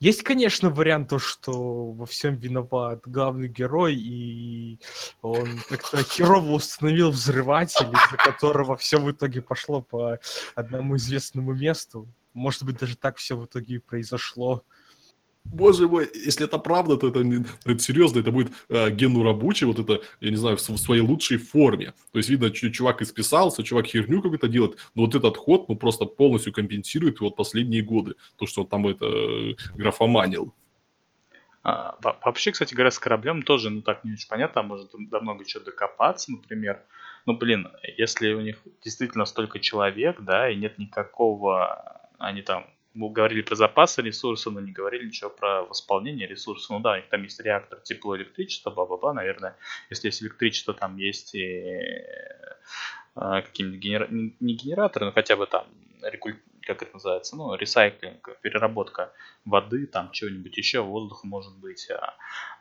Есть, 0.00 0.24
конечно, 0.24 0.70
вариант 0.70 1.10
то, 1.10 1.20
что 1.20 1.92
во 1.92 2.06
всем 2.06 2.34
виноват 2.34 3.02
главный 3.06 3.46
герой, 3.46 3.94
и 3.94 4.80
он 5.20 5.60
как-то 5.68 6.02
херово 6.02 6.54
установил 6.54 7.12
взрыватель, 7.12 7.86
из-за 7.86 8.16
которого 8.16 8.76
все 8.76 8.98
в 8.98 9.08
итоге 9.08 9.40
пошло 9.40 9.82
по 9.82 10.18
одному 10.56 10.96
известному 10.96 11.54
месту. 11.54 12.08
Может 12.34 12.64
быть, 12.64 12.78
даже 12.78 12.96
так 12.96 13.18
все 13.18 13.36
в 13.36 13.44
итоге 13.44 13.76
и 13.76 13.78
произошло. 13.78 14.64
Боже 15.44 15.88
мой, 15.88 16.08
если 16.14 16.46
это 16.46 16.58
правда, 16.58 16.96
то 16.96 17.08
это, 17.08 17.20
это 17.64 17.78
серьезно, 17.78 18.20
это 18.20 18.30
будет 18.30 18.52
э, 18.68 18.90
Гену 18.90 19.22
рабочий, 19.22 19.66
вот 19.66 19.78
это, 19.78 20.00
я 20.20 20.30
не 20.30 20.36
знаю, 20.36 20.56
в, 20.56 20.60
в 20.60 20.78
своей 20.78 21.02
лучшей 21.02 21.38
форме. 21.38 21.94
То 22.12 22.18
есть, 22.18 22.28
видно, 22.28 22.50
чувак 22.50 23.02
исписался, 23.02 23.62
чувак 23.62 23.86
херню 23.86 24.22
какую-то 24.22 24.48
делает, 24.48 24.78
но 24.94 25.02
вот 25.04 25.14
этот 25.14 25.36
ход, 25.36 25.68
ну, 25.68 25.76
просто 25.76 26.06
полностью 26.06 26.52
компенсирует 26.52 27.20
вот 27.20 27.36
последние 27.36 27.82
годы, 27.82 28.14
то, 28.36 28.46
что 28.46 28.62
он 28.62 28.68
там 28.68 28.86
это 28.86 29.06
э, 29.06 29.54
графоманил. 29.74 30.54
А, 31.64 31.96
вообще, 32.02 32.50
кстати 32.50 32.74
говоря, 32.74 32.90
с 32.90 32.98
кораблем 32.98 33.42
тоже, 33.42 33.70
ну, 33.70 33.82
так 33.82 34.04
не 34.04 34.12
очень 34.12 34.28
понятно, 34.28 34.62
а 34.62 34.64
может 34.64 34.90
до 34.92 35.20
много 35.20 35.44
чего 35.44 35.64
докопаться, 35.64 36.32
например. 36.32 36.82
Ну, 37.26 37.36
блин, 37.36 37.68
если 37.96 38.32
у 38.32 38.40
них 38.40 38.58
действительно 38.82 39.26
столько 39.26 39.60
человек, 39.60 40.20
да, 40.20 40.50
и 40.50 40.56
нет 40.56 40.78
никакого, 40.78 42.08
они 42.18 42.42
там 42.42 42.66
мы 42.94 43.10
говорили 43.10 43.42
про 43.42 43.54
запасы 43.54 44.02
ресурсов, 44.02 44.52
но 44.52 44.60
не 44.60 44.72
говорили 44.72 45.06
ничего 45.06 45.30
про 45.30 45.62
восполнение 45.62 46.26
ресурсов. 46.26 46.70
Ну 46.70 46.80
да, 46.80 46.92
у 46.92 46.96
них 46.96 47.08
там 47.08 47.22
есть 47.22 47.40
реактор 47.40 47.80
тепло, 47.80 48.16
электричество, 48.16 48.70
ба-ба-ба, 48.70 49.12
наверное. 49.12 49.56
Если 49.90 50.08
есть 50.08 50.22
электричество, 50.22 50.74
там 50.74 50.96
есть 50.96 51.34
и 51.34 51.62
а, 53.14 53.42
какие-нибудь 53.42 53.80
генера... 53.80 54.08
не 54.10 54.54
генераторы, 54.54 55.06
но 55.06 55.12
хотя 55.12 55.36
бы 55.36 55.46
там 55.46 55.66
рекуль... 56.02 56.36
как 56.66 56.82
это 56.82 56.92
называется, 56.94 57.36
ну, 57.36 57.54
ресайклинг, 57.54 58.28
переработка 58.42 59.12
воды, 59.44 59.86
там 59.86 60.10
чего-нибудь 60.12 60.56
еще, 60.56 60.80
воздуха 60.80 61.26
может 61.26 61.56
быть. 61.58 61.90
А. 61.90 62.14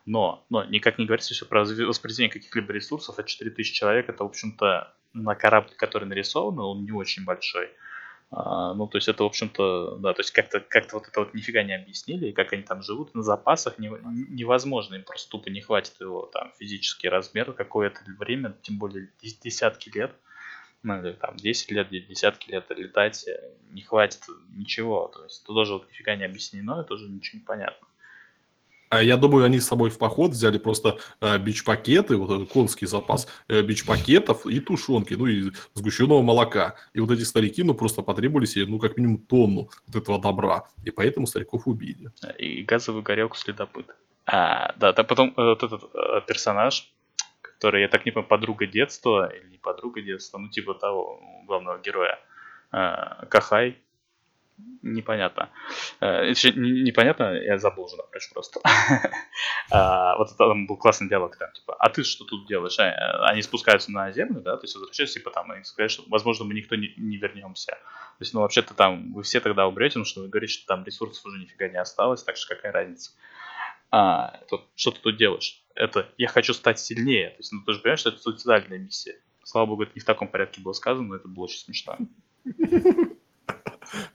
Но, 0.06 0.46
но 0.50 0.64
никак 0.64 0.98
не 0.98 1.06
говорится 1.06 1.34
все 1.34 1.46
про 1.46 1.62
распределение 1.62 2.32
каких-либо 2.32 2.74
ресурсов, 2.74 3.20
а 3.20 3.24
4000 3.24 3.74
человек 3.74 4.10
это, 4.10 4.24
в 4.24 4.28
общем-то, 4.28 4.94
на 5.14 5.36
корабль, 5.36 5.74
который 5.76 6.08
нарисован, 6.08 6.60
он 6.60 6.84
не 6.84 6.92
очень 6.92 7.26
большой. 7.26 7.70
А, 8.34 8.74
ну, 8.74 8.88
то 8.88 8.98
есть 8.98 9.10
это, 9.10 9.24
в 9.24 9.26
общем-то, 9.26 9.98
да, 9.98 10.14
то 10.14 10.22
есть 10.22 10.32
как-то 10.32 10.62
как 10.62 10.94
вот 10.94 11.06
это 11.06 11.20
вот 11.20 11.34
нифига 11.34 11.64
не 11.64 11.76
объяснили, 11.76 12.30
и 12.30 12.32
как 12.32 12.54
они 12.54 12.64
там 12.64 12.82
живут 12.82 13.14
на 13.14 13.24
запасах, 13.24 13.78
не, 13.78 13.90
невозможно, 14.30 14.96
им 14.96 15.04
просто 15.04 15.30
тупо 15.30 15.50
не 15.50 15.60
хватит 15.60 16.00
его 16.00 16.28
там 16.28 16.54
физический 16.58 17.10
размер 17.10 17.52
какое-то 17.52 18.00
время, 18.18 18.56
тем 18.62 18.78
более 18.78 19.10
десятки 19.20 19.90
лет, 19.90 20.14
ну, 20.82 21.04
или 21.04 21.12
там 21.12 21.36
10 21.36 21.72
лет, 21.72 21.90
десятки 21.90 22.52
лет 22.52 22.66
летать 22.70 23.28
э, 23.28 23.54
не 23.72 23.82
хватит 23.82 24.22
ничего, 24.56 25.12
то 25.14 25.26
есть 25.26 25.44
это 25.44 25.54
тоже 25.54 25.74
вот 25.74 25.90
нифига 25.90 26.16
не 26.16 26.24
объяснено, 26.24 26.82
и 26.82 26.88
тоже 26.88 27.10
ничего 27.10 27.40
не 27.40 27.46
понятно. 27.46 27.88
А 28.92 29.02
я 29.02 29.16
думаю, 29.16 29.46
они 29.46 29.62
с 29.62 29.68
собой 29.68 29.90
в 29.90 29.98
поход 29.98 30.32
взяли 30.32 30.58
просто 30.58 30.98
э, 31.22 31.38
бич-пакеты, 31.38 32.18
вот 32.18 32.50
конский 32.50 32.86
запас 32.88 33.26
э, 33.48 33.62
бич-пакетов 33.62 34.46
и 34.46 34.60
тушенки, 34.60 35.14
ну 35.14 35.28
и 35.28 35.52
сгущенного 35.74 36.22
молока. 36.22 36.76
И 36.94 37.00
вот 37.00 37.10
эти 37.10 37.24
старики, 37.24 37.64
ну, 37.64 37.74
просто 37.74 38.02
потребовали 38.02 38.46
себе, 38.46 38.66
ну, 38.66 38.80
как 38.80 38.98
минимум 38.98 39.20
тонну 39.20 39.70
вот 39.88 39.96
этого 39.96 40.20
добра. 40.20 40.66
И 40.84 40.92
поэтому 40.92 41.26
стариков 41.26 41.68
убили. 41.68 42.10
И 42.38 42.64
газовую 42.64 43.02
горелку 43.02 43.38
следопыт. 43.38 43.86
А, 44.26 44.74
да, 44.76 44.92
там 44.92 45.06
потом 45.06 45.34
э, 45.38 45.42
вот 45.42 45.64
этот 45.64 45.84
э, 45.94 46.22
персонаж, 46.28 46.92
который, 47.42 47.84
я 47.84 47.88
так 47.88 48.06
не 48.06 48.12
понимаю, 48.12 48.28
подруга 48.28 48.68
детства, 48.68 49.34
или 49.34 49.52
не 49.52 49.58
подруга 49.58 50.02
детства, 50.02 50.38
ну, 50.38 50.50
типа 50.50 50.74
того 50.74 51.22
главного 51.48 51.80
героя, 51.80 52.20
э, 52.74 53.26
Кахай, 53.30 53.78
непонятно. 54.82 55.50
Э, 56.00 56.30
еще 56.30 56.52
непонятно, 56.52 57.34
я 57.34 57.58
забыл 57.58 57.86
уже 57.86 57.98
напрочь 57.98 58.30
просто. 58.32 58.62
А, 59.74 60.18
вот 60.18 60.36
там 60.38 60.68
был 60.68 60.76
классный 60.76 61.08
диалог, 61.08 61.38
там, 61.38 61.50
типа, 61.54 61.76
а 61.80 61.90
ты 61.90 62.04
что 62.04 62.26
тут 62.26 62.46
делаешь? 62.46 62.78
А, 62.78 63.30
они 63.30 63.42
спускаются 63.42 63.90
на 63.90 64.12
землю, 64.12 64.42
да, 64.42 64.58
то 64.58 64.66
есть 64.66 64.76
возвращаются, 64.76 65.20
типа, 65.20 65.32
там, 65.32 65.54
и 65.54 65.64
сказать, 65.64 65.92
что, 65.92 66.04
возможно, 66.08 66.44
мы 66.44 66.54
никто 66.54 66.76
не, 66.76 66.94
не 66.98 67.16
вернемся. 67.16 67.72
То 67.72 68.18
есть, 68.20 68.34
ну, 68.34 68.42
вообще-то 68.42 68.74
там, 68.74 69.14
вы 69.14 69.24
все 69.24 69.40
тогда 69.40 69.68
умрете, 69.68 69.94
потому 69.94 70.06
что 70.06 70.22
вы 70.22 70.28
говорите, 70.28 70.54
что 70.54 70.68
там 70.68 70.84
ресурсов 70.84 71.26
уже 71.26 71.40
нифига 71.40 71.70
не 71.70 71.80
осталось, 71.80 72.22
так 72.22 72.36
что 72.36 72.54
какая 72.54 72.74
разница? 72.74 73.12
А, 73.92 74.42
что 74.76 74.92
ты 74.92 75.00
тут 75.00 75.18
делаешь? 75.18 75.64
Это, 75.74 76.10
я 76.18 76.28
хочу 76.28 76.54
стать 76.54 76.80
сильнее. 76.80 77.30
То 77.30 77.38
есть, 77.38 77.54
ну, 77.54 77.62
ты 77.66 77.74
же 77.74 77.80
понимаешь, 77.80 78.00
что 78.00 78.10
это 78.10 78.20
суицидальная 78.20 78.78
миссия. 78.78 79.16
Слава 79.44 79.68
богу, 79.68 79.84
это 79.84 79.94
не 79.96 80.02
в 80.02 80.06
таком 80.06 80.28
порядке 80.28 80.60
было 80.60 80.74
сказано, 80.74 81.08
но 81.08 81.16
это 81.16 81.30
было 81.30 81.46
очень 81.46 81.60
смешно. 81.60 81.98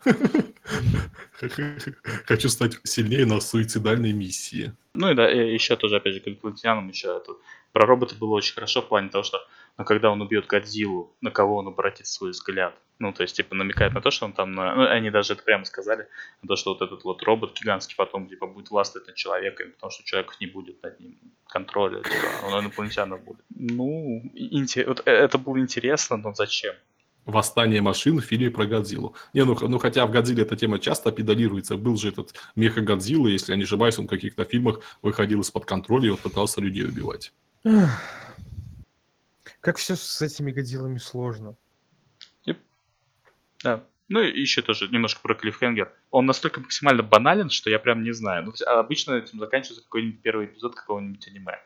Хочу 2.27 2.49
стать 2.49 2.79
сильнее 2.85 3.27
на 3.27 3.41
суицидальной 3.41 4.12
миссии. 4.12 4.72
Ну 4.95 5.11
и 5.11 5.14
да, 5.14 5.31
и 5.31 5.53
еще 5.53 5.77
тоже, 5.77 5.97
опять 5.97 6.14
же, 6.14 6.20
к 6.20 6.29
инопланетянам 6.29 6.89
еще 6.89 7.16
это, 7.16 7.33
про 7.72 7.87
робота 7.87 8.14
было 8.14 8.37
очень 8.37 8.55
хорошо 8.55 8.83
в 8.83 8.89
плане 8.89 9.11
того, 9.11 9.24
что 9.24 9.41
но 9.77 9.83
ну, 9.83 9.87
когда 9.87 10.11
он 10.11 10.22
убьет 10.22 10.47
Годзиллу, 10.47 11.14
на 11.20 11.31
кого 11.31 11.57
он 11.57 11.68
обратит 11.68 12.07
свой 12.07 12.31
взгляд? 12.31 12.74
Ну, 12.99 13.12
то 13.12 13.22
есть, 13.22 13.37
типа, 13.37 13.55
намекает 13.55 13.93
на 13.93 14.01
то, 14.01 14.11
что 14.11 14.24
он 14.24 14.33
там, 14.33 14.53
на... 14.53 14.74
ну, 14.74 14.87
они 14.87 15.11
даже 15.11 15.35
это 15.35 15.43
прямо 15.43 15.66
сказали, 15.66 16.09
на 16.41 16.49
то, 16.49 16.57
что 16.57 16.72
вот 16.72 16.81
этот 16.81 17.05
вот 17.05 17.22
робот 17.24 17.61
гигантский 17.61 17.95
потом, 17.95 18.27
типа, 18.27 18.47
будет 18.47 18.70
властвовать 18.70 19.07
над 19.07 19.16
человеком, 19.16 19.72
потому 19.72 19.91
что 19.91 20.03
человек 20.05 20.35
не 20.41 20.47
будет 20.47 20.83
над 20.83 20.99
ним 20.99 21.18
контроля, 21.47 22.03
типа, 22.03 22.47
он 22.47 22.61
инопланетянов 22.61 23.22
будет. 23.22 23.45
Ну, 23.51 24.22
инте... 24.33 24.87
вот 24.87 25.03
э, 25.05 25.11
это 25.11 25.37
было 25.37 25.59
интересно, 25.59 26.16
но 26.16 26.33
зачем? 26.33 26.74
Восстание 27.27 27.83
машин 27.83 28.20
в 28.20 28.24
фильме 28.24 28.51
про 28.51 28.66
Годзиллу. 28.66 29.14
Не, 29.35 29.45
ну, 29.45 29.57
ну 29.61 29.79
хотя 29.79 30.07
в 30.07 30.11
Годзилле 30.11 30.45
эта 30.45 30.57
тема 30.57 30.79
часто 30.79 31.12
педалируется. 31.12 31.77
Был 31.77 31.97
же 31.97 32.09
этот 32.09 32.35
меха 32.55 32.81
Годзилла, 32.81 33.29
если 33.29 33.53
я 33.53 33.59
не 33.59 33.64
ошибаюсь, 33.64 33.99
он 33.99 34.07
в 34.07 34.11
каких-то 34.11 34.45
фильмах 34.45 34.81
выходил 35.03 35.41
из-под 35.41 35.66
контроля 35.66 36.07
и 36.07 36.11
вот 36.11 36.20
пытался 36.20 36.61
людей 36.61 36.85
убивать. 36.85 37.33
Как 39.61 39.77
все 39.77 39.97
с 39.97 40.22
этими 40.22 40.53
Годзиллами 40.53 40.99
сложно. 40.99 41.57
Yep. 42.47 42.57
Да. 43.64 43.85
Ну 44.09 44.22
и 44.22 44.41
еще 44.41 44.62
тоже 44.62 44.89
немножко 44.89 45.20
про 45.20 45.35
Клиффхенгер. 45.35 45.93
Он 46.12 46.27
настолько 46.27 46.61
максимально 46.61 47.03
банален, 47.03 47.51
что 47.51 47.70
я 47.70 47.81
прям 47.81 48.05
не 48.05 48.12
знаю. 48.12 48.45
Ну, 48.45 48.53
обычно 48.66 49.14
этим 49.14 49.41
заканчивается 49.41 49.83
какой-нибудь 49.83 50.22
первый 50.22 50.47
эпизод 50.47 50.77
какого-нибудь 50.77 51.27
аниме. 51.27 51.59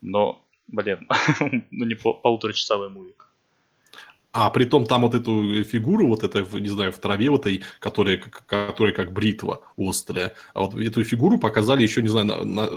Но, 0.00 0.46
блин, 0.68 1.08
ну 1.72 1.84
не 1.84 1.96
полуторачасовой 1.96 2.90
мувик. 2.90 3.29
А 4.32 4.50
при 4.50 4.64
том 4.64 4.86
там 4.86 5.02
вот 5.02 5.14
эту 5.14 5.64
фигуру, 5.64 6.06
вот 6.06 6.22
это, 6.22 6.46
не 6.58 6.68
знаю, 6.68 6.92
в 6.92 6.98
траве 6.98 7.30
вот 7.30 7.46
этой, 7.46 7.62
которая, 7.80 8.18
которая 8.18 8.92
как 8.94 9.12
бритва 9.12 9.62
острая, 9.76 10.34
а 10.54 10.62
вот 10.62 10.80
эту 10.80 11.02
фигуру 11.04 11.38
показали 11.38 11.82
еще, 11.82 12.00
не 12.00 12.08
знаю, 12.08 12.26
на, 12.26 12.44
на, 12.44 12.70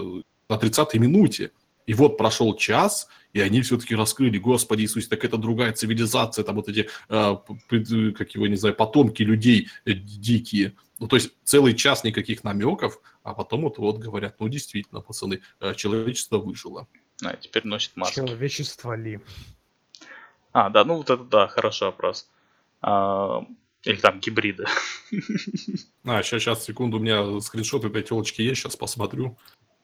на 0.48 0.54
30-й 0.54 0.98
минуте. 0.98 1.52
И 1.86 1.94
вот 1.94 2.16
прошел 2.16 2.56
час, 2.56 3.08
и 3.32 3.40
они 3.40 3.60
все-таки 3.60 3.94
раскрыли, 3.94 4.38
Господи 4.38 4.82
Иисусе, 4.82 5.08
так 5.08 5.24
это 5.24 5.36
другая 5.36 5.72
цивилизация, 5.72 6.44
там 6.44 6.56
вот 6.56 6.68
эти, 6.68 6.88
э, 7.08 7.36
как 8.12 8.30
его, 8.34 8.46
не 8.46 8.56
знаю, 8.56 8.74
потомки 8.74 9.22
людей 9.22 9.68
э, 9.84 9.92
дикие. 9.92 10.74
Ну, 10.98 11.08
то 11.08 11.16
есть 11.16 11.32
целый 11.44 11.74
час 11.74 12.04
никаких 12.04 12.42
намеков, 12.42 13.00
а 13.22 13.34
потом 13.34 13.62
вот, 13.62 13.78
вот 13.78 13.98
говорят, 13.98 14.36
ну, 14.40 14.48
действительно, 14.48 15.02
пацаны, 15.02 15.40
э, 15.60 15.74
человечество 15.74 16.38
выжило. 16.38 16.88
А, 17.22 17.36
теперь 17.36 17.66
носит 17.66 17.96
маску. 17.96 18.14
Человечество 18.26 18.96
ли? 18.96 19.20
А, 20.54 20.70
да, 20.70 20.84
ну 20.84 20.96
вот 20.98 21.10
это 21.10 21.24
да, 21.24 21.48
хороший 21.48 21.88
вопрос. 21.88 22.30
А, 22.80 23.44
или 23.82 23.96
там 23.96 24.20
гибриды. 24.20 24.64
А, 26.06 26.22
сейчас, 26.22 26.42
сейчас, 26.42 26.64
секунду, 26.64 26.98
у 26.98 27.00
меня 27.00 27.40
скриншот 27.40 27.84
этой 27.86 28.02
телочки 28.02 28.42
есть, 28.42 28.60
сейчас 28.60 28.76
посмотрю 28.76 29.38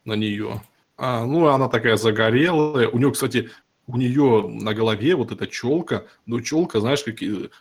на 0.05 0.13
нее. 0.15 0.63
А, 0.97 1.25
ну, 1.25 1.49
она 1.49 1.69
такая 1.69 1.97
загорелая. 1.97 2.89
У 2.89 2.99
нее, 2.99 3.11
кстати, 3.11 3.51
у 3.87 3.97
нее 3.97 4.47
на 4.49 4.75
голове 4.75 5.17
вот 5.17 5.33
эта 5.33 5.47
челка, 5.47 6.05
но 6.27 6.41
челка, 6.41 6.81
знаешь, 6.81 7.03
как 7.03 7.17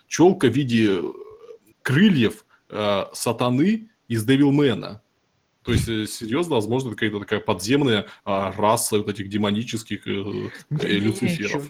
челка 0.07 0.47
в 0.47 0.51
виде 0.51 1.01
крыльев 1.81 2.45
э, 2.69 3.05
сатаны 3.13 3.89
из 4.09 4.25
Девилмена. 4.25 5.01
То 5.63 5.71
есть, 5.71 5.87
э, 5.87 6.05
серьезно, 6.05 6.55
возможно, 6.55 6.91
какая-то 6.91 7.19
такая 7.19 7.39
подземная 7.39 8.07
а, 8.25 8.51
раса 8.51 8.97
вот 8.97 9.09
этих 9.09 9.29
демонических 9.29 10.05
э, 10.05 10.49
э, 10.69 10.87
люциферов 10.87 11.69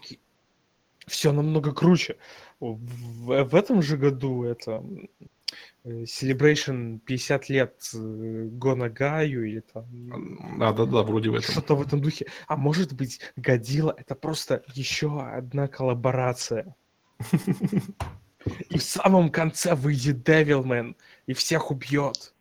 все 1.09 1.31
намного 1.31 1.73
круче. 1.73 2.17
В, 2.59 3.43
в 3.43 3.55
этом 3.55 3.81
же 3.81 3.97
году 3.97 4.43
это 4.43 4.83
э, 5.83 6.03
Celebration 6.03 6.99
50 6.99 7.49
лет 7.49 7.91
э, 7.93 8.47
Гона 8.51 8.89
Гаю 8.89 9.43
или 9.45 9.59
там... 9.61 10.59
Да, 10.59 10.73
да, 10.73 10.85
да, 10.85 11.03
вроде 11.03 11.29
в 11.29 11.35
этом. 11.35 11.51
Что-то 11.51 11.75
в 11.75 11.81
этом 11.81 12.01
духе. 12.01 12.27
А 12.47 12.55
может 12.55 12.93
быть, 12.93 13.19
Годила 13.35 13.93
это 13.97 14.15
просто 14.15 14.63
еще 14.73 15.21
одна 15.21 15.67
коллаборация. 15.67 16.75
И 18.69 18.77
в 18.77 18.83
самом 18.83 19.29
конце 19.31 19.75
выйдет 19.75 20.23
Девилмен 20.23 20.95
и 21.27 21.33
всех 21.33 21.71
убьет. 21.71 22.33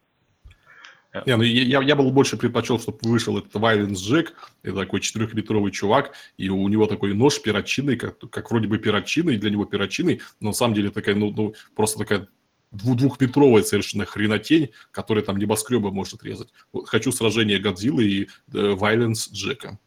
Не, 1.27 1.37
ну 1.37 1.43
я, 1.43 1.83
я 1.83 1.97
был 1.97 2.11
больше 2.11 2.37
предпочел, 2.37 2.79
чтобы 2.79 2.99
вышел 3.03 3.39
этот 3.39 3.55
Вайленс 3.55 4.01
Джек, 4.01 4.35
это 4.63 4.77
такой 4.77 5.01
четырехлитровый 5.01 5.73
чувак, 5.73 6.13
и 6.37 6.49
у 6.49 6.67
него 6.69 6.87
такой 6.87 7.15
нож 7.15 7.41
перочинный, 7.41 7.97
как, 7.97 8.19
как 8.31 8.51
вроде 8.51 8.69
бы 8.69 8.79
перочинный, 8.79 9.37
для 9.37 9.51
него 9.51 9.65
перочинный, 9.65 10.21
но 10.41 10.49
на 10.49 10.55
самом 10.55 10.75
деле 10.75 10.91
такая, 10.91 11.15
ну, 11.15 11.33
ну 11.37 11.55
просто 11.75 11.99
такая 11.99 12.29
двухметровая 12.71 13.63
совершенно 13.63 14.05
хренотень, 14.05 14.71
которая 14.91 15.25
там 15.25 15.39
небоскребы 15.39 15.91
может 15.91 16.23
резать. 16.23 16.49
Вот, 16.73 16.89
хочу 16.89 17.13
сражение 17.13 17.59
Годзиллы 17.59 18.05
и 18.05 18.29
Вайленс 18.49 19.29
э, 19.29 19.35
Джека. 19.35 19.79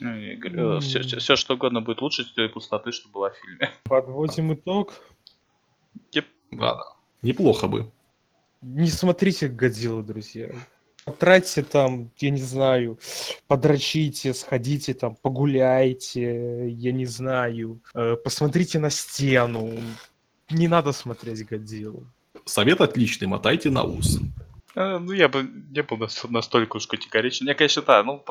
Ну, 0.00 0.80
все, 0.80 1.02
все, 1.02 1.18
все, 1.18 1.36
что 1.36 1.54
угодно 1.54 1.80
будет 1.80 2.02
лучше 2.02 2.24
той 2.34 2.48
пустоты, 2.48 2.92
что 2.92 3.08
была 3.08 3.30
в 3.30 3.36
фильме. 3.36 3.70
Подводим 3.84 4.52
итог. 4.52 4.94
Yep. 6.12 6.24
Да, 6.52 6.74
да. 6.74 6.84
Неплохо 7.22 7.66
бы. 7.66 7.90
Не 8.68 8.90
смотрите 8.90 9.46
Годзиллу, 9.46 10.02
друзья. 10.02 10.50
Потратьте 11.04 11.62
там, 11.62 12.10
я 12.18 12.30
не 12.30 12.42
знаю, 12.42 12.98
подрочите, 13.46 14.34
сходите 14.34 14.92
там, 14.92 15.14
погуляйте, 15.14 16.68
я 16.68 16.90
не 16.90 17.06
знаю, 17.06 17.80
э, 17.94 18.16
посмотрите 18.16 18.80
на 18.80 18.90
стену. 18.90 19.72
Не 20.50 20.66
надо 20.66 20.90
смотреть 20.90 21.46
Годзиллу. 21.46 22.08
Совет 22.44 22.80
отличный, 22.80 23.28
мотайте 23.28 23.70
на 23.70 23.84
ус. 23.84 24.18
А, 24.74 24.98
ну, 24.98 25.12
я 25.12 25.28
бы 25.28 25.44
не 25.44 25.82
был 25.84 26.08
настолько 26.28 26.78
уж 26.78 26.88
категоричен. 26.88 27.46
Я, 27.46 27.54
конечно, 27.54 27.82
да, 27.82 28.02
ну, 28.02 28.24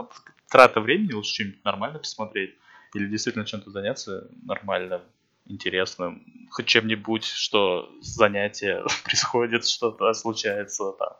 трата 0.51 0.81
времени 0.81 1.13
лучше 1.13 1.33
что-нибудь 1.33 1.63
нормально 1.63 1.99
посмотреть. 1.99 2.55
Или 2.93 3.07
действительно 3.07 3.45
чем-то 3.45 3.71
заняться 3.71 4.27
нормально 4.43 5.01
интересным, 5.45 6.25
хоть 6.49 6.65
чем-нибудь, 6.65 7.25
что 7.25 7.89
занятие 8.01 8.83
происходит, 9.03 9.67
что-то 9.67 10.13
случается 10.13 10.91
там. 10.93 11.13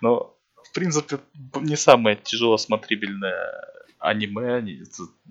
Но, 0.00 0.36
в 0.62 0.72
принципе, 0.72 1.20
не 1.56 1.76
самое 1.76 2.16
тяжело 2.16 2.56
смотрибельное 2.56 3.70
аниме. 3.98 4.84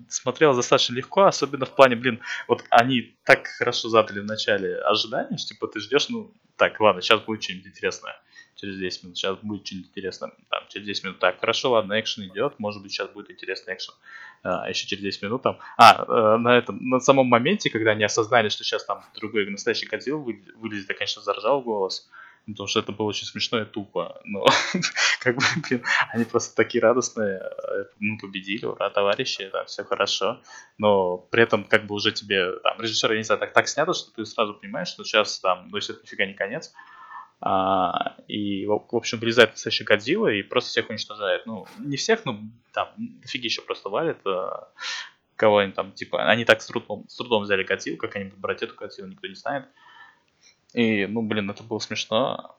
Смотрел 0.08 0.54
достаточно 0.54 0.94
легко, 0.94 1.24
особенно 1.24 1.66
в 1.66 1.74
плане, 1.74 1.96
блин, 1.96 2.20
вот 2.46 2.64
они 2.70 3.16
так 3.24 3.46
хорошо 3.46 3.88
задали 3.88 4.20
в 4.20 4.26
начале 4.26 4.76
ожидания, 4.78 5.36
что 5.38 5.54
типа 5.54 5.66
ты 5.66 5.80
ждешь, 5.80 6.08
ну, 6.08 6.32
так, 6.56 6.78
ладно, 6.80 7.02
сейчас 7.02 7.20
будет 7.20 7.42
что-нибудь 7.42 7.68
интересное 7.68 8.14
через 8.56 8.78
10 8.78 9.04
минут, 9.04 9.16
сейчас 9.16 9.38
будет 9.38 9.72
интересное, 9.72 10.32
там, 10.48 10.62
через 10.68 10.86
10 10.86 11.04
минут, 11.04 11.18
так, 11.18 11.40
хорошо, 11.40 11.72
ладно, 11.72 11.98
экшен 11.98 12.24
идет, 12.24 12.58
может 12.58 12.82
быть, 12.82 12.92
сейчас 12.92 13.08
будет 13.10 13.30
интересный 13.30 13.74
экшен, 13.74 13.94
а, 14.42 14.68
еще 14.68 14.86
через 14.86 15.02
10 15.02 15.22
минут 15.22 15.42
там, 15.42 15.58
а, 15.76 16.04
э, 16.04 16.36
на 16.38 16.56
этом, 16.58 16.78
на 16.88 17.00
самом 17.00 17.26
моменте, 17.26 17.70
когда 17.70 17.92
они 17.92 18.04
осознали, 18.04 18.48
что 18.48 18.64
сейчас 18.64 18.84
там 18.84 19.04
другой 19.18 19.48
настоящий 19.50 19.86
Годзилла 19.86 20.24
вылезет, 20.56 20.88
я, 20.88 20.94
конечно, 20.94 21.22
заржал 21.22 21.62
голос, 21.62 22.08
потому 22.46 22.66
что 22.66 22.80
это 22.80 22.92
было 22.92 23.06
очень 23.06 23.26
смешно 23.26 23.60
и 23.60 23.64
тупо, 23.64 24.20
но 24.24 24.44
как 25.20 25.36
бы, 25.36 25.42
блин, 25.68 25.84
они 26.12 26.24
просто 26.24 26.54
такие 26.54 26.82
радостные, 26.82 27.40
э, 27.40 27.84
мы 27.98 28.18
победили, 28.18 28.64
ура, 28.64 28.90
товарищи, 28.90 29.48
там 29.50 29.66
все 29.66 29.84
хорошо, 29.84 30.40
но 30.78 31.18
при 31.18 31.42
этом 31.42 31.64
как 31.64 31.86
бы 31.86 31.94
уже 31.94 32.12
тебе, 32.12 32.58
там, 32.60 32.80
режиссер, 32.80 33.12
я 33.12 33.18
не 33.18 33.24
знаю, 33.24 33.40
так, 33.40 33.52
так 33.52 33.68
снято, 33.68 33.94
что 33.94 34.12
ты 34.12 34.24
сразу 34.24 34.54
понимаешь, 34.54 34.88
что 34.88 35.04
сейчас 35.04 35.38
там, 35.40 35.68
ну, 35.68 35.76
если 35.76 35.94
это 35.94 36.02
нифига 36.04 36.26
не 36.26 36.34
конец, 36.34 36.72
А, 37.40 38.16
и, 38.28 38.66
в 38.66 38.82
общем, 38.92 39.18
вылезает 39.18 39.52
настоящий 39.52 39.84
Годзилла 39.84 40.28
и 40.28 40.42
просто 40.42 40.70
всех 40.70 40.90
уничтожает. 40.90 41.46
Ну, 41.46 41.66
не 41.78 41.96
всех, 41.96 42.24
но 42.24 42.38
там 42.72 42.88
дофигища 42.96 43.62
просто 43.62 43.88
валит. 43.88 44.18
А, 44.26 44.68
кого 45.36 45.58
они 45.58 45.72
там, 45.72 45.92
типа, 45.92 46.30
они 46.30 46.44
так 46.44 46.60
с 46.60 46.66
трудом, 46.66 47.08
с 47.08 47.16
трудом 47.16 47.44
взяли 47.44 47.64
Годзиллу, 47.64 47.96
как 47.96 48.16
они 48.16 48.26
будут 48.26 48.40
брать 48.40 48.62
эту 48.62 48.74
Годзиллу, 48.74 49.08
никто 49.08 49.26
не 49.26 49.34
знает. 49.34 49.64
И, 50.74 51.06
ну, 51.06 51.22
блин, 51.22 51.50
это 51.50 51.62
было 51.62 51.78
смешно 51.78 52.56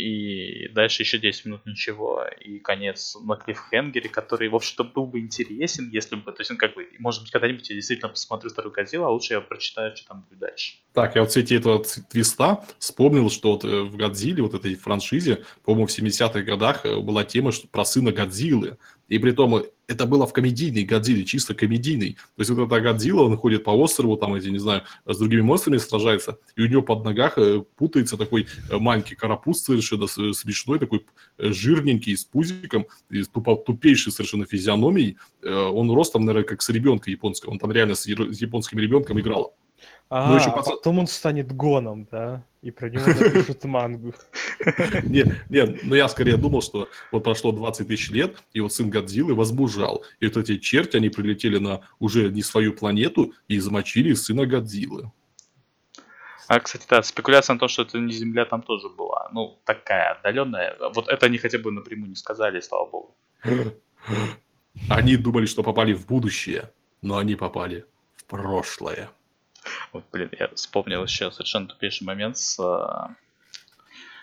и 0.00 0.68
дальше 0.68 1.02
еще 1.02 1.18
10 1.18 1.44
минут 1.46 1.66
ничего, 1.66 2.24
и 2.40 2.58
конец 2.58 3.16
на 3.22 3.36
клиффхенгере, 3.36 4.08
который, 4.08 4.48
в 4.48 4.54
общем-то, 4.54 4.84
был 4.84 5.06
бы 5.06 5.20
интересен, 5.20 5.90
если 5.90 6.16
бы, 6.16 6.32
то 6.32 6.40
есть, 6.40 6.50
он 6.50 6.56
как 6.56 6.74
бы, 6.74 6.88
может 6.98 7.22
быть, 7.22 7.30
когда-нибудь 7.30 7.68
я 7.68 7.76
действительно 7.76 8.08
посмотрю 8.08 8.50
вторую 8.50 8.72
Годзиллу, 8.72 9.04
а 9.04 9.10
лучше 9.10 9.34
я 9.34 9.40
прочитаю, 9.40 9.96
что 9.96 10.08
там 10.08 10.26
будет 10.28 10.38
дальше. 10.38 10.74
Так, 10.92 11.14
я 11.14 11.22
вот 11.22 11.30
в 11.30 11.32
свете 11.32 11.56
этого 11.56 11.84
твиста 11.84 12.64
вспомнил, 12.78 13.30
что 13.30 13.52
вот 13.52 13.64
э, 13.64 13.82
в 13.82 13.96
Годзилле, 13.96 14.42
вот 14.42 14.54
этой 14.54 14.74
франшизе, 14.74 15.44
по-моему, 15.64 15.86
в 15.86 15.96
70-х 15.96 16.42
годах 16.42 16.84
э, 16.84 16.98
была 17.00 17.24
тема 17.24 17.52
что, 17.52 17.68
про 17.68 17.84
сына 17.84 18.12
Годзиллы. 18.12 18.78
И 19.10 19.18
при 19.18 19.32
том 19.32 19.62
это 19.86 20.06
было 20.06 20.26
в 20.26 20.32
комедийной 20.32 20.84
Годзилле, 20.84 21.24
чисто 21.24 21.54
комедийной. 21.54 22.12
То 22.36 22.40
есть 22.40 22.50
вот 22.50 22.64
эта 22.64 22.80
Годзилла, 22.80 23.24
он 23.24 23.36
ходит 23.36 23.64
по 23.64 23.70
острову, 23.70 24.16
там 24.16 24.34
эти, 24.34 24.48
не 24.48 24.58
знаю, 24.58 24.84
с 25.04 25.18
другими 25.18 25.42
монстрами 25.42 25.76
сражается, 25.76 26.38
и 26.56 26.62
у 26.62 26.66
него 26.66 26.80
под 26.80 27.04
ногах 27.04 27.36
э, 27.36 27.62
путается 27.76 28.16
такой 28.16 28.46
маленький 28.70 29.16
карапуз 29.16 29.62
совершенно 29.62 30.06
смешной, 30.06 30.78
такой 30.78 31.04
жирненький, 31.38 32.16
с 32.16 32.24
пузиком, 32.24 32.86
и 33.10 33.22
с 33.22 33.28
тупейшей 33.28 34.12
совершенно 34.12 34.46
физиономией. 34.46 35.18
Он 35.44 35.90
ростом, 35.90 36.24
наверное, 36.24 36.48
как 36.48 36.62
с 36.62 36.68
ребенка 36.70 37.10
японского. 37.10 37.50
Он 37.50 37.58
там 37.58 37.72
реально 37.72 37.96
с 37.96 38.06
японским 38.06 38.78
ребенком 38.78 39.18
играл. 39.20 39.56
А, 40.12 40.28
ну, 40.28 40.36
еще 40.36 40.50
а 40.50 40.62
потом 40.62 40.98
он 40.98 41.06
станет 41.06 41.52
гоном, 41.52 42.08
да? 42.10 42.42
И 42.62 42.72
про 42.72 42.90
него 42.90 43.06
напишут 43.06 43.64
мангу. 43.64 44.12
Нет, 45.04 45.28
нет, 45.48 45.82
но 45.84 45.96
я 45.96 46.08
скорее 46.08 46.36
думал, 46.36 46.60
что 46.60 46.88
вот 47.12 47.24
прошло 47.24 47.52
20 47.52 47.88
тысяч 47.88 48.10
лет, 48.10 48.36
и 48.52 48.60
вот 48.60 48.74
сын 48.74 48.90
Годзиллы 48.90 49.34
возбужал. 49.34 50.04
И 50.18 50.26
вот 50.26 50.36
эти 50.36 50.58
черти, 50.58 50.98
они 50.98 51.08
прилетели 51.08 51.56
на 51.56 51.80
уже 51.98 52.30
не 52.30 52.42
свою 52.42 52.74
планету 52.74 53.32
и 53.48 53.58
замочили 53.60 54.12
сына 54.12 54.44
Годзиллы. 54.44 55.10
А, 56.48 56.60
кстати, 56.60 56.84
да, 56.90 57.02
спекуляция 57.02 57.54
на 57.54 57.60
то, 57.60 57.68
что 57.68 57.82
это 57.82 57.98
не 57.98 58.12
Земля 58.12 58.44
там 58.44 58.60
тоже 58.62 58.88
была. 58.88 59.30
Ну, 59.32 59.60
такая 59.64 60.12
отдаленная. 60.12 60.76
Вот 60.92 61.08
это 61.08 61.26
они 61.26 61.38
хотя 61.38 61.58
бы 61.58 61.70
напрямую 61.70 62.10
не 62.10 62.16
сказали, 62.16 62.60
слава 62.60 62.90
богу. 62.90 63.16
Они 64.88 65.16
думали, 65.16 65.46
что 65.46 65.62
попали 65.62 65.94
в 65.94 66.06
будущее, 66.06 66.72
но 67.00 67.16
они 67.18 67.36
попали 67.36 67.86
в 68.16 68.24
прошлое. 68.24 69.10
Вот, 69.92 70.04
блин, 70.12 70.30
я 70.38 70.48
вспомнил 70.48 71.02
еще 71.02 71.30
совершенно 71.30 71.66
тупейший 71.66 72.06
момент 72.06 72.36
с... 72.38 72.58
Э, 72.58 73.14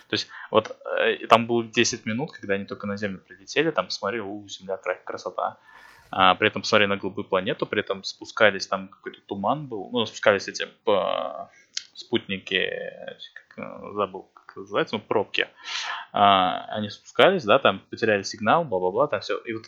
то 0.09 0.13
есть, 0.13 0.27
вот 0.51 0.77
э, 0.99 1.27
там 1.27 1.47
было 1.47 1.63
10 1.63 2.05
минут, 2.05 2.31
когда 2.31 2.53
они 2.53 2.65
только 2.65 2.87
на 2.87 2.97
Землю 2.97 3.19
прилетели, 3.19 3.71
там 3.71 3.89
смотрели, 3.89 4.21
у, 4.21 4.47
Земля 4.47 4.77
красота. 4.77 5.57
А, 6.09 6.35
при 6.35 6.47
этом 6.47 6.63
смотрели 6.63 6.89
на 6.89 6.97
голубую 6.97 7.25
планету, 7.25 7.65
при 7.65 7.81
этом 7.81 8.03
спускались, 8.03 8.67
там 8.67 8.87
какой-то 8.87 9.19
туман 9.27 9.67
был, 9.67 9.89
ну, 9.91 10.05
спускались 10.05 10.47
эти 10.47 10.65
по, 10.85 11.51
спутники, 11.93 12.71
как, 13.33 13.65
э, 13.65 13.93
забыл, 13.93 14.29
как 14.33 14.55
называется, 14.55 14.95
ну, 14.95 15.01
пробки. 15.01 15.47
А, 16.13 16.65
они 16.69 16.89
спускались, 16.89 17.43
да, 17.43 17.59
там 17.59 17.79
потеряли 17.89 18.23
сигнал, 18.23 18.63
бла-бла-бла, 18.63 19.07
там 19.07 19.19
все. 19.19 19.37
И 19.39 19.53
вот 19.53 19.65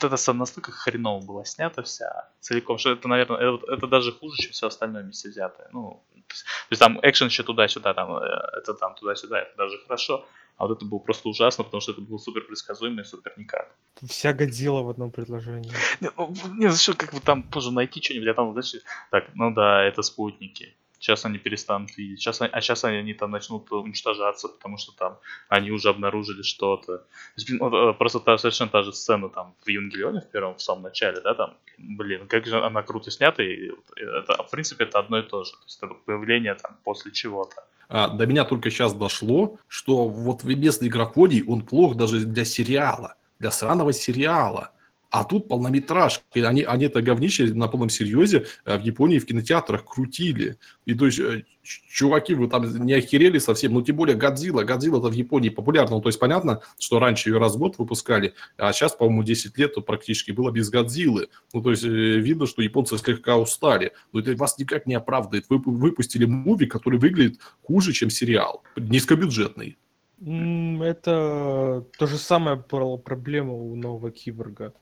это 0.00 0.32
настолько 0.32 0.72
хреново 0.72 1.24
было 1.24 1.44
снято 1.44 1.82
вся 1.82 2.28
целиком, 2.40 2.78
что 2.78 2.90
это, 2.90 3.08
наверное, 3.08 3.38
это, 3.38 3.72
это 3.72 3.86
даже 3.86 4.12
хуже, 4.12 4.36
чем 4.36 4.52
все 4.52 4.66
остальное 4.66 5.02
вместе 5.02 5.28
взятое. 5.28 5.68
Ну, 5.72 6.02
то 6.12 6.34
есть, 6.34 6.44
то 6.44 6.66
есть 6.70 6.80
там 6.80 6.98
экшен 7.02 7.28
еще 7.28 7.42
туда-сюда, 7.42 7.94
там, 7.94 8.16
э, 8.16 8.58
это 8.58 8.74
там 8.74 8.94
туда-сюда, 8.94 9.40
это 9.40 9.56
даже 9.56 9.78
хорошо. 9.78 10.26
А 10.56 10.66
вот 10.66 10.76
это 10.76 10.86
было 10.86 11.00
просто 11.00 11.28
ужасно, 11.28 11.64
потому 11.64 11.80
что 11.80 11.92
это 11.92 12.00
было 12.00 12.18
супер 12.18 12.42
предсказуемо 12.42 13.00
и 13.00 13.04
супер 13.04 13.32
никак. 13.36 13.74
Вся 14.06 14.32
годила 14.32 14.82
в 14.82 14.88
одном 14.88 15.10
предложении. 15.10 15.72
Не, 16.00 16.10
ну, 16.16 16.32
не 16.54 16.70
за 16.70 16.80
что 16.80 16.94
как 16.94 17.12
бы 17.12 17.20
там 17.20 17.42
тоже 17.42 17.72
найти 17.72 18.00
что-нибудь, 18.00 18.28
а 18.28 18.34
там, 18.34 18.52
знаешь, 18.52 18.84
так, 19.10 19.24
ну 19.34 19.52
да, 19.52 19.82
это 19.82 20.02
спутники 20.02 20.74
сейчас 21.04 21.26
они 21.26 21.38
перестанут 21.38 21.96
видеть, 21.98 22.20
сейчас, 22.20 22.40
а 22.40 22.60
сейчас 22.60 22.84
они 22.84 23.14
там 23.14 23.30
начнут 23.30 23.70
уничтожаться, 23.72 24.48
потому 24.48 24.78
что 24.78 24.92
там 24.92 25.18
они 25.48 25.70
уже 25.70 25.90
обнаружили 25.90 26.42
что-то. 26.42 27.04
Э, 27.36 27.92
просто 27.92 28.20
та, 28.20 28.38
совершенно 28.38 28.70
та 28.70 28.82
же 28.82 28.92
сцена 28.92 29.28
там 29.28 29.54
в 29.66 29.68
Евангелионе 29.68 30.20
в 30.20 30.30
первом, 30.30 30.54
в 30.54 30.62
самом 30.62 30.82
начале, 30.82 31.20
да, 31.20 31.34
там, 31.34 31.54
блин, 31.78 32.26
как 32.26 32.46
же 32.46 32.58
она 32.64 32.82
круто 32.82 33.10
снята, 33.10 33.42
и 33.42 33.70
это, 33.96 34.42
в 34.42 34.50
принципе, 34.50 34.84
это 34.84 34.98
одно 34.98 35.18
и 35.18 35.22
то 35.22 35.44
же. 35.44 35.52
То 35.52 35.64
есть 35.66 35.82
это 35.82 35.94
появление 36.06 36.54
там 36.54 36.76
после 36.84 37.12
чего-то. 37.12 37.56
А, 37.88 38.08
до 38.08 38.26
меня 38.26 38.44
только 38.44 38.70
сейчас 38.70 38.94
дошло, 38.94 39.58
что 39.68 40.08
вот 40.08 40.42
в 40.42 40.48
местный 40.48 40.88
графоний 40.88 41.44
он 41.46 41.60
плох 41.60 41.96
даже 41.96 42.20
для 42.20 42.44
сериала, 42.46 43.16
для 43.38 43.50
сраного 43.50 43.92
сериала. 43.92 44.70
А 45.14 45.22
тут 45.22 45.46
полнометражки. 45.46 46.40
Они, 46.40 46.64
они 46.64 46.86
это 46.86 47.00
говнище 47.00 47.54
на 47.54 47.68
полном 47.68 47.88
серьезе 47.88 48.46
э, 48.64 48.76
в 48.76 48.82
Японии 48.82 49.20
в 49.20 49.26
кинотеатрах 49.26 49.84
крутили. 49.84 50.58
И 50.86 50.94
то 50.94 51.06
есть, 51.06 51.20
э, 51.20 51.44
чуваки, 51.62 52.34
вы 52.34 52.48
там 52.48 52.84
не 52.84 52.94
охерели 52.94 53.38
совсем. 53.38 53.74
Ну, 53.74 53.82
тем 53.82 53.94
более, 53.94 54.16
Годзилла. 54.16 54.64
Годзилла-то 54.64 55.10
в 55.10 55.12
Японии 55.12 55.50
популярна. 55.50 55.94
Ну, 55.94 56.02
то 56.02 56.08
есть, 56.08 56.18
понятно, 56.18 56.62
что 56.80 56.98
раньше 56.98 57.30
ее 57.30 57.38
раз 57.38 57.54
в 57.54 57.58
год 57.58 57.78
выпускали, 57.78 58.34
а 58.58 58.72
сейчас, 58.72 58.96
по-моему, 58.96 59.22
10 59.22 59.56
лет 59.56 59.76
практически 59.86 60.32
было 60.32 60.50
без 60.50 60.68
Годзиллы. 60.68 61.28
Ну, 61.52 61.62
то 61.62 61.70
есть, 61.70 61.84
э, 61.84 61.88
видно, 61.88 62.48
что 62.48 62.62
японцы 62.62 62.98
слегка 62.98 63.36
устали. 63.36 63.92
Но 64.12 64.18
это 64.18 64.34
вас 64.34 64.58
никак 64.58 64.84
не 64.84 64.96
оправдывает. 64.96 65.46
Вы 65.48 65.58
выпустили 65.58 66.24
муви, 66.24 66.66
который 66.66 66.98
выглядит 66.98 67.38
хуже, 67.62 67.92
чем 67.92 68.10
сериал. 68.10 68.64
Низкобюджетный. 68.74 69.78
Это 70.20 71.84
то 71.98 72.06
же 72.08 72.18
самое 72.18 72.56
проблема 72.56 73.52
у 73.52 73.76
нового 73.76 74.10
киборга 74.10 74.72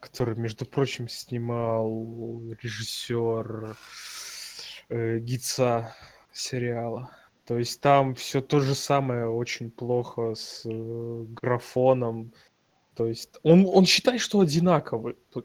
который, 0.00 0.34
между 0.34 0.64
прочим, 0.64 1.08
снимал 1.08 2.42
режиссер 2.60 3.76
э, 4.88 5.18
Гица 5.18 5.94
сериала. 6.32 7.10
То 7.44 7.58
есть 7.58 7.80
там 7.80 8.14
все 8.14 8.40
то 8.40 8.60
же 8.60 8.74
самое 8.74 9.28
очень 9.28 9.70
плохо 9.70 10.34
с 10.34 10.62
э, 10.64 11.24
графоном. 11.28 12.32
То 12.94 13.06
есть 13.06 13.38
он, 13.42 13.66
он 13.66 13.86
считает, 13.86 14.20
что 14.20 14.40
одинаковый. 14.40 15.16
То, 15.30 15.44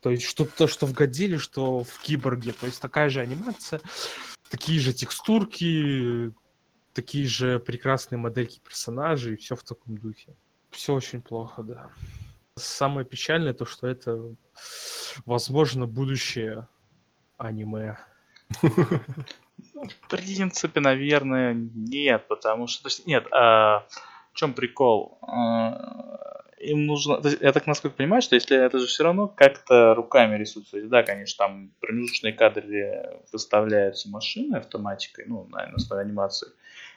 то 0.00 0.10
есть 0.10 0.24
что 0.24 0.44
то, 0.44 0.66
что 0.66 0.86
в 0.86 0.92
Годзилле, 0.92 1.38
что 1.38 1.84
в 1.84 2.00
Киборге. 2.00 2.52
То 2.52 2.66
есть 2.66 2.80
такая 2.80 3.08
же 3.08 3.20
анимация, 3.20 3.80
такие 4.50 4.80
же 4.80 4.92
текстурки, 4.92 6.32
такие 6.92 7.26
же 7.26 7.58
прекрасные 7.58 8.18
модельки 8.18 8.60
персонажей, 8.60 9.34
и 9.34 9.36
все 9.36 9.56
в 9.56 9.62
таком 9.62 9.98
духе. 9.98 10.34
Все 10.70 10.94
очень 10.94 11.22
плохо, 11.22 11.62
да. 11.62 11.90
Самое 12.58 13.06
печальное 13.06 13.52
то, 13.52 13.66
что 13.66 13.86
это, 13.86 14.34
возможно, 15.26 15.86
будущее 15.86 16.66
аниме. 17.36 17.98
В 18.62 20.08
принципе, 20.08 20.80
наверное, 20.80 21.54
нет, 21.54 22.26
потому 22.28 22.66
что... 22.66 22.84
То 22.84 22.88
есть, 22.88 23.06
нет, 23.06 23.26
а 23.30 23.86
в 24.32 24.36
чем 24.36 24.54
прикол? 24.54 25.18
А, 25.22 26.44
им 26.58 26.86
нужно... 26.86 27.20
Я 27.40 27.52
так 27.52 27.66
насколько 27.66 27.96
понимаю, 27.96 28.22
что 28.22 28.34
если 28.34 28.56
это 28.56 28.78
же 28.78 28.86
все 28.86 29.04
равно 29.04 29.28
как-то 29.28 29.94
руками 29.94 30.36
рисуется. 30.36 30.80
Да, 30.88 31.02
конечно, 31.02 31.46
там 31.46 31.70
промежуточные 31.80 32.32
кадры 32.32 33.20
выставляются 33.32 34.08
машиной 34.08 34.60
автоматикой, 34.60 35.26
ну, 35.28 35.46
на, 35.50 35.66
на 35.66 35.74
основе 35.74 36.02
анимации 36.02 36.48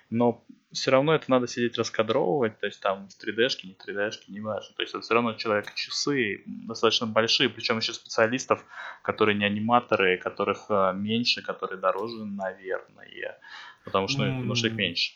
но 0.09 0.43
все 0.71 0.91
равно 0.91 1.15
это 1.15 1.29
надо 1.31 1.47
сидеть 1.47 1.77
раскадровывать, 1.77 2.59
то 2.59 2.67
есть 2.67 2.79
там 2.79 3.07
в 3.09 3.23
3D-шке, 3.23 3.67
не 3.67 3.73
3D-шке, 3.73 4.25
не 4.27 4.39
важно. 4.39 4.75
То 4.75 4.83
есть 4.83 4.93
это 4.93 5.01
все 5.01 5.13
равно 5.15 5.33
человек 5.33 5.73
часы 5.73 6.43
достаточно 6.45 7.07
большие, 7.07 7.49
причем 7.49 7.77
еще 7.77 7.93
специалистов, 7.93 8.63
которые 9.01 9.35
не 9.35 9.45
аниматоры, 9.45 10.17
которых 10.17 10.65
э, 10.69 10.93
меньше, 10.93 11.41
которые 11.41 11.79
дороже, 11.79 12.23
наверное. 12.25 13.39
Потому 13.83 14.07
что, 14.07 14.25
ну, 14.25 14.35
потому 14.37 14.55
что 14.55 14.67
их 14.67 14.73
меньше. 14.73 15.13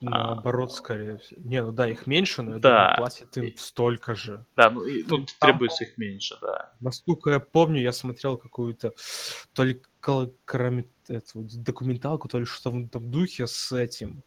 Наоборот, 0.00 0.70
а, 0.70 0.72
скорее 0.72 1.18
всего. 1.18 1.40
Не, 1.44 1.62
ну 1.62 1.72
да, 1.72 1.88
их 1.88 2.06
меньше, 2.06 2.42
но 2.42 2.58
да. 2.58 2.94
платят 2.96 3.36
им 3.36 3.54
столько 3.56 4.14
же. 4.14 4.46
Да, 4.56 4.70
ну, 4.70 4.84
и, 4.84 5.02
ну 5.02 5.18
там, 5.18 5.26
требуется 5.38 5.84
их 5.84 5.98
меньше, 5.98 6.36
да. 6.40 6.72
Насколько 6.80 7.30
я 7.30 7.40
помню, 7.40 7.82
я 7.82 7.92
смотрел 7.92 8.38
какую-то 8.38 8.94
то 9.52 9.62
ли 9.62 9.82
кроме 10.00 10.86
этого, 11.10 11.44
документалку, 11.44 12.28
то 12.28 12.38
ли 12.38 12.44
что 12.44 12.70
в 12.70 12.88
том 12.88 13.10
духе 13.10 13.46
с 13.46 13.72
этим, 13.72 14.22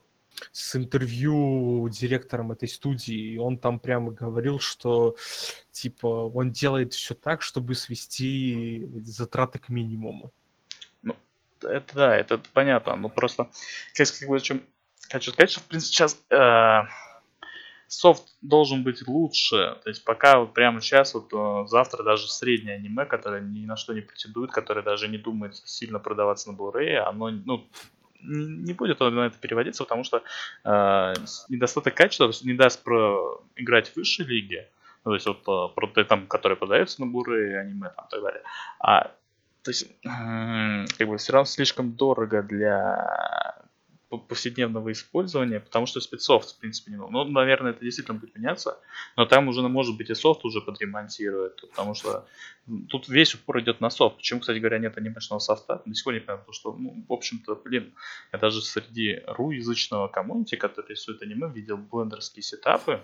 с 0.52 0.76
интервью 0.76 1.88
директором 1.90 2.52
этой 2.52 2.68
студии, 2.68 3.34
и 3.34 3.38
он 3.38 3.58
там 3.58 3.80
прямо 3.80 4.12
говорил, 4.12 4.60
что 4.60 5.16
типа 5.72 6.08
он 6.08 6.52
делает 6.52 6.94
все 6.94 7.14
так, 7.16 7.42
чтобы 7.42 7.76
свести 7.76 8.88
затраты 9.04 9.60
к 9.60 9.70
минимуму. 9.70 10.32
Ну, 11.02 11.16
это 11.62 11.96
да, 11.96 12.16
это 12.16 12.42
понятно, 12.54 12.96
но 12.96 13.10
просто, 13.10 13.50
как, 13.96 14.08
как 14.20 14.30
бы, 14.30 14.40
чем 14.40 14.64
хочу 15.10 15.32
сказать, 15.32 15.52
что 15.52 15.60
в 15.62 15.66
принципе 15.66 15.94
сейчас 15.94 16.18
э, 16.30 16.82
софт 17.94 18.24
должен 18.42 18.84
быть 18.84 19.08
лучше. 19.08 19.78
То 19.84 19.90
есть 19.90 20.04
пока 20.04 20.40
вот 20.40 20.54
прямо 20.54 20.82
сейчас, 20.82 21.14
вот 21.14 21.32
э, 21.34 21.68
завтра 21.68 22.04
даже 22.04 22.30
среднее 22.30 22.76
аниме, 22.76 23.06
которое 23.06 23.42
ни 23.42 23.66
на 23.66 23.76
что 23.76 23.94
не 23.94 24.02
претендует, 24.02 24.52
которое 24.52 24.82
даже 24.82 25.08
не 25.08 25.18
думает 25.18 25.56
сильно 25.56 26.00
продаваться 26.00 26.52
на 26.52 26.56
Blu-ray, 26.56 26.96
оно, 26.96 27.30
ну, 27.30 27.68
не 28.22 28.74
будет 28.74 29.02
он 29.02 29.16
на 29.16 29.28
это 29.28 29.38
переводиться, 29.38 29.84
потому 29.84 30.04
что 30.04 30.24
э, 30.64 31.14
недостаток 31.50 31.94
качества 31.94 32.32
не 32.44 32.54
даст 32.54 32.84
про 32.84 33.42
играть 33.56 33.90
в 33.90 33.98
высшей 33.98 34.26
лиге, 34.26 34.70
ну, 35.06 35.12
то 35.12 35.16
есть 35.16 35.26
вот 35.26 35.42
э, 35.48 35.76
про 35.76 36.04
там, 36.04 36.28
которые 36.28 36.58
продаются 36.58 37.02
на 37.02 37.08
буры, 37.08 37.58
аниме 37.58 37.90
там 37.96 38.06
и 38.06 38.10
так 38.10 38.22
далее. 38.22 38.42
А 38.80 39.12
то 39.64 39.72
есть, 39.72 39.88
как 40.04 41.08
бы 41.08 41.18
все 41.18 41.32
равно 41.32 41.46
слишком 41.46 41.94
дорого 41.94 42.44
для 42.44 43.63
повседневного 44.18 44.92
использования, 44.92 45.60
потому 45.60 45.86
что 45.86 46.00
спецсофт, 46.02 46.56
в 46.56 46.60
принципе, 46.60 46.92
не 46.92 46.98
Ну, 46.98 47.24
наверное, 47.26 47.72
это 47.72 47.84
действительно 47.84 48.20
будет 48.20 48.36
меняться, 48.36 48.80
но 49.16 49.26
там 49.26 49.48
уже, 49.48 49.62
может 49.62 49.98
быть, 49.98 50.10
и 50.10 50.16
софт 50.16 50.46
уже 50.46 50.62
подремонтирует, 50.62 51.62
потому 51.70 51.94
что 51.94 52.26
тут 52.90 53.08
весь 53.10 53.36
упор 53.36 53.60
идет 53.60 53.82
на 53.82 53.90
софт. 53.90 54.18
Почему, 54.18 54.40
кстати 54.40 54.60
говоря, 54.60 54.80
нет 54.80 54.98
анимешного 54.98 55.40
софта? 55.40 55.82
До 55.86 55.94
сих 55.94 56.04
пор 56.04 56.14
не 56.14 56.20
понимаю, 56.20 56.40
потому 56.40 56.54
что, 56.54 56.74
ну, 56.74 57.06
в 57.08 57.14
общем-то, 57.14 57.56
блин, 57.56 57.94
я 58.32 58.40
даже 58.40 58.62
среди 58.62 59.22
ру-язычного 59.28 60.08
комьюнити, 60.08 60.56
который 60.56 60.90
рисует 60.90 61.22
аниме, 61.22 61.50
видел 61.50 61.78
блендерские 61.78 62.44
сетапы, 62.44 63.02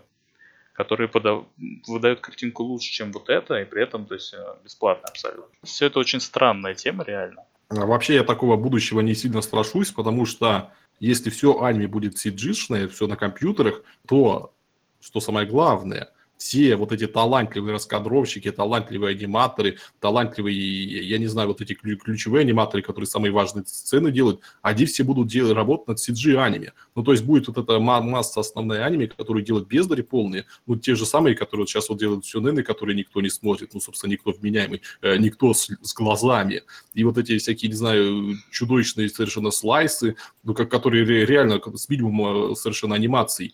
которые 0.74 1.10
подав... 1.10 1.46
выдают 1.88 2.22
картинку 2.22 2.64
лучше, 2.64 2.92
чем 2.92 3.12
вот 3.12 3.30
это, 3.30 3.56
и 3.56 3.66
при 3.66 3.84
этом, 3.84 4.06
то 4.06 4.14
есть, 4.14 4.34
э, 4.34 4.56
бесплатно 4.64 5.10
абсолютно. 5.10 5.54
Все 5.64 5.88
это 5.88 6.00
очень 6.00 6.22
странная 6.22 6.74
тема, 6.74 7.04
реально. 7.04 7.44
А 7.70 7.86
вообще 7.86 8.16
я 8.16 8.24
такого 8.24 8.56
будущего 8.56 9.02
не 9.02 9.14
сильно 9.14 9.42
страшусь, 9.42 9.92
потому 9.92 10.26
что 10.26 10.72
если 11.00 11.30
все 11.30 11.62
аниме 11.62 11.88
будет 11.88 12.16
cg 12.16 12.88
все 12.90 13.08
на 13.08 13.16
компьютерах, 13.16 13.84
то, 14.08 14.54
что 15.00 15.20
самое 15.20 15.48
главное– 15.48 16.12
все 16.40 16.78
вот 16.78 16.94
эти 16.94 17.06
талантливые 17.06 17.74
раскадровщики, 17.74 18.50
талантливые 18.50 19.16
аниматоры, 19.16 19.78
талантливые, 20.00 21.08
я 21.08 21.18
не 21.18 21.28
знаю, 21.28 21.50
вот 21.50 21.60
эти 21.62 21.74
ключевые 21.74 22.42
аниматоры, 22.42 22.82
которые 22.82 23.08
самые 23.08 23.32
важные 23.32 23.66
сцены 23.66 24.10
делают, 24.10 24.40
они 24.62 24.86
все 24.86 25.04
будут 25.04 25.28
делать, 25.28 25.54
работать 25.54 25.88
над 25.90 26.00
CG-аниме. 26.00 26.72
Ну, 26.96 27.04
то 27.04 27.12
есть 27.12 27.26
будет 27.26 27.48
вот 27.48 27.58
эта 27.58 27.78
масса 27.80 28.40
основной 28.40 28.84
аниме, 28.84 29.08
которые 29.08 29.44
делают 29.44 29.68
бездари 29.68 30.02
полные, 30.02 30.46
ну, 30.66 30.78
те 30.78 30.96
же 30.96 31.06
самые, 31.06 31.36
которые 31.36 31.64
вот 31.64 31.70
сейчас 31.70 31.90
вот 31.90 32.00
делают 32.00 32.26
сюнены, 32.26 32.64
которые 32.64 32.96
никто 32.96 33.20
не 33.20 33.30
смотрит, 33.30 33.74
ну, 33.74 33.82
собственно, 33.82 34.12
никто 34.12 34.32
вменяемый, 34.32 34.82
э, 35.02 35.18
никто 35.18 35.54
с, 35.54 35.70
с 35.82 35.94
глазами. 35.94 36.64
И 36.94 37.04
вот 37.04 37.18
эти 37.18 37.38
всякие, 37.38 37.70
не 37.70 37.76
знаю, 37.76 38.38
чудовищные 38.50 39.10
совершенно 39.10 39.52
слайсы, 39.52 40.16
ну, 40.44 40.54
как, 40.54 40.72
которые 40.72 41.06
реально 41.26 41.60
с 41.76 41.90
минимумом 41.90 42.54
э, 42.54 42.56
совершенно 42.56 42.96
анимаций. 42.96 43.54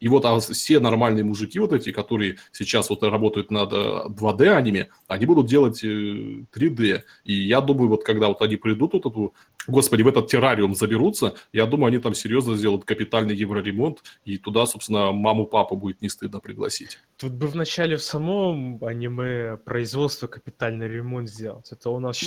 И 0.00 0.08
вот 0.08 0.24
а 0.24 0.38
все 0.38 0.80
нормальные 0.80 1.24
мужики 1.24 1.58
вот 1.58 1.72
эти, 1.72 1.92
которые 1.92 2.36
сейчас 2.52 2.90
вот 2.90 3.02
работают 3.02 3.50
над 3.50 3.72
2D 3.72 4.44
э, 4.44 4.50
аниме, 4.50 4.88
они 5.08 5.26
будут 5.26 5.46
делать 5.46 5.82
3D. 5.82 6.80
Э, 6.80 7.02
И 7.24 7.32
я 7.32 7.60
думаю, 7.60 7.88
вот 7.88 8.04
когда 8.04 8.28
вот 8.28 8.42
они 8.42 8.56
придут 8.56 8.92
вот 8.92 9.06
эту, 9.06 9.34
господи, 9.66 10.02
в 10.02 10.08
этот 10.08 10.28
террариум 10.28 10.74
заберутся, 10.74 11.34
я 11.52 11.66
думаю, 11.66 11.88
они 11.88 11.98
там 11.98 12.14
серьезно 12.14 12.56
сделают 12.56 12.84
капитальный 12.84 13.34
евроремонт, 13.34 14.02
и 14.24 14.38
туда, 14.38 14.66
собственно, 14.66 15.12
маму-папу 15.12 15.76
будет 15.76 16.02
не 16.02 16.08
стыдно 16.08 16.40
пригласить. 16.40 16.98
Тут 17.16 17.32
бы 17.32 17.46
вначале 17.46 17.96
в 17.96 18.02
самом 18.02 18.82
аниме 18.84 19.56
производство 19.56 20.26
капитальный 20.26 20.88
ремонт 20.88 21.30
сделать. 21.30 21.72
Это 21.72 21.90
у 21.90 21.98
нас 22.00 22.18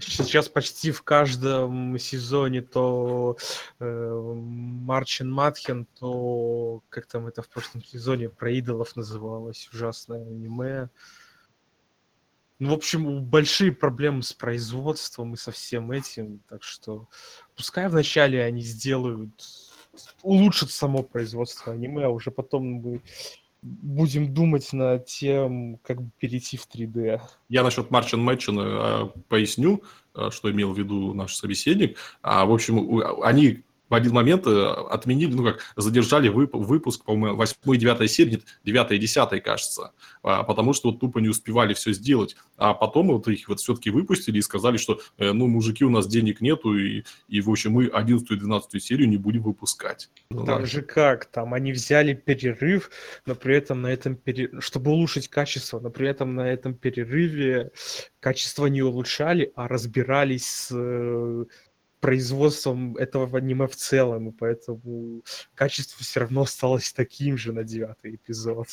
сейчас 0.00 0.48
почти 0.48 0.90
в 0.90 1.02
каждом 1.02 1.98
сезоне 1.98 2.62
то 2.62 3.36
э, 3.80 4.32
Марчин 4.88 5.30
Матхен, 5.30 5.86
то 5.98 6.82
как 6.88 7.06
там 7.18 7.26
это 7.26 7.42
в 7.42 7.48
прошлом 7.48 7.82
сезоне 7.82 8.28
про 8.28 8.52
идолов 8.52 8.94
называлось, 8.94 9.68
ужасное 9.72 10.22
аниме. 10.22 10.88
Ну, 12.60 12.70
в 12.70 12.72
общем, 12.74 13.24
большие 13.24 13.72
проблемы 13.72 14.22
с 14.22 14.32
производством 14.32 15.34
и 15.34 15.36
со 15.36 15.50
всем 15.50 15.90
этим, 15.90 16.40
так 16.48 16.62
что 16.62 17.08
пускай 17.56 17.88
вначале 17.88 18.44
они 18.44 18.62
сделают, 18.62 19.32
улучшат 20.22 20.70
само 20.70 21.02
производство 21.02 21.72
аниме, 21.72 22.04
а 22.04 22.10
уже 22.10 22.30
потом 22.30 22.64
мы 22.64 23.02
будем 23.62 24.32
думать 24.32 24.72
над 24.72 25.06
тем, 25.06 25.78
как 25.82 26.00
бы 26.00 26.10
перейти 26.18 26.56
в 26.56 26.68
3D. 26.68 27.20
Я 27.48 27.64
насчет 27.64 27.90
Марчин 27.90 28.20
Мэтчина 28.20 29.12
поясню, 29.28 29.82
э, 30.14 30.30
что 30.30 30.52
имел 30.52 30.72
в 30.72 30.78
виду 30.78 31.14
наш 31.14 31.34
собеседник. 31.34 31.98
А, 32.22 32.46
в 32.46 32.52
общем, 32.52 33.02
они 33.22 33.64
в 33.88 33.94
один 33.94 34.12
момент 34.12 34.46
э, 34.46 34.66
отменили, 34.90 35.32
ну 35.32 35.44
как, 35.44 35.60
задержали 35.76 36.30
вып- 36.30 36.56
выпуск, 36.56 37.04
по-моему, 37.04 37.36
8 37.36 37.56
и 37.74 37.76
9 37.76 38.10
серии, 38.10 38.30
нет, 38.32 38.42
9 38.64 38.92
и 38.92 38.98
10, 38.98 39.42
кажется, 39.42 39.92
а, 40.22 40.42
потому 40.42 40.72
что 40.72 40.90
вот 40.90 41.00
тупо 41.00 41.18
не 41.18 41.28
успевали 41.28 41.74
все 41.74 41.92
сделать. 41.92 42.36
А 42.56 42.74
потом 42.74 43.08
вот 43.08 43.28
их 43.28 43.48
вот 43.48 43.60
все-таки 43.60 43.90
выпустили 43.90 44.38
и 44.38 44.42
сказали, 44.42 44.76
что, 44.76 45.00
э, 45.18 45.32
ну, 45.32 45.46
мужики, 45.46 45.84
у 45.84 45.90
нас 45.90 46.06
денег 46.06 46.40
нету, 46.40 46.76
и, 46.76 47.04
и 47.28 47.40
в 47.40 47.50
общем, 47.50 47.72
мы 47.72 47.86
11 47.86 48.30
и 48.30 48.36
12 48.36 48.82
серию 48.82 49.08
не 49.08 49.16
будем 49.16 49.42
выпускать. 49.42 50.10
Ну, 50.30 50.44
там 50.44 50.66
же 50.66 50.82
как, 50.82 51.26
там 51.26 51.54
они 51.54 51.72
взяли 51.72 52.14
перерыв, 52.14 52.90
но 53.26 53.34
при 53.34 53.56
этом 53.56 53.82
на 53.82 53.88
этом, 53.88 54.16
пере... 54.16 54.50
чтобы 54.60 54.90
улучшить 54.90 55.28
качество, 55.28 55.80
но 55.80 55.90
при 55.90 56.08
этом 56.08 56.34
на 56.34 56.48
этом 56.48 56.74
перерыве 56.74 57.70
качество 58.20 58.66
не 58.66 58.82
улучшали, 58.82 59.52
а 59.54 59.68
разбирались 59.68 60.48
с 60.48 60.70
э, 60.72 61.44
производством 62.00 62.96
этого 62.96 63.38
аниме 63.38 63.66
в 63.66 63.76
целом, 63.76 64.28
и 64.28 64.32
поэтому 64.32 65.22
качество 65.54 66.02
все 66.04 66.20
равно 66.20 66.42
осталось 66.42 66.92
таким 66.92 67.36
же 67.36 67.52
на 67.52 67.64
девятый 67.64 68.14
эпизод. 68.14 68.68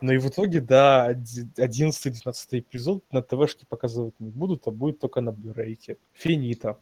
Но 0.00 0.12
и 0.12 0.18
в 0.18 0.28
итоге, 0.28 0.60
да, 0.60 1.12
11-12 1.12 2.34
эпизод 2.52 3.04
на 3.12 3.22
ТВшке 3.22 3.66
показывать 3.66 4.18
не 4.18 4.30
будут, 4.30 4.66
а 4.66 4.70
будет 4.70 4.98
только 4.98 5.20
на 5.20 5.32
Блюрейке. 5.32 5.98
Финита. 6.12 6.78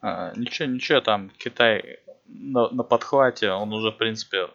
А, 0.00 0.32
ничего, 0.36 0.68
ничего, 0.68 1.00
там 1.00 1.30
Китай 1.38 1.98
на, 2.26 2.70
на 2.70 2.82
подхвате, 2.84 3.50
он 3.50 3.72
уже, 3.72 3.90
в 3.90 3.96
принципе, 3.96 4.48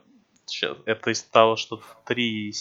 сейчас, 0.46 0.78
это 0.86 1.12
из 1.12 1.22
того, 1.24 1.56
что 1.56 1.82
три, 2.06 2.54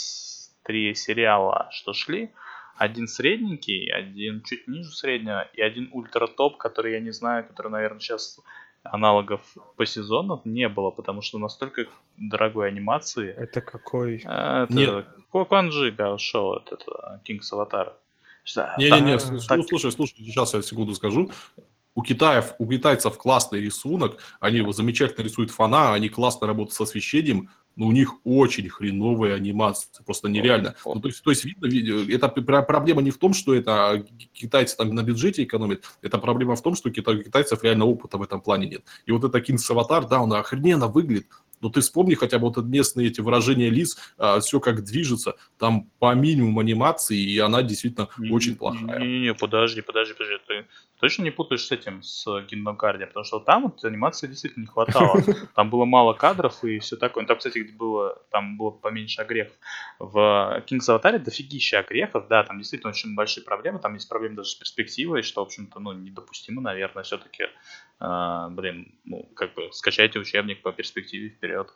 три 0.65 0.95
сериала, 0.95 1.69
что 1.71 1.93
шли, 1.93 2.33
один 2.77 3.09
средненький, 3.09 3.91
один 3.91 4.43
чуть 4.43 4.69
ниже 4.69 4.91
среднего 4.91 5.49
и 5.55 5.61
один 5.61 5.89
ультра 5.93 6.27
топ, 6.27 6.57
который 6.57 6.93
я 6.93 7.01
не 7.01 7.13
знаю, 7.13 7.47
который, 7.47 7.71
наверное, 7.71 8.01
сейчас 8.01 8.41
аналогов 8.83 9.41
по 9.77 9.87
сезону 9.87 10.41
не 10.45 10.69
было, 10.69 10.91
потому 10.91 11.23
что 11.23 11.39
настолько 11.39 11.87
дорогой 12.17 12.69
анимации. 12.69 13.33
Это 13.33 13.61
какой? 13.61 14.19
Это 14.19 14.67
Нет. 14.71 15.07
Куанджи 15.31 15.95
ушел 16.13 16.53
от 16.53 16.73
этого 16.73 17.21
King's 17.29 17.53
Avatar. 17.53 17.93
Не-не-не, 18.77 19.19
так... 19.19 19.63
слушай, 19.69 19.93
слушай, 19.93 20.17
сейчас 20.19 20.55
я 20.55 20.63
секунду 20.63 20.95
скажу 20.95 21.31
у 21.95 22.03
китаев, 22.03 22.55
у 22.59 22.67
китайцев 22.67 23.19
классный 23.19 23.61
рисунок, 23.61 24.19
они 24.41 24.59
его 24.59 24.73
замечательно 24.73 25.25
рисуют 25.25 25.51
фона, 25.51 25.93
они 25.93 26.09
классно 26.09 26.47
работают 26.47 26.75
с 26.75 26.81
освещением, 26.81 27.51
но 27.77 27.87
у 27.87 27.93
них 27.93 28.15
очень 28.25 28.69
хреновая 28.69 29.35
анимация, 29.37 29.91
просто 30.05 30.29
нереально. 30.29 30.75
Ну, 30.85 31.01
то, 31.01 31.09
есть, 31.09 31.23
то 31.23 31.31
есть 31.31 31.45
видно, 31.45 31.67
это 32.13 32.29
проблема 32.29 33.03
не 33.03 33.11
в 33.11 33.19
том, 33.19 33.35
что 33.35 33.55
это 33.55 34.05
китайцы 34.33 34.77
там 34.77 34.95
на 34.95 35.03
бюджете 35.03 35.45
экономят, 35.45 35.85
это 36.03 36.19
проблема 36.19 36.57
в 36.57 36.63
том, 36.63 36.75
что 36.75 36.89
у 36.89 36.93
китайцев 36.93 37.63
реально 37.63 37.87
опыта 37.87 38.19
в 38.19 38.23
этом 38.23 38.41
плане 38.41 38.67
нет. 38.67 38.83
И 39.07 39.13
вот 39.13 39.25
это 39.25 39.39
King's 39.39 39.71
Avatar, 39.71 40.09
да, 40.09 40.21
он 40.21 40.33
охрененно 40.33 40.89
выглядит, 40.89 41.27
но 41.63 41.71
ты 41.71 41.81
вспомни 41.81 42.15
хотя 42.15 42.39
бы 42.39 42.49
вот 42.49 42.63
местные 42.65 43.07
эти 43.07 43.21
выражения 43.21 43.71
лиц, 43.71 43.97
а, 44.19 44.41
все 44.41 44.61
как 44.61 44.83
движется, 44.83 45.37
там 45.59 45.89
по 45.99 46.13
минимуму 46.15 46.61
анимации, 46.61 47.17
и 47.17 47.39
она 47.39 47.63
действительно 47.63 48.09
не, 48.19 48.31
очень 48.31 48.57
плохая. 48.57 48.99
Не-не-не, 48.99 49.35
подожди, 49.35 49.81
подожди, 49.81 50.13
подожди, 50.13 50.39
ты 50.47 50.67
точно 51.03 51.25
не 51.25 51.33
путаешь 51.33 51.67
с 51.67 51.73
этим, 51.73 52.01
с 52.05 52.25
Kingdom 52.29 52.77
Guardian, 52.77 53.09
потому 53.09 53.25
что 53.25 53.41
там 53.41 53.65
вот 53.65 53.85
анимации 53.85 54.29
действительно 54.29 54.63
не 54.63 54.69
хватало, 54.69 55.21
там 55.57 55.69
было 55.69 55.85
мало 55.85 56.13
кадров 56.13 56.63
и 56.63 56.79
все 56.79 56.95
такое, 56.95 57.27
там, 57.27 57.39
кстати, 57.39 57.59
было, 57.59 58.23
там 58.31 58.57
было 58.57 58.71
поменьше 58.71 59.21
огрехов. 59.21 59.57
В 59.99 60.63
King's 60.69 60.89
Avatar 60.89 61.19
дофигища 61.19 61.81
огрехов, 61.81 62.29
да, 62.29 62.45
там 62.45 62.59
действительно 62.59 62.91
очень 62.91 63.17
большие 63.17 63.43
проблемы, 63.43 63.81
там 63.81 63.95
есть 63.95 64.09
проблемы 64.09 64.37
даже 64.37 64.51
с 64.51 64.55
перспективой, 64.55 65.23
что, 65.23 65.43
в 65.43 65.49
общем-то, 65.49 65.81
ну, 65.81 65.91
недопустимо, 65.91 66.63
наверное, 66.63 67.03
все-таки 67.03 67.49
а, 67.99 68.49
блин, 68.51 68.95
ну, 69.05 69.29
как 69.35 69.55
бы 69.55 69.73
скачайте 69.73 70.21
учебник 70.21 70.63
по 70.63 70.71
перспективе 70.71 71.31
вперед. 71.31 71.69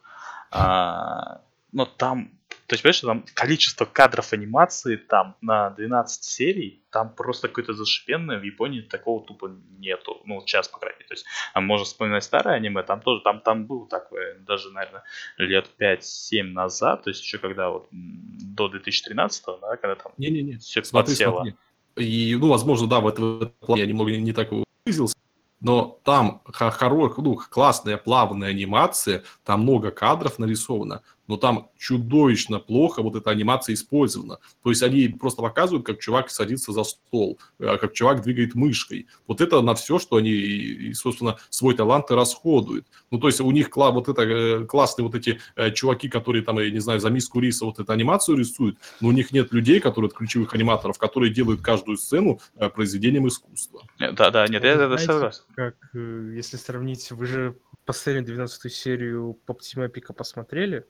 А, 0.53 1.41
но 1.73 1.85
там, 1.85 2.31
то 2.67 2.75
есть, 2.75 2.83
понимаешь, 2.83 3.01
там 3.01 3.25
количество 3.35 3.85
кадров 3.85 4.33
анимации 4.33 4.97
там 4.97 5.37
на 5.41 5.71
12 5.71 6.25
серий, 6.25 6.83
там 6.91 7.15
просто 7.15 7.49
какое-то 7.49 7.75
зашипенное, 7.75 8.39
в 8.39 8.43
Японии 8.43 8.81
такого 8.81 9.25
тупо 9.25 9.51
нету, 9.79 10.21
ну, 10.25 10.41
сейчас, 10.41 10.67
по 10.67 10.79
крайней 10.79 10.99
мере, 10.99 11.09
то 11.09 11.15
есть, 11.15 11.27
а 11.55 11.61
можно 11.61 11.85
вспоминать 11.85 12.25
старое 12.25 12.57
аниме, 12.57 12.83
там 12.83 13.01
тоже, 13.01 13.23
там, 13.23 13.41
там 13.41 13.67
было 13.67 13.87
такое, 13.89 14.39
даже, 14.41 14.71
наверное, 14.71 15.05
лет 15.39 15.71
5-7 15.79 16.43
назад, 16.43 17.05
то 17.05 17.11
есть, 17.11 17.23
еще 17.23 17.39
когда 17.39 17.71
вот 17.71 17.87
до 17.91 18.69
2013 18.69 19.45
да, 19.61 19.77
когда 19.77 19.95
там 19.95 20.13
Не-не-не, 20.17 20.59
все 20.59 20.83
смотри, 20.83 21.13
подсело. 21.13 21.35
Смотри. 21.35 21.55
И, 21.97 22.37
ну, 22.37 22.49
возможно, 22.49 22.89
да, 22.89 23.01
в 23.01 23.07
этом 23.07 23.53
плане 23.61 23.83
я 23.83 23.89
немного 23.89 24.11
не 24.17 24.33
так 24.33 24.51
выразился, 24.85 25.17
но 25.61 26.01
там 26.05 26.43
хоро, 26.47 27.15
ну, 27.17 27.37
классная 27.37 27.97
плавная 27.97 28.51
анимация, 28.51 29.23
там 29.45 29.63
много 29.63 29.91
кадров 29.91 30.39
нарисовано, 30.39 31.03
но 31.27 31.37
там 31.37 31.71
чудовищно 31.79 32.59
плохо 32.59 33.03
вот 33.03 33.17
эта 33.17 33.31
анимация 33.31 33.75
использована. 33.75 34.39
То 34.63 34.71
есть 34.71 34.83
они 34.83 35.09
просто 35.09 35.43
показывают, 35.43 35.87
как 35.87 36.01
чувак 36.01 36.31
садится 36.31 36.73
за 36.73 36.85
стол, 36.85 37.39
э, 37.59 37.77
как 37.79 37.93
чувак 37.93 38.23
двигает 38.23 38.55
мышкой. 38.55 39.07
Вот 39.27 39.41
это 39.41 39.61
на 39.63 39.75
все, 39.75 39.99
что 39.99 40.17
они, 40.17 40.93
собственно, 40.95 41.39
свой 41.51 41.75
талант 41.75 42.11
и 42.11 42.15
расходуют. 42.15 42.87
Ну, 43.11 43.19
то 43.19 43.29
есть 43.29 43.41
у 43.41 43.51
них 43.51 43.71
вот 43.75 44.09
это 44.09 44.23
э, 44.23 44.65
классные 44.65 45.07
вот 45.07 45.15
эти 45.15 45.41
э, 45.57 45.71
чуваки, 45.73 46.09
которые 46.09 46.43
там, 46.43 46.59
я 46.59 46.71
не 46.71 46.81
знаю, 46.81 47.01
за 47.01 47.11
миску 47.11 47.41
риса 47.41 47.65
вот 47.65 47.79
эту 47.79 47.93
анимацию 47.93 48.39
рисуют, 48.39 48.79
но 49.01 49.09
у 49.09 49.13
них 49.13 49.33
нет 49.33 49.53
людей, 49.53 49.81
которые, 49.81 50.11
ключевых 50.11 50.55
аниматоров, 50.55 50.99
которые 50.99 51.33
делают 51.33 51.61
каждую 51.61 51.99
сцену 51.99 52.41
произведением 52.75 53.29
искусства. 53.29 53.83
Да, 53.99 54.31
да, 54.31 54.47
нет, 54.47 54.63
я 54.63 54.73
это 54.73 54.97
согласен. 54.99 55.43
Как, 55.55 55.77
если 55.95 56.57
сравнить, 56.57 57.11
вы 57.11 57.27
же 57.27 57.57
последнюю 57.85 58.27
12 58.27 58.73
серию 58.73 59.39
Поп 59.47 59.63
Тима 59.63 59.89
Пика 59.89 60.13
посмотрели? 60.13 60.87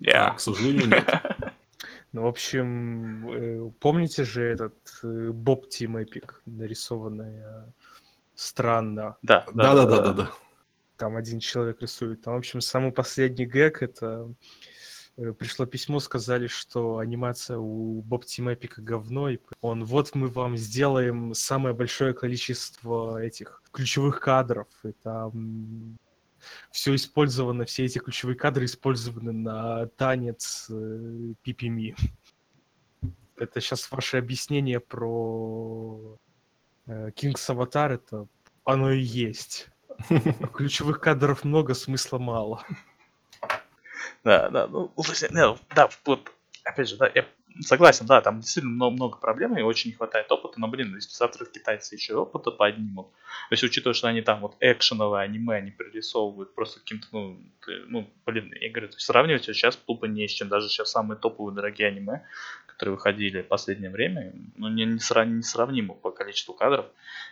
Yeah. 0.00 0.36
к 0.36 0.40
сожалению, 0.40 0.88
нет. 0.88 1.04
Ну, 2.12 2.22
в 2.22 2.26
общем, 2.26 3.28
э, 3.28 3.70
помните 3.80 4.22
же 4.22 4.44
этот 4.44 4.76
э, 5.02 5.30
Боб 5.32 5.68
Тим 5.68 5.96
Эпик, 5.96 6.42
нарисованная 6.46 7.74
странно? 8.36 9.16
Да, 9.22 9.44
да, 9.52 9.74
да, 9.74 9.84
да, 9.84 10.00
да, 10.00 10.12
да. 10.12 10.30
Там 10.96 11.16
один 11.16 11.40
человек 11.40 11.82
рисует. 11.82 12.22
Там, 12.22 12.34
в 12.34 12.38
общем, 12.38 12.60
самый 12.60 12.92
последний 12.92 13.46
гэг 13.46 13.82
это 13.82 14.32
э, 15.16 15.32
пришло 15.32 15.66
письмо, 15.66 15.98
сказали, 15.98 16.46
что 16.46 16.98
анимация 16.98 17.58
у 17.58 18.00
Боб 18.02 18.24
Тим 18.24 18.48
Эпика 18.48 18.80
говно, 18.80 19.30
и 19.30 19.38
он, 19.60 19.84
вот 19.84 20.14
мы 20.14 20.28
вам 20.28 20.56
сделаем 20.56 21.34
самое 21.34 21.74
большое 21.74 22.14
количество 22.14 23.20
этих 23.20 23.60
ключевых 23.72 24.20
кадров, 24.20 24.68
и 24.84 24.92
там 24.92 25.98
все 26.70 26.94
использовано, 26.94 27.64
все 27.64 27.84
эти 27.84 27.98
ключевые 27.98 28.36
кадры 28.36 28.64
использованы 28.64 29.32
на 29.32 29.86
танец 29.96 30.68
э, 30.70 31.34
Пипими. 31.42 31.96
Это 33.36 33.60
сейчас 33.60 33.90
ваше 33.90 34.18
объяснение 34.18 34.80
про 34.80 36.18
э, 36.86 37.10
King's 37.10 37.48
Avatar, 37.48 37.94
это 37.94 38.26
оно 38.64 38.90
и 38.90 39.00
есть. 39.00 39.68
Ключевых 40.54 41.00
кадров 41.00 41.44
много, 41.44 41.74
смысла 41.74 42.18
мало. 42.18 42.64
Да, 44.24 44.48
да, 44.48 44.66
ну, 44.66 44.90
да, 45.74 45.88
вот, 46.04 46.32
опять 46.64 46.88
же, 46.88 46.96
да, 46.96 47.10
я 47.14 47.26
Согласен, 47.60 48.06
да, 48.06 48.20
там 48.20 48.40
действительно 48.40 48.90
много, 48.90 49.16
проблем 49.16 49.56
и 49.56 49.62
очень 49.62 49.90
не 49.90 49.96
хватает 49.96 50.30
опыта, 50.32 50.58
но, 50.58 50.66
блин, 50.66 50.92
если 50.96 51.14
завтра 51.14 51.44
китайцы 51.44 51.94
еще 51.94 52.16
опыта 52.16 52.50
поднимут, 52.50 53.12
то 53.12 53.52
есть 53.52 53.62
учитывая, 53.62 53.94
что 53.94 54.08
они 54.08 54.22
там 54.22 54.40
вот 54.40 54.56
экшеновое 54.58 55.20
аниме 55.22 55.56
они 55.56 55.70
пририсовывают 55.70 56.52
просто 56.54 56.80
каким-то, 56.80 57.06
ну, 57.12 57.38
ну, 57.86 58.10
блин, 58.26 58.52
я 58.60 58.70
говорю, 58.70 58.90
сравнивать 58.96 59.44
сейчас 59.44 59.76
тупо 59.76 60.06
не 60.06 60.26
с 60.26 60.32
чем, 60.32 60.48
даже 60.48 60.68
сейчас 60.68 60.90
самые 60.90 61.16
топовые 61.16 61.54
дорогие 61.54 61.88
аниме, 61.88 62.26
которые 62.66 62.96
выходили 62.96 63.42
в 63.42 63.46
последнее 63.46 63.90
время, 63.90 64.32
ну, 64.56 64.68
не, 64.68 64.84
не, 64.84 64.98
срав, 64.98 65.28
не 65.28 65.42
сравнимо 65.42 65.94
по 65.94 66.10
количеству 66.10 66.54
кадров. 66.54 66.86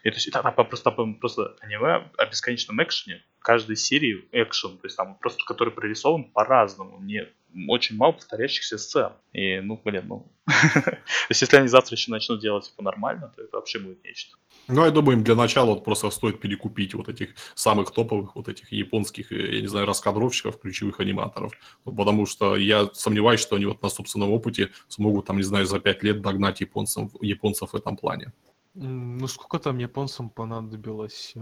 И 0.04 0.10
то 0.10 0.16
есть 0.16 0.30
там 0.30 0.54
просто, 0.54 0.92
просто 0.92 1.56
аниме 1.60 2.08
о 2.16 2.26
бесконечном 2.26 2.80
экшене, 2.80 3.24
каждой 3.43 3.76
серии 3.76 4.24
экшен, 4.32 4.78
то 4.78 4.86
есть 4.86 4.97
там 4.97 5.16
просто, 5.16 5.45
который 5.45 5.72
прорисован 5.72 6.24
по-разному, 6.24 6.99
не 7.01 7.28
очень 7.68 7.97
мало 7.97 8.12
повторяющихся 8.12 8.78
сцен. 8.78 9.12
И, 9.32 9.61
ну, 9.61 9.80
блин, 9.84 10.05
ну... 10.09 10.32
То 10.47 10.99
есть, 11.28 11.43
если 11.43 11.57
они 11.57 11.68
завтра 11.68 11.97
еще 11.97 12.11
начнут 12.11 12.40
делать 12.40 12.64
типа 12.64 12.82
нормально, 12.82 13.32
то 13.34 13.43
это 13.43 13.57
вообще 13.57 13.78
будет 13.78 14.03
нечто. 14.05 14.36
Ну, 14.68 14.84
я 14.84 14.90
думаю, 14.90 15.18
им 15.18 15.24
для 15.24 15.34
начала 15.34 15.66
вот 15.74 15.84
просто 15.84 16.11
стоит 16.11 16.40
перекупить 16.40 16.95
вот 16.95 17.09
этих 17.09 17.34
самых 17.55 17.90
топовых, 17.90 18.36
вот 18.36 18.49
этих 18.49 18.72
японских, 18.72 19.32
э, 19.32 19.57
я 19.57 19.61
не 19.61 19.66
знаю, 19.66 19.86
раскадровщиков, 19.86 20.61
ключевых 20.61 21.01
аниматоров. 21.01 21.53
Ну, 21.84 21.93
потому 21.93 22.26
что 22.26 22.57
я 22.57 22.88
сомневаюсь, 22.93 23.40
что 23.40 23.57
они 23.57 23.66
вот 23.66 23.82
на 23.82 23.88
собственном 23.88 24.30
опыте 24.30 24.70
смогут, 24.88 25.26
там, 25.26 25.36
не 25.36 25.43
знаю, 25.43 25.66
за 25.66 25.80
пять 25.80 26.03
лет 26.03 26.20
догнать 26.22 26.61
японцев, 26.61 27.11
японцев 27.20 27.72
в 27.72 27.76
этом 27.76 27.97
плане. 27.97 28.32
Ну, 28.74 29.26
сколько 29.26 29.59
там 29.59 29.78
японцам 29.78 30.30
понадобилось? 30.30 31.34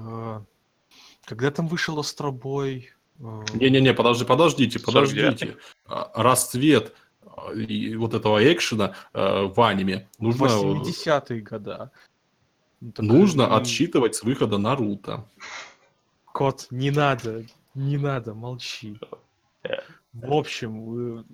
Когда 1.24 1.50
там 1.50 1.68
вышел 1.68 1.98
Остробой? 1.98 2.90
А, 3.22 3.44
Не-не-не, 3.54 3.94
подожди, 3.94 4.24
подождите, 4.24 4.80
подождите. 4.80 5.56
А, 5.86 6.10
расцвет 6.14 6.94
и 7.54 7.94
вот 7.96 8.14
этого 8.14 8.40
экшена 8.52 8.94
в 9.12 9.54
аниме 9.66 10.08
нужно... 10.18 10.44
80-е 10.44 11.40
года. 11.40 11.90
Ну, 12.80 12.92
нужно 12.98 13.42
и... 13.42 13.46
отсчитывать 13.46 14.14
с 14.14 14.22
выхода 14.22 14.58
Наруто. 14.58 15.26
Кот, 16.26 16.66
не 16.70 16.90
надо, 16.90 17.44
не 17.74 17.98
надо, 17.98 18.34
молчи. 18.34 18.98
В 20.12 20.32
общем, 20.32 21.24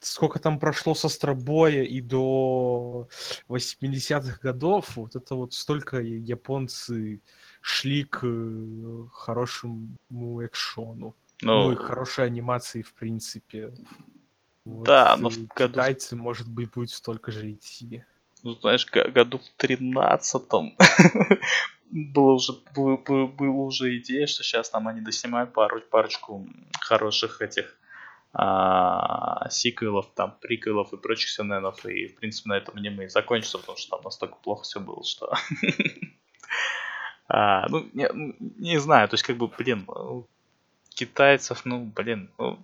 сколько 0.00 0.38
там 0.38 0.58
прошло 0.58 0.94
с 0.94 1.04
Остробоя 1.04 1.82
и 1.82 2.00
до 2.00 3.08
80-х 3.48 4.38
годов, 4.40 4.96
вот 4.96 5.16
это 5.16 5.34
вот 5.34 5.54
столько 5.54 6.00
японцы 6.00 7.20
шли 7.62 8.04
к 8.04 8.20
э, 8.24 9.04
хорошему 9.12 10.44
экшону. 10.44 11.14
Ну, 11.40 11.64
ну 11.64 11.72
и 11.72 11.76
хорошей 11.76 12.26
анимации, 12.26 12.82
в 12.82 12.92
принципе. 12.92 13.72
Вот 14.64 14.84
да, 14.84 15.16
но 15.16 15.30
в 15.30 15.46
году... 15.48 15.72
Китайцы, 15.72 16.14
может 16.14 16.48
быть, 16.48 16.70
будет 16.70 16.90
столько 16.90 17.32
же 17.32 17.50
идти. 17.52 18.04
Ну, 18.42 18.52
знаешь, 18.54 18.86
году 18.86 19.38
в 19.38 19.48
тринадцатом 19.56 20.76
было 21.90 22.32
уже, 22.32 22.52
было, 22.74 22.96
было 22.96 23.62
уже 23.62 23.96
идея, 23.98 24.26
что 24.26 24.42
сейчас 24.42 24.70
там 24.70 24.88
они 24.88 25.00
доснимают 25.00 25.52
пару, 25.52 25.80
парочку 25.80 26.46
хороших 26.80 27.40
этих 27.40 27.76
а, 28.32 29.48
сиквелов, 29.50 30.10
там, 30.14 30.36
приквелов 30.40 30.92
и 30.92 30.96
прочих 30.96 31.30
сюненов, 31.30 31.84
и, 31.86 32.08
в 32.08 32.16
принципе, 32.16 32.48
на 32.48 32.56
этом 32.56 32.76
аниме 32.76 33.04
и 33.04 33.08
закончится, 33.08 33.58
потому 33.58 33.78
что 33.78 33.90
там 33.96 34.00
настолько 34.04 34.36
плохо 34.36 34.62
все 34.64 34.80
было, 34.80 35.04
что... 35.04 35.32
а, 37.34 37.66
ну, 37.70 37.88
не, 37.94 38.08
не 38.58 38.78
знаю, 38.78 39.08
то 39.08 39.14
есть, 39.14 39.24
как 39.24 39.38
бы, 39.38 39.48
блин, 39.48 39.88
китайцев, 40.90 41.64
ну, 41.64 41.86
блин, 41.86 42.30
ну, 42.36 42.58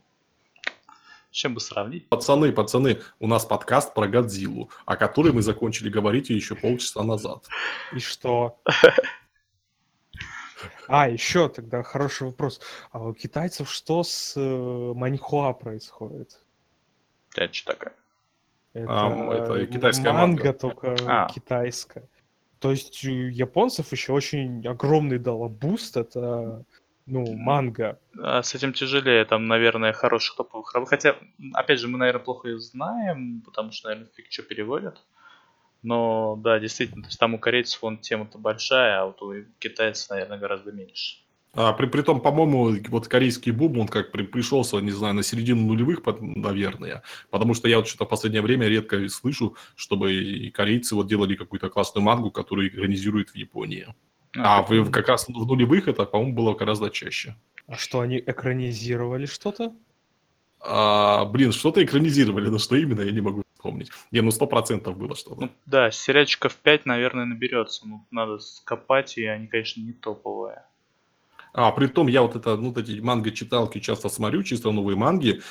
с 1.30 1.34
чем 1.34 1.54
бы 1.54 1.60
сравнить? 1.60 2.06
Пацаны, 2.10 2.52
пацаны, 2.52 3.00
у 3.18 3.26
нас 3.26 3.46
подкаст 3.46 3.94
про 3.94 4.06
Годзиллу, 4.06 4.68
о 4.84 4.96
которой 4.96 5.32
мы 5.32 5.40
закончили 5.40 5.88
говорить 5.88 6.28
еще 6.28 6.54
полчаса 6.54 7.02
назад. 7.02 7.46
И 7.94 7.98
что? 7.98 8.60
А, 10.86 11.08
еще 11.08 11.48
тогда 11.48 11.82
хороший 11.82 12.26
вопрос. 12.26 12.60
А 12.90 13.04
у 13.04 13.14
китайцев 13.14 13.70
что 13.70 14.02
с 14.02 14.34
э, 14.36 14.92
маньхуа 14.94 15.52
происходит? 15.52 16.40
Это 17.36 17.54
что 17.54 17.72
такое? 17.72 17.92
Это, 18.72 18.86
а, 18.90 19.34
это 19.34 19.66
китайская 19.66 20.12
манга, 20.12 20.44
манга. 20.44 20.52
только 20.52 20.96
а. 21.06 21.28
китайская. 21.28 22.08
То 22.60 22.70
есть 22.70 23.04
у 23.04 23.10
японцев 23.10 23.92
еще 23.92 24.12
очень 24.12 24.66
огромный 24.66 25.18
дала 25.18 25.48
boost. 25.48 25.96
Это 25.96 26.64
ну, 27.06 27.24
манга. 27.36 27.98
А 28.20 28.42
с 28.42 28.54
этим 28.54 28.72
тяжелее, 28.72 29.24
там, 29.24 29.46
наверное, 29.46 29.92
хороших 29.92 30.36
топовых 30.36 30.74
работ. 30.74 30.90
Хотя, 30.90 31.16
опять 31.54 31.80
же, 31.80 31.88
мы, 31.88 31.98
наверное, 31.98 32.22
плохо 32.22 32.48
их 32.48 32.60
знаем, 32.60 33.42
потому 33.44 33.72
что, 33.72 33.88
наверное, 33.88 34.10
фиг 34.14 34.26
что 34.30 34.42
переводят. 34.42 35.02
Но, 35.82 36.36
да, 36.36 36.58
действительно, 36.58 37.02
то 37.02 37.08
есть 37.08 37.18
там 37.18 37.34
у 37.34 37.38
корейцев 37.38 37.80
вон 37.82 37.98
тема-то 37.98 38.38
большая, 38.38 39.00
а 39.00 39.06
вот 39.06 39.22
у 39.22 39.44
китайцев, 39.58 40.10
наверное, 40.10 40.38
гораздо 40.38 40.72
меньше. 40.72 41.18
А, 41.54 41.72
при, 41.72 41.86
при 41.86 42.02
том, 42.02 42.20
по-моему, 42.20 42.76
вот 42.88 43.08
корейский 43.08 43.52
бум, 43.52 43.78
он 43.78 43.88
как 43.88 44.12
при, 44.12 44.22
пришелся, 44.22 44.78
не 44.78 44.90
знаю, 44.90 45.14
на 45.14 45.22
середину 45.22 45.62
нулевых, 45.62 46.02
наверное. 46.20 47.02
Потому 47.30 47.54
что 47.54 47.68
я 47.68 47.78
вот 47.78 47.88
что-то 47.88 48.04
в 48.04 48.08
последнее 48.08 48.42
время 48.42 48.68
редко 48.68 49.08
слышу, 49.08 49.56
чтобы 49.74 50.14
и 50.14 50.50
корейцы 50.50 50.94
вот 50.94 51.08
делали 51.08 51.34
какую-то 51.34 51.68
классную 51.68 52.04
мангу, 52.04 52.30
которую 52.30 52.68
экранизируют 52.68 53.30
в 53.30 53.36
Японии. 53.36 53.88
А, 54.36 54.58
а 54.58 54.62
вы 54.62 54.84
как 54.90 55.08
раз 55.08 55.26
в 55.26 55.30
нулевых 55.30 55.88
это, 55.88 56.04
по-моему, 56.04 56.34
было 56.34 56.54
гораздо 56.54 56.90
чаще. 56.90 57.34
А 57.66 57.76
что, 57.76 58.00
они 58.00 58.18
экранизировали 58.18 59.26
что-то? 59.26 59.74
А, 60.60 61.24
блин, 61.24 61.52
что-то 61.52 61.84
экранизировали, 61.84 62.48
но 62.48 62.58
что 62.58 62.76
именно, 62.76 63.02
я 63.02 63.12
не 63.12 63.20
могу 63.20 63.42
вспомнить. 63.54 63.90
Не, 64.10 64.20
ну 64.20 64.30
сто 64.30 64.46
процентов 64.46 64.96
было 64.96 65.14
что-то. 65.14 65.42
Ну, 65.42 65.50
да, 65.66 65.90
сериальчиков 65.90 66.56
5, 66.56 66.86
наверное, 66.86 67.24
наберется. 67.24 67.86
Ну, 67.86 68.06
надо 68.10 68.38
скопать, 68.38 69.18
и 69.18 69.24
они, 69.24 69.46
конечно, 69.46 69.80
не 69.80 69.92
топовые. 69.92 70.64
А, 71.58 71.72
при 71.72 71.88
том, 71.88 72.06
я 72.06 72.22
вот 72.22 72.36
это, 72.36 72.56
ну, 72.56 72.72
эти 72.76 73.00
манго-читалки 73.00 73.80
часто 73.80 74.08
смотрю, 74.08 74.44
чисто 74.44 74.70
новые 74.70 74.96
манги, 74.96 75.42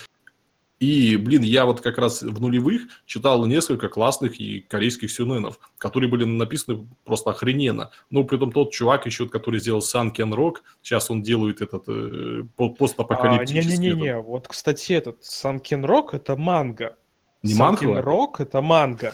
и, 0.80 1.18
блин, 1.18 1.42
я 1.42 1.66
вот 1.66 1.82
как 1.82 1.98
раз 1.98 2.22
в 2.22 2.40
нулевых 2.40 2.84
читал 3.06 3.46
несколько 3.46 3.90
классных 3.90 4.40
и 4.40 4.62
корейских 4.62 5.12
сюненов, 5.12 5.60
которые 5.78 6.10
были 6.10 6.24
написаны 6.24 6.88
просто 7.04 7.32
охрененно. 7.32 7.92
Ну, 8.10 8.24
при 8.24 8.38
том 8.38 8.54
тот 8.54 8.72
чувак 8.72 9.06
еще, 9.06 9.28
который 9.28 9.60
сделал 9.60 9.82
Санкен 9.82 10.34
Рок, 10.34 10.64
сейчас 10.82 11.12
он 11.12 11.24
делает 11.24 11.60
этот 11.62 11.84
э, 11.88 12.44
постапокалиптический. 12.56 13.74
А, 13.74 13.78
Не-не-не, 13.78 14.22
вот, 14.22 14.48
кстати, 14.48 14.94
этот 14.94 15.26
Санкен 15.26 15.84
Рок 15.84 16.14
это 16.14 16.38
манга. 16.38 16.96
Не 17.44 17.54
манга? 17.56 18.02
Рок 18.02 18.40
это 18.40 18.62
манга. 18.62 19.14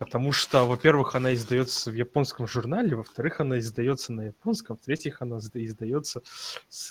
Потому 0.00 0.32
что, 0.32 0.64
во-первых, 0.64 1.14
она 1.14 1.34
издается 1.34 1.90
в 1.90 1.94
японском 1.94 2.46
журнале, 2.46 2.96
во-вторых, 2.96 3.40
она 3.40 3.58
издается 3.58 4.14
на 4.14 4.22
японском, 4.28 4.78
в-третьих, 4.78 5.20
она 5.20 5.36
издается, 5.36 6.22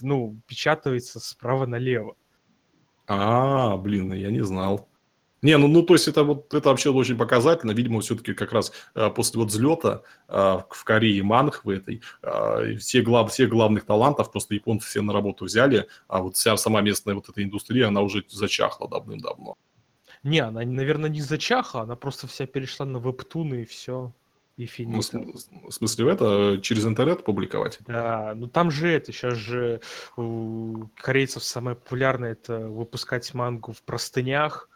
ну, 0.01 0.39
печатается 0.45 1.19
справа 1.19 1.65
налево. 1.65 2.15
А, 3.07 3.77
блин, 3.77 4.13
я 4.13 4.29
не 4.29 4.43
знал. 4.43 4.87
Не, 5.41 5.57
ну, 5.57 5.67
ну 5.67 5.81
то 5.81 5.95
есть 5.95 6.07
это 6.07 6.23
вот 6.23 6.53
это 6.53 6.69
вообще 6.69 6.91
очень 6.91 7.17
показательно. 7.17 7.71
Видимо, 7.71 8.01
все-таки 8.01 8.35
как 8.35 8.53
раз 8.53 8.71
э, 8.93 9.09
после 9.09 9.39
вот 9.39 9.49
взлета 9.49 10.03
э, 10.27 10.59
в 10.69 10.83
Корее 10.83 11.23
Манхвы 11.23 11.77
этой 11.77 12.03
э, 12.21 12.75
все, 12.75 13.01
глав, 13.01 13.31
все 13.31 13.47
главных 13.47 13.85
талантов 13.85 14.31
просто 14.31 14.53
японцы 14.53 14.87
все 14.87 15.01
на 15.01 15.13
работу 15.13 15.45
взяли, 15.45 15.87
а 16.07 16.21
вот 16.21 16.35
вся 16.35 16.55
сама 16.57 16.81
местная 16.81 17.15
вот 17.15 17.27
эта 17.27 17.41
индустрия, 17.41 17.87
она 17.87 18.01
уже 18.01 18.23
зачахла 18.29 18.87
давным-давно. 18.87 19.57
Не, 20.23 20.39
она, 20.39 20.61
наверное, 20.63 21.09
не 21.09 21.21
зачахла, 21.21 21.81
она 21.81 21.95
просто 21.95 22.27
вся 22.27 22.45
перешла 22.45 22.85
на 22.85 22.97
вебтуны 22.97 23.61
и 23.61 23.65
все. 23.65 24.11
И 24.57 24.63
Ну, 24.63 24.67
финита. 24.67 25.01
с- 25.37 25.47
в 25.49 25.71
смысле, 25.71 26.11
это 26.11 26.59
через 26.61 26.85
интернет 26.85 27.23
публиковать? 27.23 27.79
Да, 27.87 28.33
ну 28.35 28.47
там 28.47 28.69
же 28.71 28.89
это, 28.89 29.13
сейчас 29.13 29.35
же 29.35 29.79
у 30.17 30.87
корейцев 30.95 31.43
самое 31.45 31.77
популярное 31.77 32.33
это 32.33 32.59
выпускать 32.67 33.33
мангу 33.33 33.71
в 33.71 33.81
простынях 33.83 34.69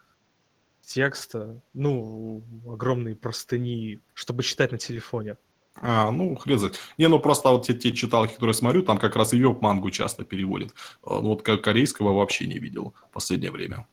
текста, 0.82 1.60
ну, 1.74 2.42
огромные 2.66 3.14
простыни, 3.16 4.00
чтобы 4.14 4.42
читать 4.42 4.72
на 4.72 4.78
телефоне. 4.78 5.36
А, 5.76 6.10
ну, 6.10 6.36
хрен 6.36 6.58
знает. 6.58 6.78
Не, 6.98 7.08
ну 7.08 7.18
просто 7.18 7.48
вот 7.50 7.66
те, 7.66 7.74
те 7.74 7.92
читалки, 7.92 8.34
которые 8.34 8.54
смотрю, 8.54 8.82
там 8.82 8.98
как 8.98 9.16
раз 9.16 9.34
и 9.34 9.42
веб-мангу 9.42 9.90
часто 9.90 10.24
переводят. 10.24 10.72
А, 11.02 11.20
Ну, 11.20 11.28
вот 11.30 11.42
как 11.42 11.62
корейского 11.62 12.12
вообще 12.12 12.46
не 12.46 12.58
видел 12.58 12.94
в 13.10 13.12
последнее 13.12 13.50
время. 13.50 13.86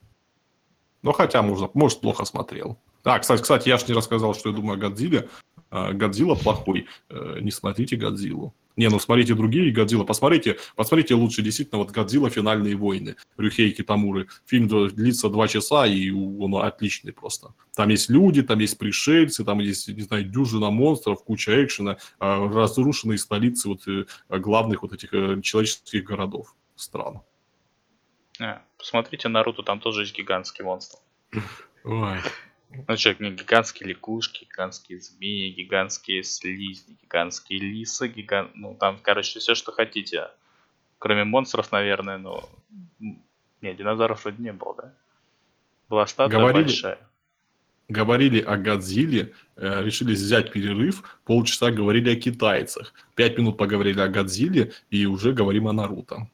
Ну, 1.04 1.12
хотя, 1.14 1.42
может, 1.42 1.76
может, 1.76 2.02
плохо 2.02 2.26
смотрел. 2.26 2.78
А, 3.04 3.20
кстати, 3.20 3.42
кстати, 3.42 3.70
я 3.70 3.78
ж 3.78 3.88
не 3.88 3.96
рассказал, 3.96 4.36
что 4.36 4.50
я 4.50 4.56
думаю 4.56 4.76
о 4.76 4.78
Годзилле. 4.78 5.28
А, 5.72 5.94
Годзилла 5.94 6.36
плохой. 6.36 6.88
Э, 7.10 7.40
Не 7.42 7.52
смотрите 7.52 7.96
Годзиллу. 7.96 8.54
Не, 8.78 8.90
ну 8.90 9.00
смотрите 9.00 9.34
другие 9.34 9.72
Годзилла. 9.72 10.04
Посмотрите, 10.04 10.58
посмотрите 10.76 11.16
лучше 11.16 11.42
действительно 11.42 11.80
вот 11.80 11.92
Годзилла 11.92 12.30
«Финальные 12.30 12.76
войны» 12.76 13.16
Рюхей 13.38 13.72
Китамуры. 13.72 14.28
Фильм 14.46 14.68
длится 14.68 15.30
два 15.30 15.48
часа, 15.48 15.86
и 15.86 16.10
он 16.12 16.56
отличный 16.56 17.14
просто. 17.14 17.54
Там 17.76 17.90
есть 17.90 18.10
люди, 18.10 18.44
там 18.44 18.60
есть 18.60 18.78
пришельцы, 18.78 19.44
там 19.44 19.60
есть, 19.60 19.88
не 19.88 20.02
знаю, 20.04 20.26
дюжина 20.26 20.70
монстров, 20.70 21.24
куча 21.24 21.64
экшена, 21.64 21.98
а, 22.20 22.48
разрушенные 22.48 23.18
столицы 23.18 23.68
вот 23.68 23.88
э, 23.88 24.06
главных 24.30 24.84
вот 24.84 24.94
этих 24.94 25.14
э, 25.14 25.42
человеческих 25.42 26.04
городов, 26.04 26.56
стран. 26.76 27.22
А, 28.42 28.62
посмотрите 28.78 29.28
Наруто, 29.28 29.62
там 29.64 29.80
тоже 29.80 30.02
есть 30.02 30.16
гигантский 30.16 30.64
монстр. 30.64 30.98
Ой. 31.84 32.18
Ну 32.88 32.98
что, 32.98 33.14
не 33.22 33.32
гигантские 33.32 33.90
лягушки, 33.90 34.46
гигантские 34.46 35.00
змеи, 35.00 35.52
гигантские 35.52 36.24
слизни, 36.24 36.98
гигантские 37.02 37.60
лисы, 37.60 38.08
гигант... 38.08 38.52
Ну, 38.56 38.76
там, 38.80 38.98
короче, 39.02 39.40
все, 39.40 39.56
что 39.56 39.72
хотите. 39.72 40.30
Кроме 41.00 41.24
монстров, 41.24 41.72
наверное, 41.72 42.18
но... 42.18 42.50
Не, 43.00 43.74
динозавров 43.74 44.24
вроде 44.24 44.42
не 44.42 44.54
было, 44.54 44.76
да? 44.76 44.94
Была 45.90 46.08
статуя 46.08 46.40
Говорили- 46.40 46.64
большая. 46.64 47.00
Говорили 47.90 48.40
о 48.40 48.56
Годзилле, 48.56 49.34
э, 49.58 49.84
решили 49.84 50.14
взять 50.14 50.54
перерыв, 50.54 51.20
полчаса 51.26 51.72
говорили 51.72 52.10
о 52.10 52.16
китайцах, 52.16 52.94
пять 53.16 53.38
минут 53.38 53.58
поговорили 53.58 54.00
о 54.00 54.08
Годзилле, 54.08 54.72
и 54.90 55.06
уже 55.06 55.34
говорим 55.34 55.68
о 55.68 55.74
Наруто. 55.74 56.30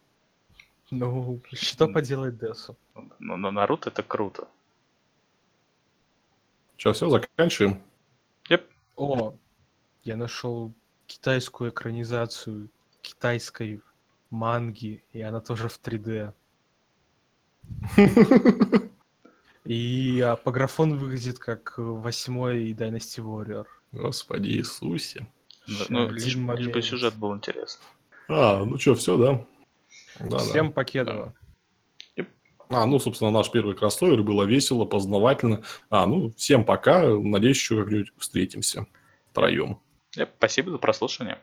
Ну, 0.89 1.41
что 1.53 1.87
поделать 1.87 2.37
Десу? 2.37 2.77
Но, 3.19 3.37
но 3.37 3.51
Наруто 3.51 3.89
это 3.89 4.03
круто. 4.03 4.47
Что, 6.77 6.93
все, 6.93 7.09
заканчиваем? 7.09 7.81
Yep. 8.49 8.63
О, 8.95 9.35
я 10.03 10.15
нашел 10.15 10.73
китайскую 11.07 11.71
экранизацию 11.71 12.69
китайской 13.01 13.81
манги, 14.29 15.03
и 15.11 15.21
она 15.21 15.41
тоже 15.41 15.69
в 15.69 15.79
3D. 15.81 16.33
И 19.65 20.21
а, 20.21 20.37
по 20.37 20.51
графону 20.51 20.95
выглядит 20.95 21.39
как 21.39 21.73
э, 21.77 21.81
восьмой 21.81 22.71
Dynasty 22.71 23.21
Warrior. 23.21 23.65
Господи 23.91 24.47
Иисусе. 24.51 25.27
Ну, 25.89 26.09
лишь, 26.09 26.35
лишь 26.35 26.69
бы 26.69 26.81
сюжет 26.81 27.15
был 27.15 27.35
интересный. 27.35 27.85
А, 28.29 28.63
ну 28.63 28.77
что, 28.77 28.95
все, 28.95 29.17
да? 29.17 29.45
Да, 30.19 30.37
Всем 30.39 30.67
да. 30.67 30.73
покедово. 30.73 31.33
А, 32.69 32.85
ну, 32.85 32.99
собственно, 32.99 33.31
наш 33.31 33.49
первый 33.49 33.75
кроссовер 33.75 34.23
было 34.23 34.43
весело, 34.43 34.83
познавательно. 34.85 35.63
А, 35.89 36.05
ну, 36.05 36.33
всем 36.35 36.65
пока. 36.65 37.07
Надеюсь, 37.07 37.57
еще 37.57 37.81
как-нибудь 37.81 38.11
встретимся 38.17 38.87
втроем. 39.31 39.79
Спасибо 40.37 40.71
за 40.71 40.77
прослушивание. 40.77 41.37